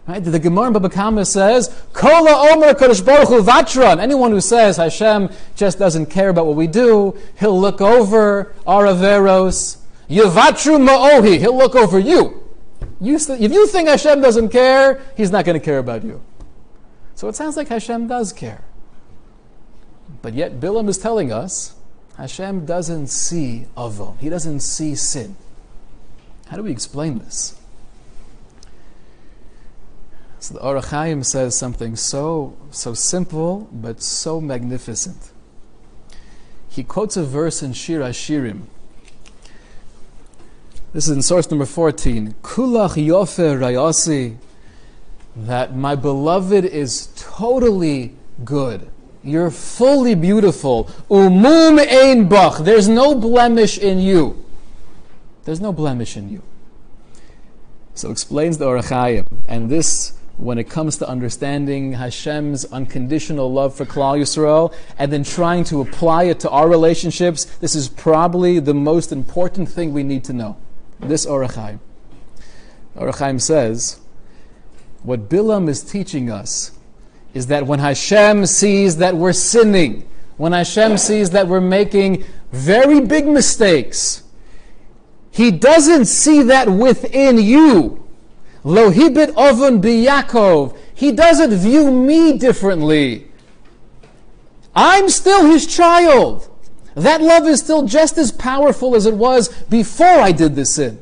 Right? 0.06 0.20
The 0.20 0.38
Gemara 0.38 0.68
in 0.68 0.74
Baba 0.74 0.90
Kama 0.90 1.24
says, 1.24 1.74
Kola 1.94 2.52
Omer 2.52 2.74
Kadosh 2.74 3.06
Baruch 3.06 3.30
Hu 3.30 3.42
Vatran. 3.42 4.00
Anyone 4.00 4.32
who 4.32 4.42
says 4.42 4.76
Hashem 4.76 5.30
just 5.56 5.80
doesn't 5.80 6.08
care 6.08 6.30
about 6.30 6.46
what 6.46 6.58
we 6.58 6.68
do, 6.68 7.18
he'll 7.40 7.60
look 7.60 7.80
over 7.80 8.54
our 8.68 8.84
Averos. 8.84 9.78
Yavatru 10.10 10.86
Ma'ohi. 10.86 11.40
He'll 11.40 11.58
look 11.58 11.76
over 11.76 11.98
you. 11.98 12.44
you 13.00 13.16
if 13.16 13.52
you 13.52 13.66
think 13.68 13.88
Hashem 13.88 14.20
doesn't 14.20 14.50
care, 14.50 15.02
he's 15.16 15.32
not 15.32 15.46
going 15.46 15.58
to 15.58 15.64
care 15.64 15.80
about 15.80 16.04
you. 16.04 16.22
So 17.16 17.30
it 17.30 17.36
sounds 17.36 17.56
like 17.56 17.70
Hashem 17.70 18.08
does 18.08 18.34
care. 18.34 18.66
But 20.22 20.34
yet 20.34 20.60
Bilam 20.60 20.90
is 20.90 20.98
telling 20.98 21.32
us 21.32 21.76
Hashem 22.18 22.66
doesn't 22.66 23.08
see 23.08 23.68
avon. 23.78 24.18
He 24.20 24.28
doesn't 24.30 24.60
see 24.60 24.96
sin. 24.96 25.38
How 26.48 26.58
do 26.58 26.64
we 26.64 26.72
explain 26.72 27.20
this? 27.20 27.58
So 30.44 30.56
the 30.56 30.60
Ohr 30.60 30.82
HaChaim 30.82 31.24
says 31.24 31.58
something 31.58 31.96
so 31.96 32.58
so 32.70 32.94
simple 32.94 33.70
but 33.72 34.04
so 34.04 34.42
magnificent. 34.42 35.32
He 36.68 36.84
quotes 36.84 37.16
a 37.16 37.24
verse 37.24 37.64
in 37.64 37.72
Shir 37.72 38.02
Hashirim. 38.02 38.64
This 40.92 41.08
is 41.08 41.16
in 41.16 41.22
source 41.22 41.50
number 41.50 41.66
14. 41.66 42.36
Kulach 42.42 43.02
yofe 43.02 43.58
rayasi. 43.58 44.36
That 45.34 45.78
my 45.78 45.96
beloved 45.96 46.66
is 46.66 47.14
totally 47.16 48.14
good. 48.44 48.90
You're 49.24 49.50
fully 49.50 50.14
beautiful. 50.14 50.90
Umum 51.10 51.80
ein 51.80 52.28
bach. 52.28 52.66
There's 52.66 52.90
no 52.90 53.16
blemish 53.16 53.78
in 53.78 54.00
you. 54.00 54.44
There's 55.46 55.62
no 55.62 55.72
blemish 55.72 56.18
in 56.18 56.30
you. 56.30 56.42
So 57.96 58.12
explains 58.12 58.58
the 58.58 58.66
Ohr 58.66 58.80
HaChaim. 58.80 59.26
And 59.48 59.70
this 59.70 60.20
when 60.38 60.58
it 60.58 60.70
comes 60.70 60.98
to 60.98 61.08
understanding 61.08 61.94
Hashem's 61.94 62.66
unconditional 62.66 63.52
love 63.52 63.76
for 63.76 63.86
Klal 63.86 64.20
Yisrael 64.20 64.74
and 64.98 65.14
then 65.14 65.24
trying 65.24 65.64
to 65.66 65.82
apply 65.82 66.24
it 66.24 66.40
to 66.42 66.50
our 66.50 66.68
relationships, 66.68 67.46
this 67.46 67.76
is 67.76 67.88
probably 67.88 68.60
the 68.60 68.74
most 68.74 69.12
important 69.12 69.70
thing 69.70 69.94
we 69.94 70.04
need 70.04 70.24
to 70.26 70.34
know. 70.34 70.58
This. 71.00 71.26
Ohr 71.26 71.46
HaChaim 72.96 73.42
says, 73.42 74.00
what 75.04 75.30
Bilam 75.30 75.68
is 75.68 75.84
teaching 75.84 76.30
us 76.30 76.72
is 77.34 77.48
that 77.48 77.68
when 77.68 77.80
Hashem 77.80 78.46
sees 78.46 78.98
that 78.98 79.16
we're 79.16 79.34
sinning, 79.34 80.08
when 80.38 80.52
Hashem 80.52 80.98
sees 80.98 81.32
that 81.32 81.48
we're 81.48 81.62
making 81.62 82.24
very 82.52 83.02
big 83.02 83.28
mistakes, 83.28 84.24
He 85.32 85.52
doesn't 85.52 86.06
see 86.06 86.44
that 86.44 86.70
within 86.70 87.40
you. 87.40 88.03
Lohibit 88.64 89.34
ovun 89.36 89.82
biyakov. 89.82 90.78
He 90.94 91.12
doesn't 91.12 91.52
view 91.52 91.92
me 91.92 92.38
differently. 92.38 93.28
I'm 94.76 95.10
still 95.10 95.46
his 95.46 95.68
child. 95.68 96.50
That 96.96 97.22
love 97.22 97.48
is 97.48 97.60
still 97.60 97.86
just 97.86 98.18
as 98.18 98.32
powerful 98.32 98.96
as 98.96 99.06
it 99.06 99.16
was 99.16 99.50
before 99.64 100.20
I 100.20 100.32
did 100.32 100.56
this 100.56 100.76
sin. 100.76 101.00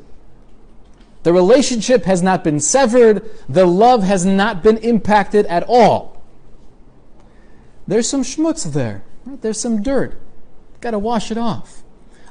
The 1.24 1.34
relationship 1.34 2.06
has 2.06 2.24
not 2.24 2.44
been 2.44 2.60
severed. 2.60 3.30
The 3.48 3.66
love 3.66 4.04
has 4.04 4.26
not 4.26 4.64
been 4.64 4.78
impacted 4.78 5.46
at 5.46 5.64
all. 5.68 6.22
There's 7.88 8.10
some 8.10 8.24
schmutz 8.24 8.72
there. 8.72 9.04
There's 9.26 9.60
some 9.60 9.84
dirt. 9.84 10.20
Got 10.80 10.92
to 10.92 11.00
wash 11.00 11.30
it 11.30 11.38
off. 11.38 11.81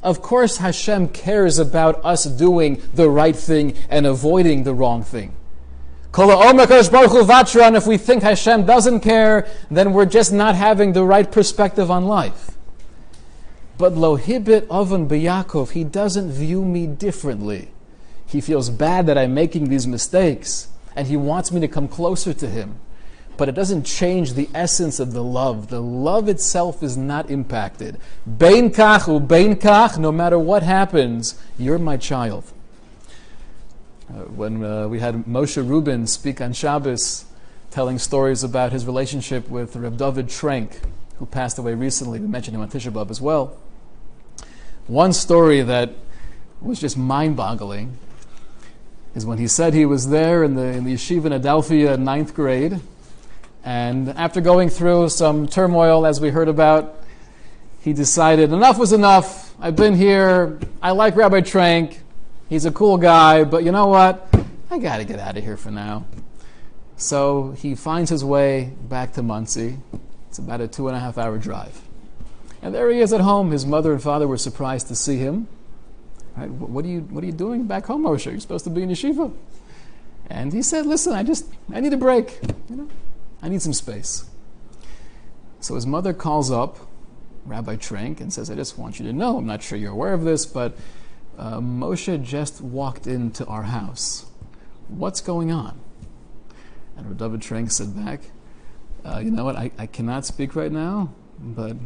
Of 0.02 0.22
course, 0.22 0.56
Hashem 0.58 1.08
cares 1.08 1.58
about 1.58 2.02
us 2.04 2.24
doing 2.24 2.82
the 2.94 3.10
right 3.10 3.36
thing 3.36 3.74
and 3.90 4.06
avoiding 4.06 4.64
the 4.64 4.74
wrong 4.74 5.02
thing. 5.02 5.34
If 6.16 7.86
we 7.86 7.96
think 7.98 8.22
Hashem 8.22 8.66
doesn't 8.66 9.00
care, 9.00 9.46
then 9.70 9.92
we're 9.92 10.06
just 10.06 10.32
not 10.32 10.54
having 10.54 10.92
the 10.92 11.04
right 11.04 11.30
perspective 11.30 11.90
on 11.90 12.06
life. 12.06 12.52
But 13.78 13.92
lohibit 13.92 14.66
oven 14.68 15.08
b'Yakov, 15.08 15.70
he 15.70 15.84
doesn't 15.84 16.32
view 16.32 16.64
me 16.64 16.86
differently. 16.86 17.70
He 18.26 18.40
feels 18.40 18.70
bad 18.70 19.06
that 19.06 19.18
I'm 19.18 19.34
making 19.34 19.68
these 19.68 19.86
mistakes, 19.86 20.68
and 20.96 21.06
he 21.08 21.16
wants 21.16 21.52
me 21.52 21.60
to 21.60 21.68
come 21.68 21.88
closer 21.88 22.32
to 22.34 22.48
him 22.48 22.80
but 23.40 23.48
it 23.48 23.54
doesn't 23.54 23.84
change 23.84 24.34
the 24.34 24.50
essence 24.52 25.00
of 25.00 25.14
the 25.14 25.24
love. 25.24 25.68
The 25.68 25.80
love 25.80 26.28
itself 26.28 26.82
is 26.82 26.98
not 26.98 27.30
impacted. 27.30 27.96
Bein 28.36 28.68
kach 28.68 29.26
bein 29.26 29.56
kach, 29.56 29.96
no 29.96 30.12
matter 30.12 30.38
what 30.38 30.62
happens, 30.62 31.40
you're 31.58 31.78
my 31.78 31.96
child. 31.96 32.44
Uh, 34.10 34.24
when 34.24 34.62
uh, 34.62 34.88
we 34.88 35.00
had 35.00 35.24
Moshe 35.24 35.56
Rubin 35.56 36.06
speak 36.06 36.42
on 36.42 36.52
Shabbos, 36.52 37.24
telling 37.70 37.98
stories 37.98 38.44
about 38.44 38.72
his 38.72 38.84
relationship 38.84 39.48
with 39.48 39.74
Reb 39.74 39.96
David 39.96 40.26
Trenk, 40.26 40.74
who 41.16 41.24
passed 41.24 41.56
away 41.58 41.72
recently, 41.72 42.20
we 42.20 42.26
mentioned 42.26 42.54
him 42.54 42.60
on 42.60 42.68
Tisha 42.68 42.92
B'Av 42.92 43.08
as 43.10 43.22
well. 43.22 43.56
One 44.86 45.14
story 45.14 45.62
that 45.62 45.94
was 46.60 46.78
just 46.78 46.98
mind-boggling 46.98 47.96
is 49.14 49.24
when 49.24 49.38
he 49.38 49.48
said 49.48 49.72
he 49.72 49.86
was 49.86 50.10
there 50.10 50.44
in 50.44 50.56
the, 50.56 50.64
in 50.64 50.84
the 50.84 50.92
yeshiva 50.92 51.24
in 51.24 51.32
Adelphia, 51.32 51.98
ninth 51.98 52.34
grade, 52.34 52.80
and 53.64 54.08
after 54.10 54.40
going 54.40 54.68
through 54.68 55.10
some 55.10 55.46
turmoil, 55.46 56.06
as 56.06 56.20
we 56.20 56.30
heard 56.30 56.48
about, 56.48 56.96
he 57.80 57.92
decided 57.92 58.52
enough 58.52 58.78
was 58.78 58.92
enough. 58.92 59.54
I've 59.60 59.76
been 59.76 59.94
here. 59.94 60.58
I 60.82 60.92
like 60.92 61.16
Rabbi 61.16 61.40
Trenk. 61.40 61.98
He's 62.48 62.64
a 62.64 62.70
cool 62.70 62.96
guy, 62.96 63.44
but 63.44 63.64
you 63.64 63.72
know 63.72 63.86
what? 63.86 64.26
I 64.70 64.78
got 64.78 64.98
to 64.98 65.04
get 65.04 65.18
out 65.18 65.36
of 65.36 65.44
here 65.44 65.56
for 65.56 65.70
now. 65.70 66.04
So 66.96 67.52
he 67.52 67.74
finds 67.74 68.10
his 68.10 68.24
way 68.24 68.72
back 68.88 69.14
to 69.14 69.22
Monsey. 69.22 69.78
It's 70.28 70.38
about 70.38 70.60
a 70.60 70.68
two 70.68 70.88
and 70.88 70.96
a 70.96 71.00
half 71.00 71.16
hour 71.16 71.38
drive. 71.38 71.80
And 72.62 72.74
there 72.74 72.90
he 72.90 73.00
is 73.00 73.12
at 73.12 73.22
home. 73.22 73.50
His 73.50 73.64
mother 73.64 73.92
and 73.92 74.02
father 74.02 74.28
were 74.28 74.36
surprised 74.36 74.88
to 74.88 74.94
see 74.94 75.16
him. 75.16 75.48
Right? 76.36 76.50
What 76.50 76.84
are 76.84 76.88
you, 76.88 77.00
what 77.00 77.24
are 77.24 77.26
you 77.26 77.32
doing 77.32 77.66
back 77.66 77.86
home, 77.86 78.04
Moshe? 78.04 78.26
You're 78.26 78.40
supposed 78.40 78.64
to 78.64 78.70
be 78.70 78.82
in 78.82 78.90
yeshiva. 78.90 79.34
And 80.28 80.52
he 80.52 80.62
said, 80.62 80.86
listen, 80.86 81.12
I 81.12 81.22
just, 81.22 81.46
I 81.72 81.80
need 81.80 81.92
a 81.92 81.96
break. 81.96 82.38
You 82.68 82.76
know? 82.76 82.88
I 83.42 83.48
need 83.48 83.62
some 83.62 83.72
space. 83.72 84.24
So 85.60 85.74
his 85.74 85.86
mother 85.86 86.12
calls 86.12 86.50
up 86.50 86.78
Rabbi 87.44 87.76
Trenk 87.76 88.20
and 88.20 88.32
says, 88.32 88.50
I 88.50 88.54
just 88.54 88.78
want 88.78 88.98
you 88.98 89.06
to 89.06 89.12
know, 89.12 89.38
I'm 89.38 89.46
not 89.46 89.62
sure 89.62 89.78
you're 89.78 89.92
aware 89.92 90.12
of 90.12 90.24
this, 90.24 90.46
but 90.46 90.76
uh, 91.38 91.58
Moshe 91.58 92.22
just 92.22 92.60
walked 92.60 93.06
into 93.06 93.46
our 93.46 93.64
house. 93.64 94.26
What's 94.88 95.20
going 95.20 95.50
on? 95.50 95.78
And 96.96 97.06
Rabbi 97.06 97.18
David 97.18 97.40
Trenk 97.40 97.72
said 97.72 97.96
back, 97.96 98.20
uh, 99.04 99.18
You 99.18 99.30
know 99.30 99.44
what? 99.44 99.56
I, 99.56 99.70
I 99.78 99.86
cannot 99.86 100.26
speak 100.26 100.54
right 100.54 100.72
now, 100.72 101.12
but 101.38 101.76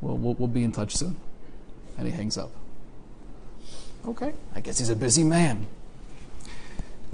we'll, 0.00 0.16
we'll, 0.16 0.34
we'll 0.34 0.48
be 0.48 0.62
in 0.62 0.72
touch 0.72 0.96
soon. 0.96 1.16
And 1.98 2.06
he 2.06 2.12
hangs 2.12 2.38
up. 2.38 2.50
Okay, 4.06 4.34
I 4.54 4.60
guess 4.60 4.78
he's 4.78 4.90
a 4.90 4.96
busy 4.96 5.24
man. 5.24 5.66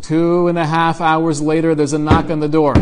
Two 0.02 0.48
and 0.48 0.58
a 0.58 0.66
half 0.66 1.00
hours 1.00 1.40
later, 1.40 1.74
there's 1.74 1.92
a 1.92 1.98
knock 1.98 2.30
on 2.30 2.40
the 2.40 2.48
door 2.48 2.74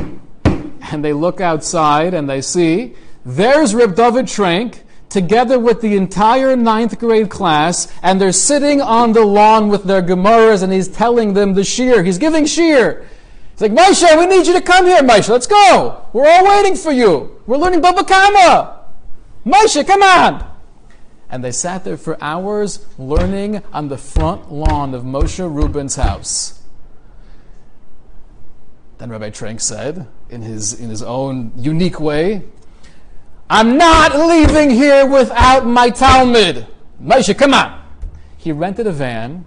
and 0.90 1.04
they 1.04 1.12
look 1.12 1.40
outside 1.40 2.14
and 2.14 2.28
they 2.28 2.40
see 2.40 2.94
there's 3.24 3.74
Reb 3.74 3.94
David 3.94 4.26
Trenk 4.26 4.80
together 5.08 5.58
with 5.58 5.80
the 5.80 5.96
entire 5.96 6.54
ninth 6.56 6.98
grade 6.98 7.30
class, 7.30 7.92
and 8.02 8.20
they're 8.20 8.32
sitting 8.32 8.80
on 8.80 9.12
the 9.12 9.24
lawn 9.24 9.68
with 9.68 9.84
their 9.84 10.02
Gemaras, 10.02 10.62
and 10.62 10.72
he's 10.72 10.88
telling 10.88 11.32
them 11.34 11.54
the 11.54 11.62
shiur. 11.62 12.04
He's 12.04 12.18
giving 12.18 12.44
shiur. 12.44 13.06
He's 13.52 13.60
like, 13.60 13.72
Moshe, 13.72 14.18
we 14.18 14.26
need 14.26 14.46
you 14.46 14.52
to 14.52 14.60
come 14.60 14.86
here, 14.86 15.02
Moshe. 15.02 15.28
Let's 15.28 15.46
go. 15.46 16.06
We're 16.12 16.28
all 16.28 16.44
waiting 16.44 16.76
for 16.76 16.92
you. 16.92 17.40
We're 17.46 17.56
learning 17.56 17.80
Baba 17.80 18.04
Kama. 18.04 18.84
Moshe, 19.44 19.86
come 19.86 20.02
on. 20.02 20.48
And 21.30 21.42
they 21.42 21.52
sat 21.52 21.84
there 21.84 21.96
for 21.96 22.16
hours 22.22 22.86
learning 22.98 23.62
on 23.72 23.88
the 23.88 23.98
front 23.98 24.52
lawn 24.52 24.94
of 24.94 25.02
Moshe 25.02 25.38
Rubin's 25.38 25.96
house. 25.96 26.57
Then 28.98 29.10
Rabbi 29.10 29.30
Trenk 29.30 29.60
said, 29.60 30.08
in 30.28 30.42
his, 30.42 30.78
in 30.78 30.90
his 30.90 31.02
own 31.02 31.52
unique 31.56 32.00
way, 32.00 32.42
I'm 33.48 33.78
not 33.78 34.18
leaving 34.18 34.70
here 34.70 35.06
without 35.06 35.64
my 35.64 35.90
talmid. 35.90 36.66
Moshe, 37.02 37.36
come 37.38 37.54
on. 37.54 37.80
He 38.36 38.52
rented 38.52 38.86
a 38.86 38.92
van 38.92 39.44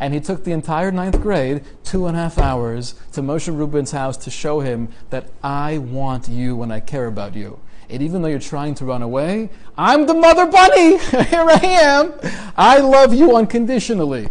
and 0.00 0.14
he 0.14 0.20
took 0.20 0.44
the 0.44 0.52
entire 0.52 0.90
ninth 0.90 1.20
grade, 1.20 1.62
two 1.84 2.06
and 2.06 2.16
a 2.16 2.20
half 2.20 2.38
hours, 2.38 2.94
to 3.12 3.20
Moshe 3.20 3.54
Rubin's 3.54 3.90
house 3.90 4.16
to 4.16 4.30
show 4.30 4.60
him 4.60 4.88
that 5.10 5.28
I 5.44 5.76
want 5.76 6.28
you 6.28 6.62
and 6.62 6.72
I 6.72 6.80
care 6.80 7.06
about 7.06 7.36
you. 7.36 7.60
And 7.90 8.02
even 8.02 8.22
though 8.22 8.28
you're 8.28 8.38
trying 8.38 8.74
to 8.76 8.86
run 8.86 9.02
away, 9.02 9.50
I'm 9.76 10.06
the 10.06 10.14
mother 10.14 10.46
bunny. 10.46 10.96
Here 10.98 11.44
I 11.46 11.60
am. 11.62 12.14
I 12.56 12.78
love 12.78 13.12
you 13.12 13.36
unconditionally. 13.36 14.28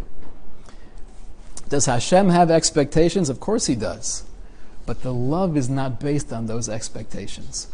Does 1.67 1.85
Hashem 1.85 2.29
have 2.29 2.50
expectations? 2.50 3.29
Of 3.29 3.39
course 3.39 3.67
he 3.67 3.75
does. 3.75 4.23
But 4.90 5.04
the 5.04 5.13
love 5.13 5.56
is 5.56 5.69
not 5.69 6.00
based 6.00 6.33
on 6.33 6.48
those 6.48 6.67
expectations. 6.67 7.67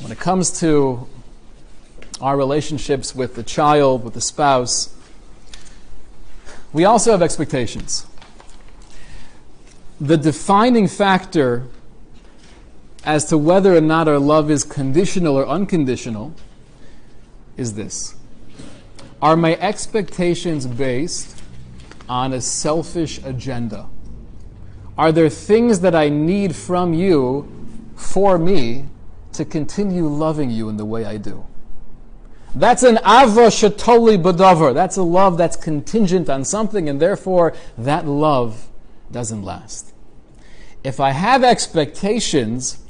When 0.00 0.12
it 0.12 0.18
comes 0.18 0.60
to 0.60 1.08
our 2.20 2.36
relationships 2.36 3.14
with 3.14 3.36
the 3.36 3.42
child, 3.42 4.04
with 4.04 4.12
the 4.12 4.20
spouse, 4.20 4.94
we 6.74 6.84
also 6.84 7.12
have 7.12 7.22
expectations. 7.22 8.04
The 9.98 10.18
defining 10.18 10.88
factor 10.88 11.66
as 13.02 13.24
to 13.30 13.38
whether 13.38 13.74
or 13.74 13.80
not 13.80 14.08
our 14.08 14.18
love 14.18 14.50
is 14.50 14.62
conditional 14.62 15.38
or 15.38 15.48
unconditional 15.48 16.34
is 17.56 17.72
this 17.72 18.14
Are 19.22 19.38
my 19.38 19.56
expectations 19.56 20.66
based 20.66 21.34
on 22.10 22.34
a 22.34 22.42
selfish 22.42 23.24
agenda? 23.24 23.86
Are 24.96 25.12
there 25.12 25.28
things 25.28 25.80
that 25.80 25.94
I 25.94 26.08
need 26.08 26.54
from 26.54 26.94
you 26.94 27.48
for 27.96 28.38
me, 28.38 28.86
to 29.32 29.44
continue 29.44 30.06
loving 30.06 30.50
you 30.50 30.68
in 30.68 30.76
the 30.76 30.84
way 30.84 31.04
I 31.04 31.16
do. 31.16 31.46
That's 32.54 32.84
an 32.84 32.98
ava 32.98 33.48
shatoli 33.48 34.20
badavar. 34.22 34.72
That's 34.72 34.96
a 34.96 35.02
love 35.02 35.36
that's 35.36 35.56
contingent 35.56 36.30
on 36.30 36.44
something, 36.44 36.88
and 36.88 37.00
therefore 37.00 37.54
that 37.76 38.06
love 38.06 38.68
doesn't 39.10 39.42
last. 39.42 39.92
If 40.84 41.00
I 41.00 41.10
have 41.10 41.42
expectations 41.42 42.83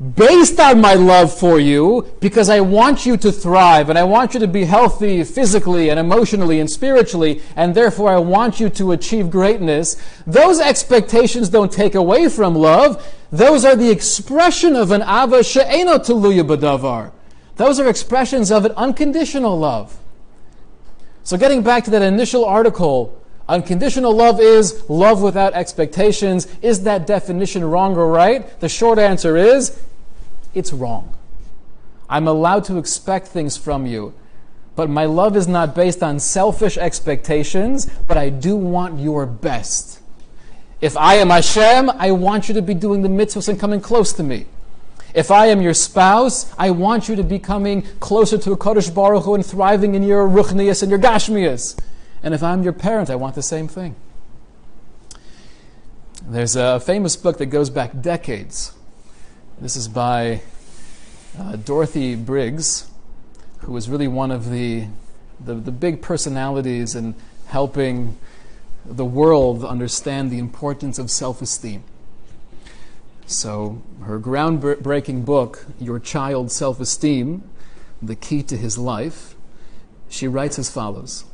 based 0.00 0.58
on 0.58 0.80
my 0.80 0.94
love 0.94 1.32
for 1.32 1.60
you 1.60 2.06
because 2.20 2.48
I 2.48 2.60
want 2.60 3.06
you 3.06 3.16
to 3.18 3.30
thrive 3.30 3.88
and 3.88 3.98
I 3.98 4.02
want 4.02 4.34
you 4.34 4.40
to 4.40 4.48
be 4.48 4.64
healthy 4.64 5.22
physically 5.22 5.88
and 5.88 6.00
emotionally 6.00 6.58
and 6.58 6.68
spiritually, 6.68 7.40
and 7.54 7.74
therefore 7.74 8.10
I 8.10 8.18
want 8.18 8.58
you 8.58 8.68
to 8.70 8.92
achieve 8.92 9.30
greatness. 9.30 9.96
Those 10.26 10.60
expectations 10.60 11.48
don't 11.48 11.72
take 11.72 11.94
away 11.94 12.28
from 12.28 12.54
love. 12.54 13.04
Those 13.30 13.64
are 13.64 13.76
the 13.76 13.90
expression 13.90 14.74
of 14.74 14.90
an 14.90 15.02
ava 15.02 15.44
she'ena 15.44 16.00
tuluya 16.00 16.44
badavar. 16.46 17.12
Those 17.56 17.78
are 17.78 17.88
expressions 17.88 18.50
of 18.50 18.64
an 18.64 18.72
unconditional 18.72 19.56
love. 19.56 19.96
So 21.22 21.36
getting 21.36 21.62
back 21.62 21.84
to 21.84 21.90
that 21.90 22.02
initial 22.02 22.44
article, 22.44 23.18
unconditional 23.48 24.14
love 24.14 24.40
is 24.40 24.88
love 24.88 25.22
without 25.22 25.54
expectations. 25.54 26.46
Is 26.62 26.84
that 26.84 27.06
definition 27.06 27.64
wrong 27.64 27.96
or 27.96 28.10
right? 28.10 28.60
The 28.60 28.68
short 28.68 28.98
answer 28.98 29.36
is 29.36 29.80
it's 30.54 30.72
wrong. 30.72 31.16
I'm 32.08 32.28
allowed 32.28 32.64
to 32.64 32.78
expect 32.78 33.28
things 33.28 33.56
from 33.56 33.86
you, 33.86 34.14
but 34.76 34.90
my 34.90 35.04
love 35.06 35.36
is 35.36 35.48
not 35.48 35.74
based 35.74 36.02
on 36.02 36.18
selfish 36.20 36.76
expectations, 36.76 37.86
but 38.06 38.16
I 38.16 38.28
do 38.28 38.56
want 38.56 39.00
your 39.00 39.26
best. 39.26 40.00
If 40.80 40.96
I 40.96 41.14
am 41.14 41.30
Hashem, 41.30 41.90
I 41.90 42.12
want 42.12 42.48
you 42.48 42.54
to 42.54 42.62
be 42.62 42.74
doing 42.74 43.02
the 43.02 43.08
mitzvahs 43.08 43.48
and 43.48 43.58
coming 43.58 43.80
close 43.80 44.12
to 44.14 44.22
me. 44.22 44.46
If 45.14 45.30
I 45.30 45.46
am 45.46 45.62
your 45.62 45.74
spouse, 45.74 46.52
I 46.58 46.72
want 46.72 47.08
you 47.08 47.16
to 47.16 47.22
be 47.22 47.38
coming 47.38 47.82
closer 48.00 48.36
to 48.36 48.52
a 48.52 48.56
Kadosh 48.56 48.92
Baruch 48.92 49.24
Hu 49.24 49.34
and 49.34 49.46
thriving 49.46 49.94
in 49.94 50.02
your 50.02 50.28
ruchnias 50.28 50.82
and 50.82 50.90
your 50.90 50.98
gashmias. 50.98 51.78
And 52.24 52.34
if 52.34 52.42
I'm 52.42 52.64
your 52.64 52.72
parent, 52.72 53.08
I 53.08 53.14
want 53.14 53.36
the 53.36 53.42
same 53.42 53.68
thing. 53.68 53.94
There's 56.26 56.56
a 56.56 56.80
famous 56.80 57.14
book 57.14 57.38
that 57.38 57.46
goes 57.46 57.70
back 57.70 58.00
decades 58.00 58.72
this 59.60 59.76
is 59.76 59.86
by 59.86 60.42
uh, 61.38 61.56
Dorothy 61.56 62.16
Briggs, 62.16 62.90
who 63.60 63.72
was 63.72 63.88
really 63.88 64.08
one 64.08 64.32
of 64.32 64.50
the, 64.50 64.86
the, 65.42 65.54
the 65.54 65.70
big 65.70 66.02
personalities 66.02 66.96
in 66.96 67.14
helping 67.46 68.18
the 68.84 69.04
world 69.04 69.64
understand 69.64 70.30
the 70.30 70.38
importance 70.38 70.98
of 70.98 71.08
self 71.10 71.40
esteem. 71.40 71.84
So, 73.26 73.80
her 74.02 74.18
groundbreaking 74.18 75.24
book, 75.24 75.66
Your 75.78 76.00
Child's 76.00 76.54
Self 76.54 76.80
Esteem 76.80 77.48
The 78.02 78.16
Key 78.16 78.42
to 78.42 78.56
His 78.56 78.76
Life, 78.76 79.36
she 80.08 80.26
writes 80.26 80.58
as 80.58 80.68
follows. 80.68 81.24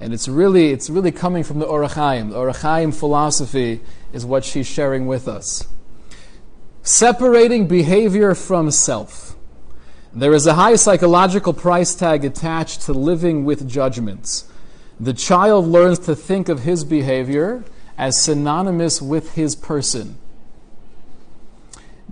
And 0.00 0.14
it's 0.14 0.28
really, 0.28 0.70
it's 0.70 0.88
really 0.88 1.12
coming 1.12 1.44
from 1.44 1.58
the 1.58 1.66
Ohr 1.66 1.86
HaChaim. 1.86 2.30
The 2.30 2.36
Ohr 2.36 2.50
HaChaim 2.50 2.94
philosophy 2.94 3.80
is 4.12 4.24
what 4.24 4.44
she's 4.44 4.66
sharing 4.66 5.06
with 5.06 5.28
us 5.28 5.66
separating 6.82 7.66
behavior 7.66 8.34
from 8.34 8.70
self. 8.70 9.36
There 10.12 10.34
is 10.34 10.46
a 10.46 10.54
high 10.54 10.76
psychological 10.76 11.52
price 11.52 11.94
tag 11.94 12.24
attached 12.24 12.82
to 12.82 12.92
living 12.92 13.44
with 13.44 13.68
judgments. 13.68 14.50
The 14.98 15.14
child 15.14 15.66
learns 15.66 15.98
to 16.00 16.16
think 16.16 16.48
of 16.48 16.64
his 16.64 16.84
behavior 16.84 17.64
as 17.96 18.20
synonymous 18.20 19.00
with 19.00 19.34
his 19.34 19.54
person. 19.54 20.18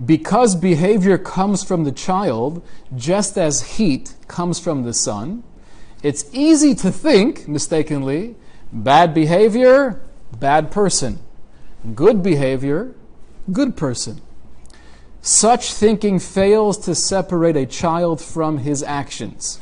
Because 0.03 0.55
behavior 0.55 1.17
comes 1.17 1.61
from 1.63 1.83
the 1.83 1.91
child, 1.91 2.65
just 2.95 3.37
as 3.37 3.75
heat 3.75 4.13
comes 4.27 4.59
from 4.59 4.83
the 4.83 4.93
sun, 4.93 5.43
it's 6.01 6.25
easy 6.33 6.73
to 6.75 6.91
think, 6.91 7.47
mistakenly, 7.47 8.35
bad 8.71 9.13
behavior, 9.13 10.01
bad 10.37 10.71
person. 10.71 11.19
Good 11.95 12.23
behavior, 12.23 12.93
good 13.51 13.75
person. 13.75 14.21
Such 15.21 15.73
thinking 15.73 16.19
fails 16.19 16.77
to 16.79 16.95
separate 16.95 17.57
a 17.57 17.65
child 17.65 18.21
from 18.21 18.59
his 18.59 18.81
actions. 18.83 19.59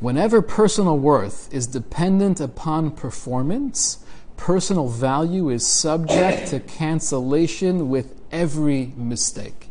Whenever 0.00 0.42
personal 0.42 0.98
worth 0.98 1.52
is 1.52 1.66
dependent 1.66 2.40
upon 2.40 2.90
performance, 2.90 4.04
personal 4.36 4.88
value 4.88 5.48
is 5.48 5.66
subject 5.66 6.48
to 6.48 6.60
cancellation 6.60 7.88
with 7.88 8.20
every 8.30 8.92
mistake. 8.96 9.68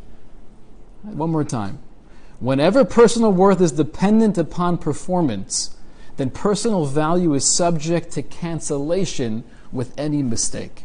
One 1.03 1.31
more 1.31 1.43
time. 1.43 1.79
Whenever 2.41 2.83
personal 2.83 3.31
worth 3.31 3.61
is 3.61 3.71
dependent 3.71 4.37
upon 4.37 4.77
performance, 4.77 5.77
then 6.17 6.29
personal 6.29 6.85
value 6.85 7.33
is 7.33 7.45
subject 7.45 8.11
to 8.11 8.21
cancellation 8.21 9.45
with 9.71 9.93
any 9.97 10.21
mistake 10.21 10.83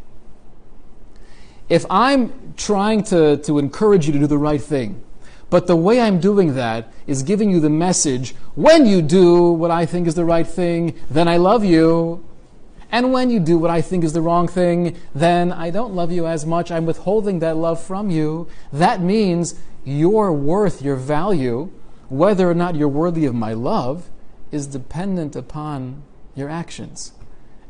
if 1.68 1.84
I'm 1.90 2.54
trying 2.56 3.02
to, 3.04 3.38
to 3.38 3.58
encourage 3.58 4.06
you 4.06 4.12
to 4.12 4.18
do 4.18 4.26
the 4.26 4.38
right 4.38 4.60
thing, 4.60 5.02
but 5.50 5.66
the 5.66 5.76
way 5.76 6.00
I'm 6.00 6.20
doing 6.20 6.54
that 6.54 6.92
is 7.06 7.22
giving 7.22 7.50
you 7.50 7.60
the 7.60 7.70
message 7.70 8.34
when 8.54 8.86
you 8.86 9.02
do 9.02 9.50
what 9.52 9.70
I 9.70 9.86
think 9.86 10.06
is 10.06 10.14
the 10.14 10.24
right 10.24 10.46
thing, 10.46 10.98
then 11.10 11.28
I 11.28 11.36
love 11.36 11.64
you. 11.64 12.24
And 12.90 13.12
when 13.12 13.30
you 13.30 13.40
do 13.40 13.58
what 13.58 13.70
I 13.70 13.82
think 13.82 14.04
is 14.04 14.12
the 14.12 14.20
wrong 14.20 14.48
thing, 14.48 14.96
then 15.14 15.52
I 15.52 15.70
don't 15.70 15.94
love 15.94 16.12
you 16.12 16.26
as 16.26 16.46
much. 16.46 16.70
I'm 16.70 16.86
withholding 16.86 17.40
that 17.40 17.56
love 17.56 17.82
from 17.82 18.10
you. 18.10 18.48
That 18.72 19.00
means 19.00 19.60
your 19.84 20.32
worth, 20.32 20.82
your 20.82 20.96
value, 20.96 21.70
whether 22.08 22.48
or 22.50 22.54
not 22.54 22.76
you're 22.76 22.88
worthy 22.88 23.26
of 23.26 23.34
my 23.34 23.52
love, 23.52 24.08
is 24.52 24.66
dependent 24.66 25.34
upon 25.34 26.02
your 26.34 26.48
actions. 26.48 27.12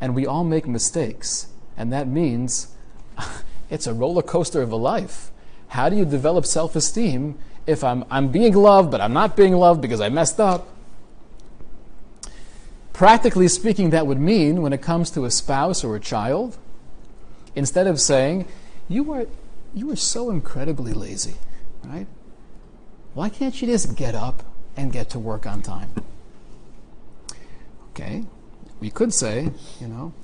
And 0.00 0.14
we 0.14 0.26
all 0.26 0.44
make 0.44 0.66
mistakes. 0.66 1.48
And 1.76 1.92
that 1.92 2.06
means 2.06 2.76
It's 3.70 3.86
a 3.86 3.94
roller 3.94 4.22
coaster 4.22 4.62
of 4.62 4.70
a 4.72 4.76
life. 4.76 5.30
How 5.68 5.88
do 5.88 5.96
you 5.96 6.04
develop 6.04 6.46
self 6.46 6.76
esteem 6.76 7.38
if 7.66 7.82
I'm, 7.82 8.04
I'm 8.10 8.28
being 8.28 8.54
loved, 8.54 8.90
but 8.90 9.00
I'm 9.00 9.12
not 9.12 9.36
being 9.36 9.54
loved 9.54 9.80
because 9.80 10.00
I 10.00 10.08
messed 10.08 10.38
up? 10.38 10.68
Practically 12.96 13.46
speaking, 13.48 13.90
that 13.90 14.06
would 14.06 14.18
mean 14.18 14.62
when 14.62 14.72
it 14.72 14.80
comes 14.80 15.10
to 15.10 15.26
a 15.26 15.30
spouse 15.30 15.84
or 15.84 15.94
a 15.94 16.00
child, 16.00 16.56
instead 17.54 17.86
of 17.86 18.00
saying, 18.00 18.46
You 18.88 19.12
are, 19.12 19.26
you 19.74 19.90
are 19.90 19.96
so 19.96 20.30
incredibly 20.30 20.94
lazy, 20.94 21.34
right? 21.84 22.06
Why 23.12 23.28
can't 23.28 23.60
you 23.60 23.68
just 23.68 23.96
get 23.96 24.14
up 24.14 24.44
and 24.78 24.90
get 24.90 25.10
to 25.10 25.18
work 25.18 25.46
on 25.46 25.60
time? 25.60 25.90
Okay, 27.90 28.24
we 28.80 28.88
could 28.88 29.12
say, 29.12 29.50
you 29.78 29.88
know, 29.88 30.14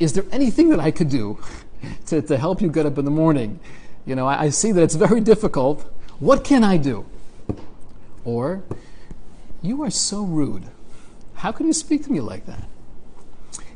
is 0.00 0.14
there 0.14 0.24
anything 0.32 0.70
that 0.70 0.80
I 0.80 0.90
could 0.90 1.08
do 1.08 1.38
to, 2.06 2.20
to 2.20 2.36
help 2.36 2.60
you 2.60 2.68
get 2.68 2.84
up 2.84 2.98
in 2.98 3.04
the 3.04 3.12
morning. 3.12 3.60
You 4.06 4.16
know, 4.16 4.26
I, 4.26 4.42
I 4.42 4.48
see 4.48 4.72
that 4.72 4.82
it's 4.82 4.96
very 4.96 5.20
difficult. 5.20 5.82
What 6.18 6.42
can 6.42 6.64
I 6.64 6.78
do? 6.78 7.06
Or, 8.24 8.64
you 9.62 9.84
are 9.84 9.90
so 9.90 10.24
rude. 10.24 10.64
How 11.42 11.50
can 11.50 11.66
you 11.66 11.72
speak 11.72 12.04
to 12.04 12.12
me 12.12 12.20
like 12.20 12.46
that? 12.46 12.68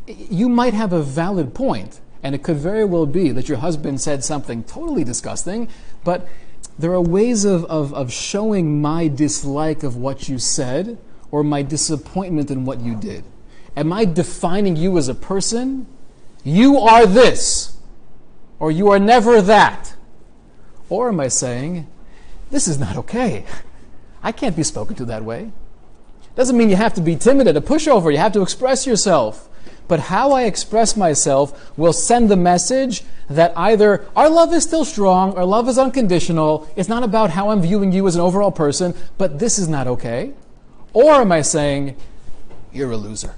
You 0.07 0.49
might 0.49 0.73
have 0.73 0.93
a 0.93 1.03
valid 1.03 1.53
point, 1.53 2.01
and 2.23 2.33
it 2.33 2.45
could 2.45 2.59
very 2.59 2.85
well 2.85 3.07
be 3.07 3.33
that 3.33 3.49
your 3.49 3.59
husband 3.59 4.01
said 4.01 4.23
something 4.23 4.63
totally 4.63 5.03
disgusting, 5.03 5.69
but 6.05 6.29
there 6.79 6.93
are 6.93 7.01
ways 7.01 7.45
of, 7.45 7.65
of, 7.65 7.93
of 7.93 8.13
showing 8.13 8.81
my 8.81 9.09
dislike 9.09 9.83
of 9.83 9.97
what 9.97 10.29
you 10.29 10.39
said 10.39 10.97
or 11.33 11.43
my 11.43 11.63
disappointment 11.63 12.53
in 12.53 12.65
what 12.65 12.83
you 12.83 12.95
did. 12.95 13.25
Am 13.77 13.93
I 13.93 14.05
defining 14.05 14.77
you 14.77 14.97
as 14.97 15.09
a 15.09 15.15
person? 15.15 15.89
You 16.45 16.77
are 16.79 17.05
this 17.05 17.79
or 18.61 18.71
you 18.71 18.93
are 18.93 19.01
never 19.01 19.43
that? 19.43 19.97
Or 20.89 21.09
am 21.09 21.19
I 21.19 21.27
saying, 21.27 21.89
this 22.49 22.69
is 22.69 22.79
not 22.79 22.97
okay? 22.97 23.45
I 24.23 24.31
can't 24.31 24.55
be 24.55 24.63
spoken 24.63 24.95
to 24.95 25.05
that 25.07 25.25
way. 25.25 25.51
Doesn't 26.37 26.57
mean 26.57 26.71
you 26.71 26.77
have 26.77 26.95
to 26.95 27.01
be 27.01 27.17
timid 27.17 27.49
at 27.49 27.57
a 27.57 27.61
pushover, 27.61 28.13
you 28.13 28.19
have 28.19 28.33
to 28.33 28.43
express 28.43 28.87
yourself. 28.87 29.49
But 29.89 30.01
how 30.01 30.33
I 30.33 30.45
express 30.45 30.97
myself 30.97 31.77
will 31.79 31.93
send 31.93 32.29
the 32.29 32.37
message 32.37 33.03
that 33.31 33.53
either 33.57 34.07
our 34.15 34.29
love 34.29 34.53
is 34.53 34.63
still 34.63 34.85
strong, 34.85 35.35
our 35.37 35.45
love 35.45 35.69
is 35.69 35.79
unconditional, 35.79 36.69
it's 36.77 36.89
not 36.89 37.03
about 37.03 37.31
how 37.31 37.51
I'm 37.51 37.63
viewing 37.63 37.93
you 37.93 38.07
as 38.07 38.15
an 38.15 38.21
overall 38.21 38.53
person, 38.53 38.95
but 39.17 39.39
this 39.39 39.59
is 39.59 39.69
not 39.69 39.87
okay. 39.87 40.35
Or 40.93 41.15
am 41.15 41.33
I 41.33 41.43
saying, 41.43 41.97
you're 42.73 42.91
a 42.91 42.97
loser? 42.97 43.35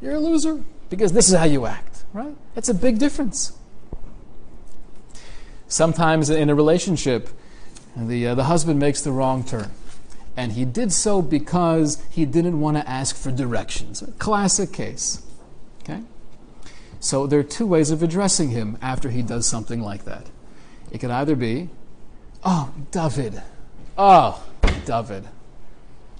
You're 0.00 0.14
a 0.14 0.20
loser 0.20 0.62
because 0.90 1.12
this 1.12 1.28
is 1.28 1.36
how 1.36 1.44
you 1.44 1.66
act, 1.66 2.04
right? 2.12 2.34
That's 2.54 2.68
a 2.68 2.74
big 2.74 2.98
difference. 2.98 3.52
Sometimes 5.66 6.30
in 6.30 6.50
a 6.50 6.54
relationship, 6.54 7.28
the, 7.96 8.28
uh, 8.28 8.34
the 8.34 8.44
husband 8.44 8.78
makes 8.78 9.02
the 9.02 9.10
wrong 9.10 9.42
turn. 9.42 9.70
And 10.38 10.52
he 10.52 10.64
did 10.64 10.92
so 10.92 11.20
because 11.20 12.00
he 12.10 12.24
didn't 12.24 12.60
want 12.60 12.76
to 12.76 12.88
ask 12.88 13.16
for 13.16 13.32
directions. 13.32 14.02
A 14.02 14.12
classic 14.12 14.72
case. 14.72 15.20
Okay? 15.82 16.00
So 17.00 17.26
there 17.26 17.40
are 17.40 17.42
two 17.42 17.66
ways 17.66 17.90
of 17.90 18.04
addressing 18.04 18.50
him 18.50 18.78
after 18.80 19.10
he 19.10 19.20
does 19.20 19.46
something 19.46 19.82
like 19.82 20.04
that. 20.04 20.26
It 20.92 20.98
could 20.98 21.10
either 21.10 21.34
be, 21.34 21.70
Oh, 22.44 22.72
David. 22.92 23.42
Oh, 23.98 24.40
David. 24.84 25.24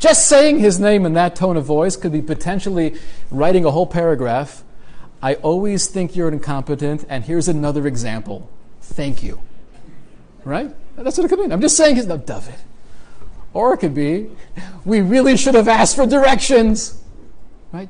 Just 0.01 0.27
saying 0.27 0.59
his 0.59 0.81
name 0.81 1.07
in 1.07 1.13
that 1.13 1.37
tone 1.37 1.57
of 1.57 1.65
voice 1.65 1.97
could 1.97 2.11
be 2.11 2.21
potentially 2.21 2.97
writing 3.31 3.65
a 3.65 3.71
whole 3.71 3.87
paragraph. 3.87 4.65
I 5.23 5.35
always 5.35 5.87
think 5.87 6.17
you're 6.17 6.29
incompetent, 6.29 7.05
and 7.09 7.23
here's 7.23 7.47
another 7.47 7.87
example. 7.87 8.51
Thank 8.81 9.23
you. 9.23 9.41
Right? 10.43 10.75
That's 10.97 11.17
what 11.19 11.25
it 11.25 11.29
could 11.29 11.39
mean. 11.39 11.53
I'm 11.53 11.61
just 11.61 11.77
saying 11.77 11.95
his 11.95 12.09
name, 12.09 12.21
oh, 12.21 12.27
David. 12.27 12.57
Or 13.53 13.75
it 13.75 13.79
could 13.79 13.95
be, 13.95 14.31
we 14.85 15.01
really 15.01 15.37
should 15.37 15.55
have 15.55 15.69
asked 15.69 15.97
for 15.97 16.07
directions. 16.07 17.03
Right? 17.73 17.89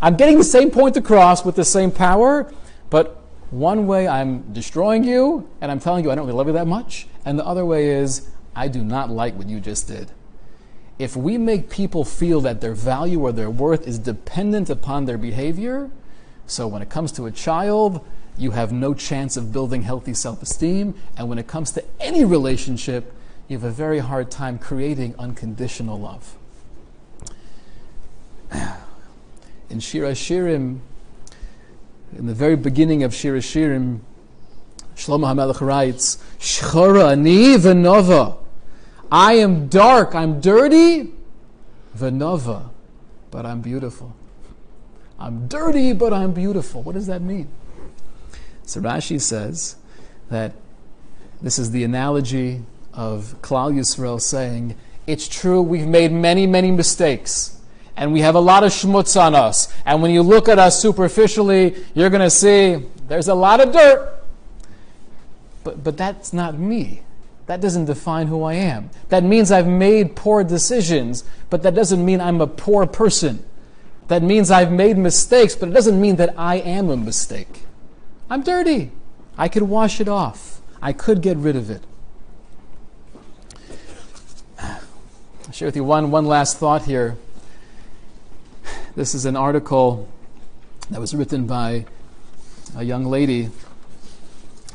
I'm 0.00 0.16
getting 0.16 0.38
the 0.38 0.44
same 0.44 0.70
point 0.70 0.96
across 0.96 1.44
with 1.44 1.56
the 1.56 1.64
same 1.64 1.90
power, 1.90 2.52
but 2.90 3.20
one 3.50 3.86
way 3.86 4.08
I'm 4.08 4.52
destroying 4.52 5.04
you 5.04 5.48
and 5.60 5.70
I'm 5.70 5.78
telling 5.78 6.04
you 6.04 6.10
I 6.10 6.14
don't 6.14 6.26
really 6.26 6.36
love 6.36 6.46
you 6.48 6.52
that 6.54 6.66
much, 6.66 7.06
and 7.24 7.38
the 7.38 7.46
other 7.46 7.64
way 7.64 7.90
is 7.90 8.28
I 8.56 8.68
do 8.68 8.82
not 8.82 9.10
like 9.10 9.34
what 9.36 9.48
you 9.48 9.60
just 9.60 9.88
did. 9.88 10.10
If 10.98 11.16
we 11.16 11.38
make 11.38 11.70
people 11.70 12.04
feel 12.04 12.40
that 12.42 12.60
their 12.60 12.74
value 12.74 13.20
or 13.20 13.32
their 13.32 13.50
worth 13.50 13.86
is 13.86 13.98
dependent 13.98 14.70
upon 14.70 15.06
their 15.06 15.18
behavior, 15.18 15.90
so 16.46 16.68
when 16.68 16.82
it 16.82 16.90
comes 16.90 17.10
to 17.12 17.26
a 17.26 17.30
child, 17.30 18.04
you 18.36 18.52
have 18.52 18.72
no 18.72 18.94
chance 18.94 19.36
of 19.36 19.52
building 19.52 19.82
healthy 19.82 20.14
self 20.14 20.42
esteem, 20.42 20.94
and 21.16 21.28
when 21.28 21.38
it 21.38 21.46
comes 21.46 21.70
to 21.72 21.84
any 22.00 22.24
relationship, 22.24 23.12
you 23.48 23.56
have 23.56 23.64
a 23.64 23.70
very 23.70 23.98
hard 23.98 24.30
time 24.30 24.58
creating 24.58 25.14
unconditional 25.18 26.00
love. 26.00 26.36
In 29.70 29.80
Shir 29.80 30.02
Shirim, 30.12 30.80
in 32.16 32.26
the 32.26 32.34
very 32.34 32.54
beginning 32.54 33.02
of 33.02 33.12
Shir 33.12 33.38
Shirim, 33.38 34.00
Shlomo 34.94 35.26
HaMelech 35.34 35.60
writes, 35.60 36.18
Shchora 36.38 37.10
ani 37.12 37.56
v'nova. 37.56 38.36
I 39.10 39.34
am 39.34 39.66
dark, 39.66 40.14
I'm 40.14 40.40
dirty, 40.40 41.12
v'nova, 41.96 42.70
but 43.32 43.44
I'm 43.44 43.60
beautiful. 43.60 44.14
I'm 45.18 45.48
dirty, 45.48 45.92
but 45.92 46.12
I'm 46.12 46.32
beautiful. 46.32 46.82
What 46.82 46.94
does 46.94 47.06
that 47.08 47.22
mean? 47.22 47.48
So 48.64 48.80
Rashi 48.80 49.20
says 49.20 49.76
that 50.30 50.52
this 51.42 51.58
is 51.58 51.72
the 51.72 51.82
analogy 51.82 52.62
of 52.94 53.36
Klal 53.42 53.74
Yisrael 53.74 54.20
saying, 54.20 54.74
It's 55.06 55.28
true, 55.28 55.60
we've 55.60 55.86
made 55.86 56.12
many, 56.12 56.46
many 56.46 56.70
mistakes. 56.70 57.60
And 57.96 58.12
we 58.12 58.20
have 58.20 58.34
a 58.34 58.40
lot 58.40 58.64
of 58.64 58.72
schmutz 58.72 59.20
on 59.20 59.34
us. 59.34 59.72
And 59.86 60.02
when 60.02 60.10
you 60.10 60.22
look 60.22 60.48
at 60.48 60.58
us 60.58 60.80
superficially, 60.80 61.76
you're 61.94 62.10
going 62.10 62.22
to 62.22 62.30
see 62.30 62.82
there's 63.06 63.28
a 63.28 63.34
lot 63.34 63.60
of 63.60 63.72
dirt. 63.72 64.20
But, 65.62 65.84
but 65.84 65.96
that's 65.96 66.32
not 66.32 66.58
me. 66.58 67.02
That 67.46 67.60
doesn't 67.60 67.84
define 67.84 68.26
who 68.26 68.42
I 68.42 68.54
am. 68.54 68.90
That 69.10 69.22
means 69.22 69.52
I've 69.52 69.68
made 69.68 70.16
poor 70.16 70.42
decisions, 70.42 71.24
but 71.50 71.62
that 71.62 71.74
doesn't 71.74 72.04
mean 72.04 72.20
I'm 72.20 72.40
a 72.40 72.46
poor 72.46 72.86
person. 72.86 73.44
That 74.08 74.22
means 74.22 74.50
I've 74.50 74.72
made 74.72 74.98
mistakes, 74.98 75.54
but 75.54 75.68
it 75.68 75.72
doesn't 75.72 76.00
mean 76.00 76.16
that 76.16 76.34
I 76.38 76.56
am 76.56 76.90
a 76.90 76.96
mistake. 76.96 77.62
I'm 78.30 78.42
dirty. 78.42 78.90
I 79.36 79.48
could 79.48 79.64
wash 79.64 80.00
it 80.00 80.08
off. 80.08 80.60
I 80.80 80.92
could 80.92 81.22
get 81.22 81.36
rid 81.36 81.56
of 81.56 81.70
it. 81.70 81.82
Share 85.54 85.68
with 85.68 85.76
you 85.76 85.84
one, 85.84 86.10
one 86.10 86.26
last 86.26 86.58
thought 86.58 86.82
here. 86.82 87.16
This 88.96 89.14
is 89.14 89.24
an 89.24 89.36
article 89.36 90.08
that 90.90 91.00
was 91.00 91.14
written 91.14 91.46
by 91.46 91.86
a 92.76 92.82
young 92.82 93.04
lady 93.04 93.50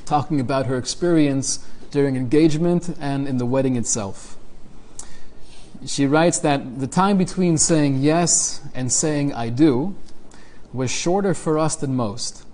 talking 0.06 0.40
about 0.40 0.68
her 0.68 0.78
experience 0.78 1.60
during 1.92 2.16
engagement 2.16 2.96
and 2.98 3.28
in 3.28 3.40
the 3.40 3.46
wedding 3.46 3.76
itself. 3.76 4.38
She 5.86 6.06
writes 6.06 6.40
that 6.40 6.80
the 6.80 6.88
time 6.88 7.18
between 7.18 7.58
saying 7.58 7.98
yes 7.98 8.62
and 8.74 8.90
saying 8.90 9.34
I 9.34 9.50
do 9.50 9.98
was 10.72 10.90
shorter 10.90 11.34
for 11.34 11.60
us 11.60 11.76
than 11.76 11.94
most. 11.94 12.46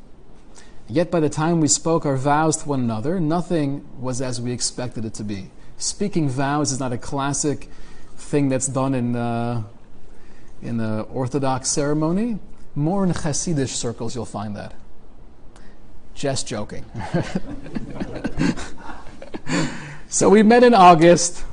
Yet 0.90 1.12
by 1.12 1.20
the 1.20 1.30
time 1.30 1.62
we 1.62 1.68
spoke 1.68 2.08
our 2.08 2.18
vows 2.18 2.58
to 2.58 2.70
one 2.70 2.80
another, 2.80 3.20
nothing 3.20 3.86
was 4.00 4.20
as 4.20 4.42
we 4.42 4.52
expected 4.52 5.06
it 5.06 5.14
to 5.14 5.24
be. 5.24 5.52
Speaking 5.78 6.28
vows 6.28 6.72
is 6.72 6.80
not 6.80 6.92
a 6.92 6.98
classic 6.98 7.70
thing 8.36 8.50
that's 8.50 8.68
done 8.68 8.94
in, 8.94 9.16
uh, 9.16 9.64
in 10.62 10.76
the 10.76 11.04
Orthodox 11.04 11.70
ceremony. 11.70 12.38
More 12.76 13.06
in 13.06 13.12
Hasidic 13.12 13.70
circles, 13.70 14.14
you'll 14.14 14.26
find 14.26 14.54
that. 14.58 14.74
Just 16.16 16.46
joking. 16.46 16.84
so 20.10 20.28
we 20.28 20.44
met 20.44 20.66
in 20.66 20.74
August 20.74 21.46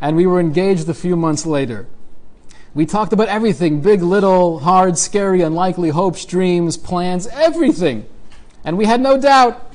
and 0.00 0.16
we 0.16 0.24
were 0.24 0.40
engaged 0.40 0.88
a 0.88 0.94
few 0.94 1.16
months 1.16 1.44
later. 1.44 1.86
We 2.72 2.86
talked 2.86 3.12
about 3.12 3.28
everything 3.28 3.82
big, 3.82 4.00
little, 4.00 4.60
hard, 4.60 4.96
scary, 4.96 5.42
unlikely, 5.42 5.90
hopes, 5.90 6.24
dreams, 6.24 6.78
plans, 6.78 7.26
everything. 7.26 8.06
And 8.64 8.78
we 8.78 8.86
had 8.86 9.02
no 9.02 9.20
doubt. 9.20 9.70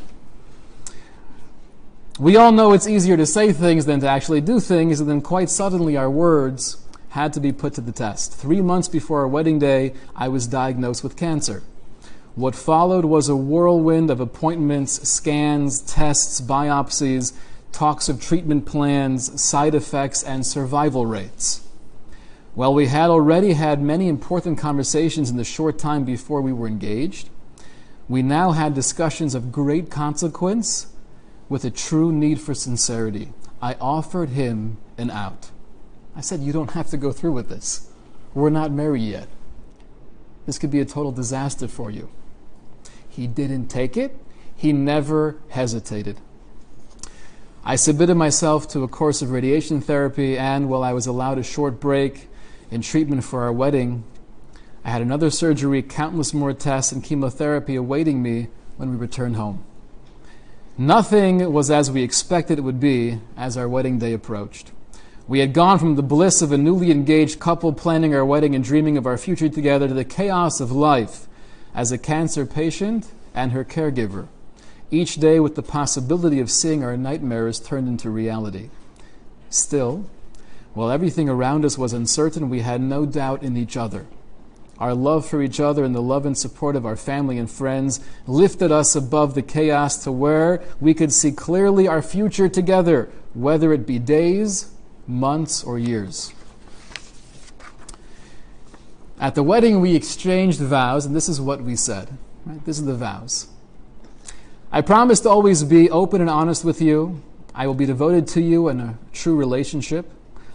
We 2.20 2.36
all 2.36 2.52
know 2.52 2.74
it's 2.74 2.88
easier 2.88 3.16
to 3.16 3.28
say 3.28 3.54
things 3.54 3.86
than 3.86 4.00
to 4.00 4.10
actually 4.10 4.42
do 4.42 4.60
things, 4.60 5.00
and 5.00 5.08
then 5.08 5.22
quite 5.22 5.52
suddenly 5.52 5.96
our 5.98 6.10
words 6.10 6.78
had 7.10 7.32
to 7.34 7.40
be 7.40 7.52
put 7.52 7.76
to 7.76 7.82
the 7.82 7.92
test. 7.92 8.34
Three 8.34 8.60
months 8.60 8.88
before 8.88 9.20
our 9.20 9.28
wedding 9.28 9.60
day, 9.60 9.94
I 10.16 10.28
was 10.28 10.48
diagnosed 10.48 11.04
with 11.04 11.16
cancer. 11.16 11.62
What 12.34 12.56
followed 12.56 13.06
was 13.06 13.30
a 13.30 13.36
whirlwind 13.36 14.10
of 14.10 14.20
appointments, 14.20 15.08
scans, 15.08 15.80
tests, 15.82 16.42
biopsies, 16.42 17.34
talks 17.72 18.10
of 18.10 18.20
treatment 18.20 18.66
plans, 18.66 19.40
side 19.40 19.76
effects, 19.76 20.24
and 20.24 20.44
survival 20.44 21.06
rates. 21.06 21.62
Well, 22.56 22.74
we 22.74 22.88
had 22.88 23.12
already 23.12 23.54
had 23.54 23.80
many 23.80 24.08
important 24.08 24.58
conversations 24.58 25.30
in 25.30 25.38
the 25.38 25.44
short 25.44 25.78
time 25.78 26.04
before 26.04 26.42
we 26.42 26.52
were 26.52 26.68
engaged. 26.68 27.30
We 28.10 28.24
now 28.24 28.54
had 28.54 28.74
discussions 28.74 29.36
of 29.36 29.52
great 29.52 29.92
consequence 29.92 30.88
with 31.50 31.64
a 31.66 31.70
true 31.70 32.12
need 32.12 32.40
for 32.40 32.54
sincerity. 32.54 33.30
I 33.62 33.74
offered 33.76 34.30
him 34.30 34.78
an 34.98 35.10
out. 35.10 35.52
I 36.16 36.22
said, 36.22 36.42
You 36.42 36.54
don't 36.54 36.72
have 36.72 36.90
to 36.90 36.98
go 36.98 37.12
through 37.12 37.34
with 37.34 37.50
this. 37.50 37.90
We're 38.34 38.50
not 38.50 38.72
married 38.72 39.04
yet. 39.04 39.28
This 40.46 40.58
could 40.58 40.72
be 40.72 40.80
a 40.80 40.86
total 40.86 41.12
disaster 41.12 41.68
for 41.68 41.92
you. 41.92 42.10
He 43.08 43.28
didn't 43.28 43.68
take 43.68 43.98
it, 43.98 44.18
he 44.56 44.74
never 44.74 45.38
hesitated. 45.50 46.20
I 47.64 47.76
submitted 47.76 48.16
myself 48.16 48.68
to 48.70 48.84
a 48.84 48.88
course 48.88 49.22
of 49.22 49.32
radiation 49.32 49.82
therapy, 49.82 50.38
and 50.38 50.70
while 50.70 50.84
I 50.84 50.94
was 50.94 51.06
allowed 51.06 51.38
a 51.38 51.44
short 51.44 51.80
break 51.80 52.30
in 52.72 52.82
treatment 52.82 53.24
for 53.24 53.44
our 53.44 53.52
wedding, 53.52 54.06
I 54.86 54.90
had 54.92 55.02
another 55.02 55.30
surgery, 55.30 55.82
countless 55.82 56.34
more 56.34 56.54
tests, 56.54 56.94
and 56.94 57.04
chemotherapy 57.04 57.76
awaiting 57.76 58.24
me 58.24 58.48
when 58.78 58.90
we 58.90 58.96
returned 58.96 59.36
home. 59.36 59.66
Nothing 60.80 61.52
was 61.52 61.72
as 61.72 61.90
we 61.90 62.04
expected 62.04 62.60
it 62.60 62.62
would 62.62 62.80
be 62.80 63.20
as 63.36 63.58
our 63.58 63.68
wedding 63.68 63.98
day 63.98 64.14
approached. 64.14 64.72
We 65.28 65.40
had 65.40 65.54
gone 65.54 65.80
from 65.80 65.96
the 65.96 66.04
bliss 66.04 66.44
of 66.44 66.52
a 66.52 66.58
newly 66.58 66.92
engaged 66.92 67.40
couple 67.40 67.74
planning 67.74 68.14
our 68.14 68.24
wedding 68.24 68.54
and 68.54 68.64
dreaming 68.64 68.96
of 68.96 69.08
our 69.08 69.18
future 69.18 69.50
together 69.50 69.88
to 69.88 69.94
the 69.96 70.06
chaos 70.06 70.60
of 70.60 70.72
life 70.72 71.28
as 71.74 71.92
a 71.92 71.98
cancer 71.98 72.46
patient 72.46 73.12
and 73.34 73.54
her 73.54 73.66
caregiver 73.66 74.28
each 74.92 75.16
day 75.16 75.40
with 75.40 75.56
the 75.56 75.64
possibility 75.64 76.40
of 76.40 76.52
seeing 76.52 76.84
our 76.84 76.96
nightmares 76.96 77.60
turned 77.60 77.88
into 77.88 78.10
reality. 78.12 78.70
Still, 79.50 80.06
while 80.76 80.92
everything 80.92 81.28
around 81.28 81.66
us 81.66 81.78
was 81.78 81.92
uncertain, 81.92 82.50
we 82.50 82.62
had 82.62 82.82
no 82.82 83.06
doubt 83.06 83.42
in 83.42 83.58
each 83.58 83.76
other. 83.76 84.06
Our 84.80 84.94
love 84.94 85.26
for 85.26 85.42
each 85.42 85.60
other 85.60 85.84
and 85.84 85.96
the 85.96 86.02
love 86.02 86.26
and 86.26 86.38
support 86.38 86.76
of 86.76 86.86
our 86.86 86.96
family 86.96 87.38
and 87.38 87.50
friends 87.50 88.00
lifted 88.28 88.72
us 88.72 88.96
above 88.96 89.34
the 89.34 89.42
chaos 89.42 90.04
to 90.04 90.12
where 90.12 90.64
we 90.80 90.94
could 90.94 91.12
see 91.12 91.32
clearly 91.32 91.88
our 91.88 92.02
future 92.02 92.48
together, 92.48 93.10
whether 93.34 93.74
it 93.74 93.88
be 93.88 93.98
days, 93.98 94.72
months, 95.08 95.64
or 95.64 95.80
years. 95.80 96.32
At 99.20 99.34
the 99.34 99.42
wedding, 99.42 99.82
we 99.82 99.96
exchanged 99.96 100.60
vows, 100.60 101.06
and 101.08 101.16
this 101.16 101.28
is 101.28 101.42
what 101.42 101.62
we 101.62 101.76
said. 101.76 102.16
Right? 102.46 102.64
This 102.64 102.78
is 102.78 102.86
the 102.86 102.94
vows. 102.94 103.48
I 104.72 104.82
promise 104.82 105.22
to 105.22 105.30
always 105.30 105.64
be 105.64 105.90
open 105.90 106.22
and 106.22 106.30
honest 106.30 106.64
with 106.64 106.82
you. 106.82 107.24
I 107.56 107.66
will 107.66 107.74
be 107.74 107.88
devoted 107.88 108.28
to 108.30 108.42
you 108.42 108.70
in 108.70 108.80
a 108.80 109.00
true 109.14 109.36
relationship. 109.36 110.12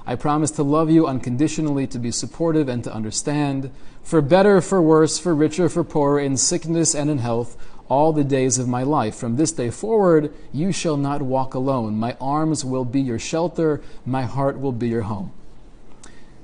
I 0.07 0.17
promise 0.17 0.51
to 0.53 0.63
love 0.63 0.91
you 0.91 1.07
unconditionally, 1.07 1.87
to 1.89 1.99
be 1.99 2.11
supportive 2.11 2.69
and 2.69 2.83
to 2.85 2.93
understand, 2.93 3.71
for 4.03 4.21
better, 4.21 4.61
for 4.61 4.83
worse, 4.83 5.19
for 5.19 5.35
richer, 5.35 5.69
for 5.69 5.85
poorer, 5.85 6.19
in 6.19 6.37
sickness 6.37 6.95
and 6.95 7.09
in 7.09 7.19
health, 7.19 7.57
all 7.89 8.13
the 8.13 8.25
days 8.25 8.59
of 8.59 8.67
my 8.67 8.83
life. 8.83 9.15
From 9.15 9.37
this 9.37 9.53
day 9.53 9.71
forward, 9.71 10.33
you 10.53 10.73
shall 10.73 10.97
not 10.97 11.23
walk 11.23 11.55
alone. 11.55 11.95
My 11.99 12.17
arms 12.21 12.65
will 12.65 12.85
be 12.85 13.01
your 13.01 13.19
shelter, 13.19 13.81
my 14.05 14.23
heart 14.23 14.59
will 14.59 14.73
be 14.73 14.89
your 14.89 15.03
home. 15.03 15.33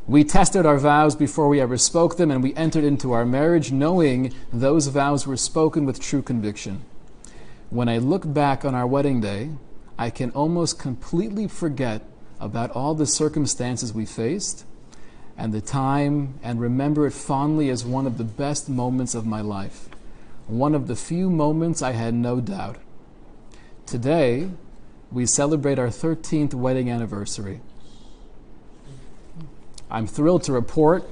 We 0.07 0.25
tested 0.25 0.65
our 0.65 0.79
vows 0.79 1.17
before 1.17 1.49
we 1.49 1.61
ever 1.61 1.77
spoke 1.77 2.17
them, 2.17 2.31
and 2.31 2.43
we 2.43 2.55
entered 2.55 2.85
into 2.85 3.13
our 3.13 3.27
marriage 3.27 3.73
knowing 3.73 4.33
those 4.53 4.87
vows 4.87 5.27
were 5.27 5.37
spoken 5.37 5.85
with 5.85 6.01
true 6.01 6.23
conviction. 6.23 6.83
When 7.71 7.89
I 7.89 7.99
look 7.99 8.33
back 8.33 8.65
on 8.65 8.75
our 8.75 8.87
wedding 8.87 9.21
day, 9.21 9.51
I 9.99 10.11
can 10.11 10.31
almost 10.31 10.79
completely 10.79 11.49
forget 11.49 12.03
about 12.41 12.71
all 12.71 12.95
the 12.95 13.07
circumstances 13.07 13.93
we 13.93 14.07
faced 14.07 14.65
and 15.37 15.53
the 15.53 15.61
time 15.61 16.39
and 16.43 16.61
remember 16.61 17.07
it 17.07 17.13
fondly 17.13 17.71
as 17.71 17.85
one 17.85 18.07
of 18.07 18.19
the 18.19 18.25
best 18.25 18.69
moments 18.69 19.15
of 19.15 19.27
my 19.27 19.41
life. 19.41 19.89
One 20.47 20.75
of 20.75 20.87
the 20.87 20.97
few 20.97 21.31
moments 21.31 21.83
I 21.83 21.93
had 21.93 22.15
no 22.15 22.41
doubt. 22.41 22.77
Today, 23.87 24.51
we 25.11 25.27
celebrate 25.27 25.79
our 25.79 25.89
13th 25.89 26.55
wedding 26.55 26.91
anniversary. 26.91 27.61
I'm 29.91 30.07
thrilled 30.07 30.43
to 30.45 30.53
report 30.53 31.09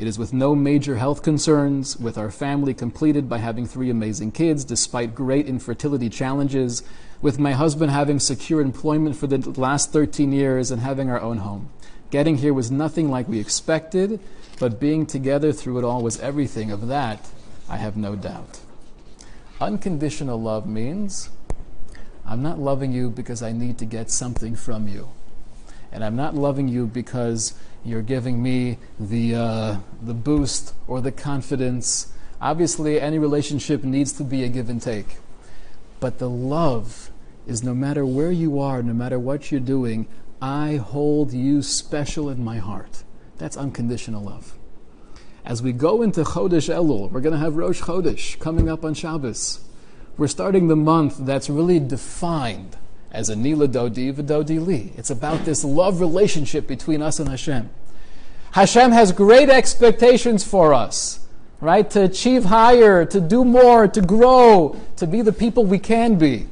it 0.00 0.06
is 0.06 0.18
with 0.18 0.32
no 0.32 0.54
major 0.54 0.96
health 0.96 1.22
concerns, 1.22 1.98
with 1.98 2.16
our 2.16 2.30
family 2.30 2.72
completed 2.72 3.28
by 3.28 3.36
having 3.36 3.66
three 3.66 3.90
amazing 3.90 4.32
kids 4.32 4.64
despite 4.64 5.14
great 5.14 5.46
infertility 5.46 6.08
challenges, 6.08 6.82
with 7.22 7.38
my 7.38 7.52
husband 7.52 7.90
having 7.90 8.18
secure 8.18 8.60
employment 8.60 9.16
for 9.16 9.26
the 9.26 9.38
last 9.60 9.92
13 9.92 10.32
years 10.32 10.70
and 10.70 10.80
having 10.80 11.10
our 11.10 11.20
own 11.20 11.38
home. 11.38 11.70
Getting 12.10 12.38
here 12.38 12.54
was 12.54 12.70
nothing 12.70 13.10
like 13.10 13.28
we 13.28 13.38
expected, 13.38 14.20
but 14.58 14.80
being 14.80 15.06
together 15.06 15.52
through 15.52 15.78
it 15.78 15.84
all 15.84 16.02
was 16.02 16.18
everything. 16.20 16.70
Of 16.70 16.88
that, 16.88 17.28
I 17.68 17.76
have 17.76 17.96
no 17.96 18.16
doubt. 18.16 18.60
Unconditional 19.60 20.40
love 20.40 20.66
means 20.66 21.28
I'm 22.26 22.42
not 22.42 22.58
loving 22.58 22.92
you 22.92 23.10
because 23.10 23.42
I 23.42 23.52
need 23.52 23.78
to 23.78 23.84
get 23.84 24.10
something 24.10 24.56
from 24.56 24.88
you. 24.88 25.08
And 25.92 26.04
I'm 26.04 26.16
not 26.16 26.34
loving 26.34 26.68
you 26.68 26.86
because 26.86 27.54
you're 27.84 28.02
giving 28.02 28.42
me 28.42 28.78
the, 28.98 29.34
uh, 29.34 29.76
the 30.02 30.14
boost 30.14 30.74
or 30.86 31.00
the 31.00 31.12
confidence. 31.12 32.12
Obviously, 32.40 33.00
any 33.00 33.18
relationship 33.18 33.84
needs 33.84 34.12
to 34.12 34.24
be 34.24 34.44
a 34.44 34.48
give 34.48 34.68
and 34.68 34.80
take. 34.80 35.16
But 36.00 36.18
the 36.18 36.30
love 36.30 37.10
is 37.46 37.62
no 37.62 37.74
matter 37.74 38.04
where 38.04 38.32
you 38.32 38.58
are, 38.58 38.82
no 38.82 38.94
matter 38.94 39.18
what 39.18 39.50
you're 39.50 39.60
doing, 39.60 40.08
I 40.40 40.76
hold 40.76 41.32
you 41.32 41.62
special 41.62 42.30
in 42.30 42.42
my 42.42 42.58
heart. 42.58 43.04
That's 43.36 43.56
unconditional 43.56 44.24
love. 44.24 44.56
As 45.44 45.62
we 45.62 45.72
go 45.72 46.02
into 46.02 46.22
Chodesh 46.22 46.72
Elul, 46.72 47.10
we're 47.10 47.20
going 47.20 47.32
to 47.32 47.38
have 47.38 47.56
Rosh 47.56 47.82
Chodesh 47.82 48.38
coming 48.38 48.68
up 48.68 48.84
on 48.84 48.94
Shabbos. 48.94 49.60
We're 50.16 50.28
starting 50.28 50.68
the 50.68 50.76
month 50.76 51.18
that's 51.20 51.48
really 51.48 51.80
defined 51.80 52.76
as 53.10 53.28
a 53.28 53.36
Nila 53.36 53.68
Dodi 53.68 54.12
V'Dodi 54.12 54.64
Li. 54.64 54.92
It's 54.96 55.10
about 55.10 55.44
this 55.44 55.64
love 55.64 56.00
relationship 56.00 56.66
between 56.66 57.02
us 57.02 57.18
and 57.18 57.28
Hashem. 57.28 57.70
Hashem 58.52 58.92
has 58.92 59.12
great 59.12 59.48
expectations 59.48 60.44
for 60.44 60.74
us, 60.74 61.26
right? 61.60 61.88
To 61.90 62.04
achieve 62.04 62.44
higher, 62.44 63.04
to 63.04 63.20
do 63.20 63.44
more, 63.44 63.86
to 63.88 64.00
grow, 64.00 64.80
to 64.96 65.06
be 65.06 65.22
the 65.22 65.32
people 65.32 65.64
we 65.64 65.78
can 65.78 66.16
be. 66.16 66.46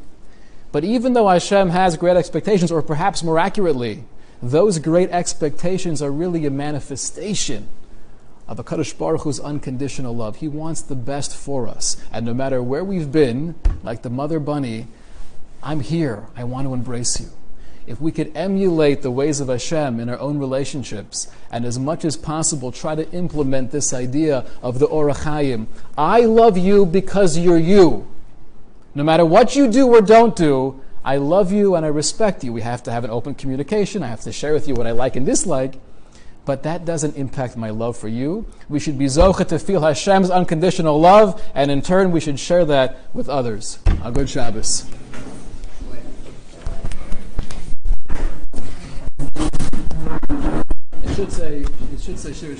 But 0.70 0.84
even 0.84 1.14
though 1.14 1.28
Hashem 1.28 1.70
has 1.70 1.96
great 1.96 2.16
expectations, 2.16 2.70
or 2.70 2.82
perhaps 2.82 3.22
more 3.22 3.38
accurately, 3.38 4.04
those 4.42 4.78
great 4.78 5.10
expectations 5.10 6.02
are 6.02 6.10
really 6.10 6.46
a 6.46 6.50
manifestation 6.50 7.68
of 8.46 8.58
a 8.58 8.64
Kadosh 8.64 8.96
Baruch 8.96 9.22
Hu's 9.22 9.40
unconditional 9.40 10.14
love. 10.14 10.36
He 10.36 10.48
wants 10.48 10.80
the 10.82 10.94
best 10.94 11.34
for 11.34 11.68
us. 11.68 11.96
And 12.12 12.24
no 12.24 12.34
matter 12.34 12.62
where 12.62 12.84
we've 12.84 13.10
been, 13.10 13.54
like 13.82 14.02
the 14.02 14.10
mother 14.10 14.38
bunny, 14.38 14.86
I'm 15.62 15.80
here. 15.80 16.26
I 16.36 16.44
want 16.44 16.66
to 16.66 16.74
embrace 16.74 17.20
you. 17.20 17.28
If 17.88 18.02
we 18.02 18.12
could 18.12 18.36
emulate 18.36 19.00
the 19.00 19.10
ways 19.10 19.40
of 19.40 19.48
Hashem 19.48 19.98
in 19.98 20.10
our 20.10 20.18
own 20.18 20.38
relationships, 20.38 21.26
and 21.50 21.64
as 21.64 21.78
much 21.78 22.04
as 22.04 22.18
possible 22.18 22.70
try 22.70 22.94
to 22.94 23.10
implement 23.12 23.70
this 23.70 23.94
idea 23.94 24.44
of 24.62 24.78
the 24.78 24.86
Ohr 24.88 25.08
HaChaim, 25.08 25.68
I 25.96 26.20
love 26.20 26.58
you 26.58 26.84
because 26.84 27.38
you're 27.38 27.56
you. 27.56 28.06
No 28.94 29.02
matter 29.02 29.24
what 29.24 29.56
you 29.56 29.70
do 29.70 29.88
or 29.88 30.02
don't 30.02 30.36
do, 30.36 30.82
I 31.02 31.16
love 31.16 31.50
you 31.50 31.76
and 31.76 31.86
I 31.86 31.88
respect 31.88 32.44
you. 32.44 32.52
We 32.52 32.60
have 32.60 32.82
to 32.82 32.92
have 32.92 33.04
an 33.04 33.10
open 33.10 33.34
communication. 33.34 34.02
I 34.02 34.08
have 34.08 34.20
to 34.22 34.32
share 34.32 34.52
with 34.52 34.68
you 34.68 34.74
what 34.74 34.86
I 34.86 34.90
like 34.90 35.16
and 35.16 35.24
dislike. 35.24 35.80
But 36.44 36.64
that 36.64 36.84
doesn't 36.84 37.16
impact 37.16 37.56
my 37.56 37.70
love 37.70 37.96
for 37.96 38.08
you. 38.08 38.44
We 38.68 38.80
should 38.80 38.98
be 38.98 39.06
zocha 39.06 39.48
to 39.48 39.58
feel 39.58 39.80
Hashem's 39.80 40.28
unconditional 40.28 41.00
love, 41.00 41.42
and 41.54 41.70
in 41.70 41.80
turn, 41.80 42.12
we 42.12 42.20
should 42.20 42.38
share 42.38 42.66
that 42.66 42.98
with 43.14 43.30
others. 43.30 43.78
A 44.04 44.12
good 44.12 44.28
Shabbos. 44.28 44.84
Should 51.18 51.32
say, 51.32 51.64
it 51.92 52.00
should 52.00 52.16
say 52.16 52.32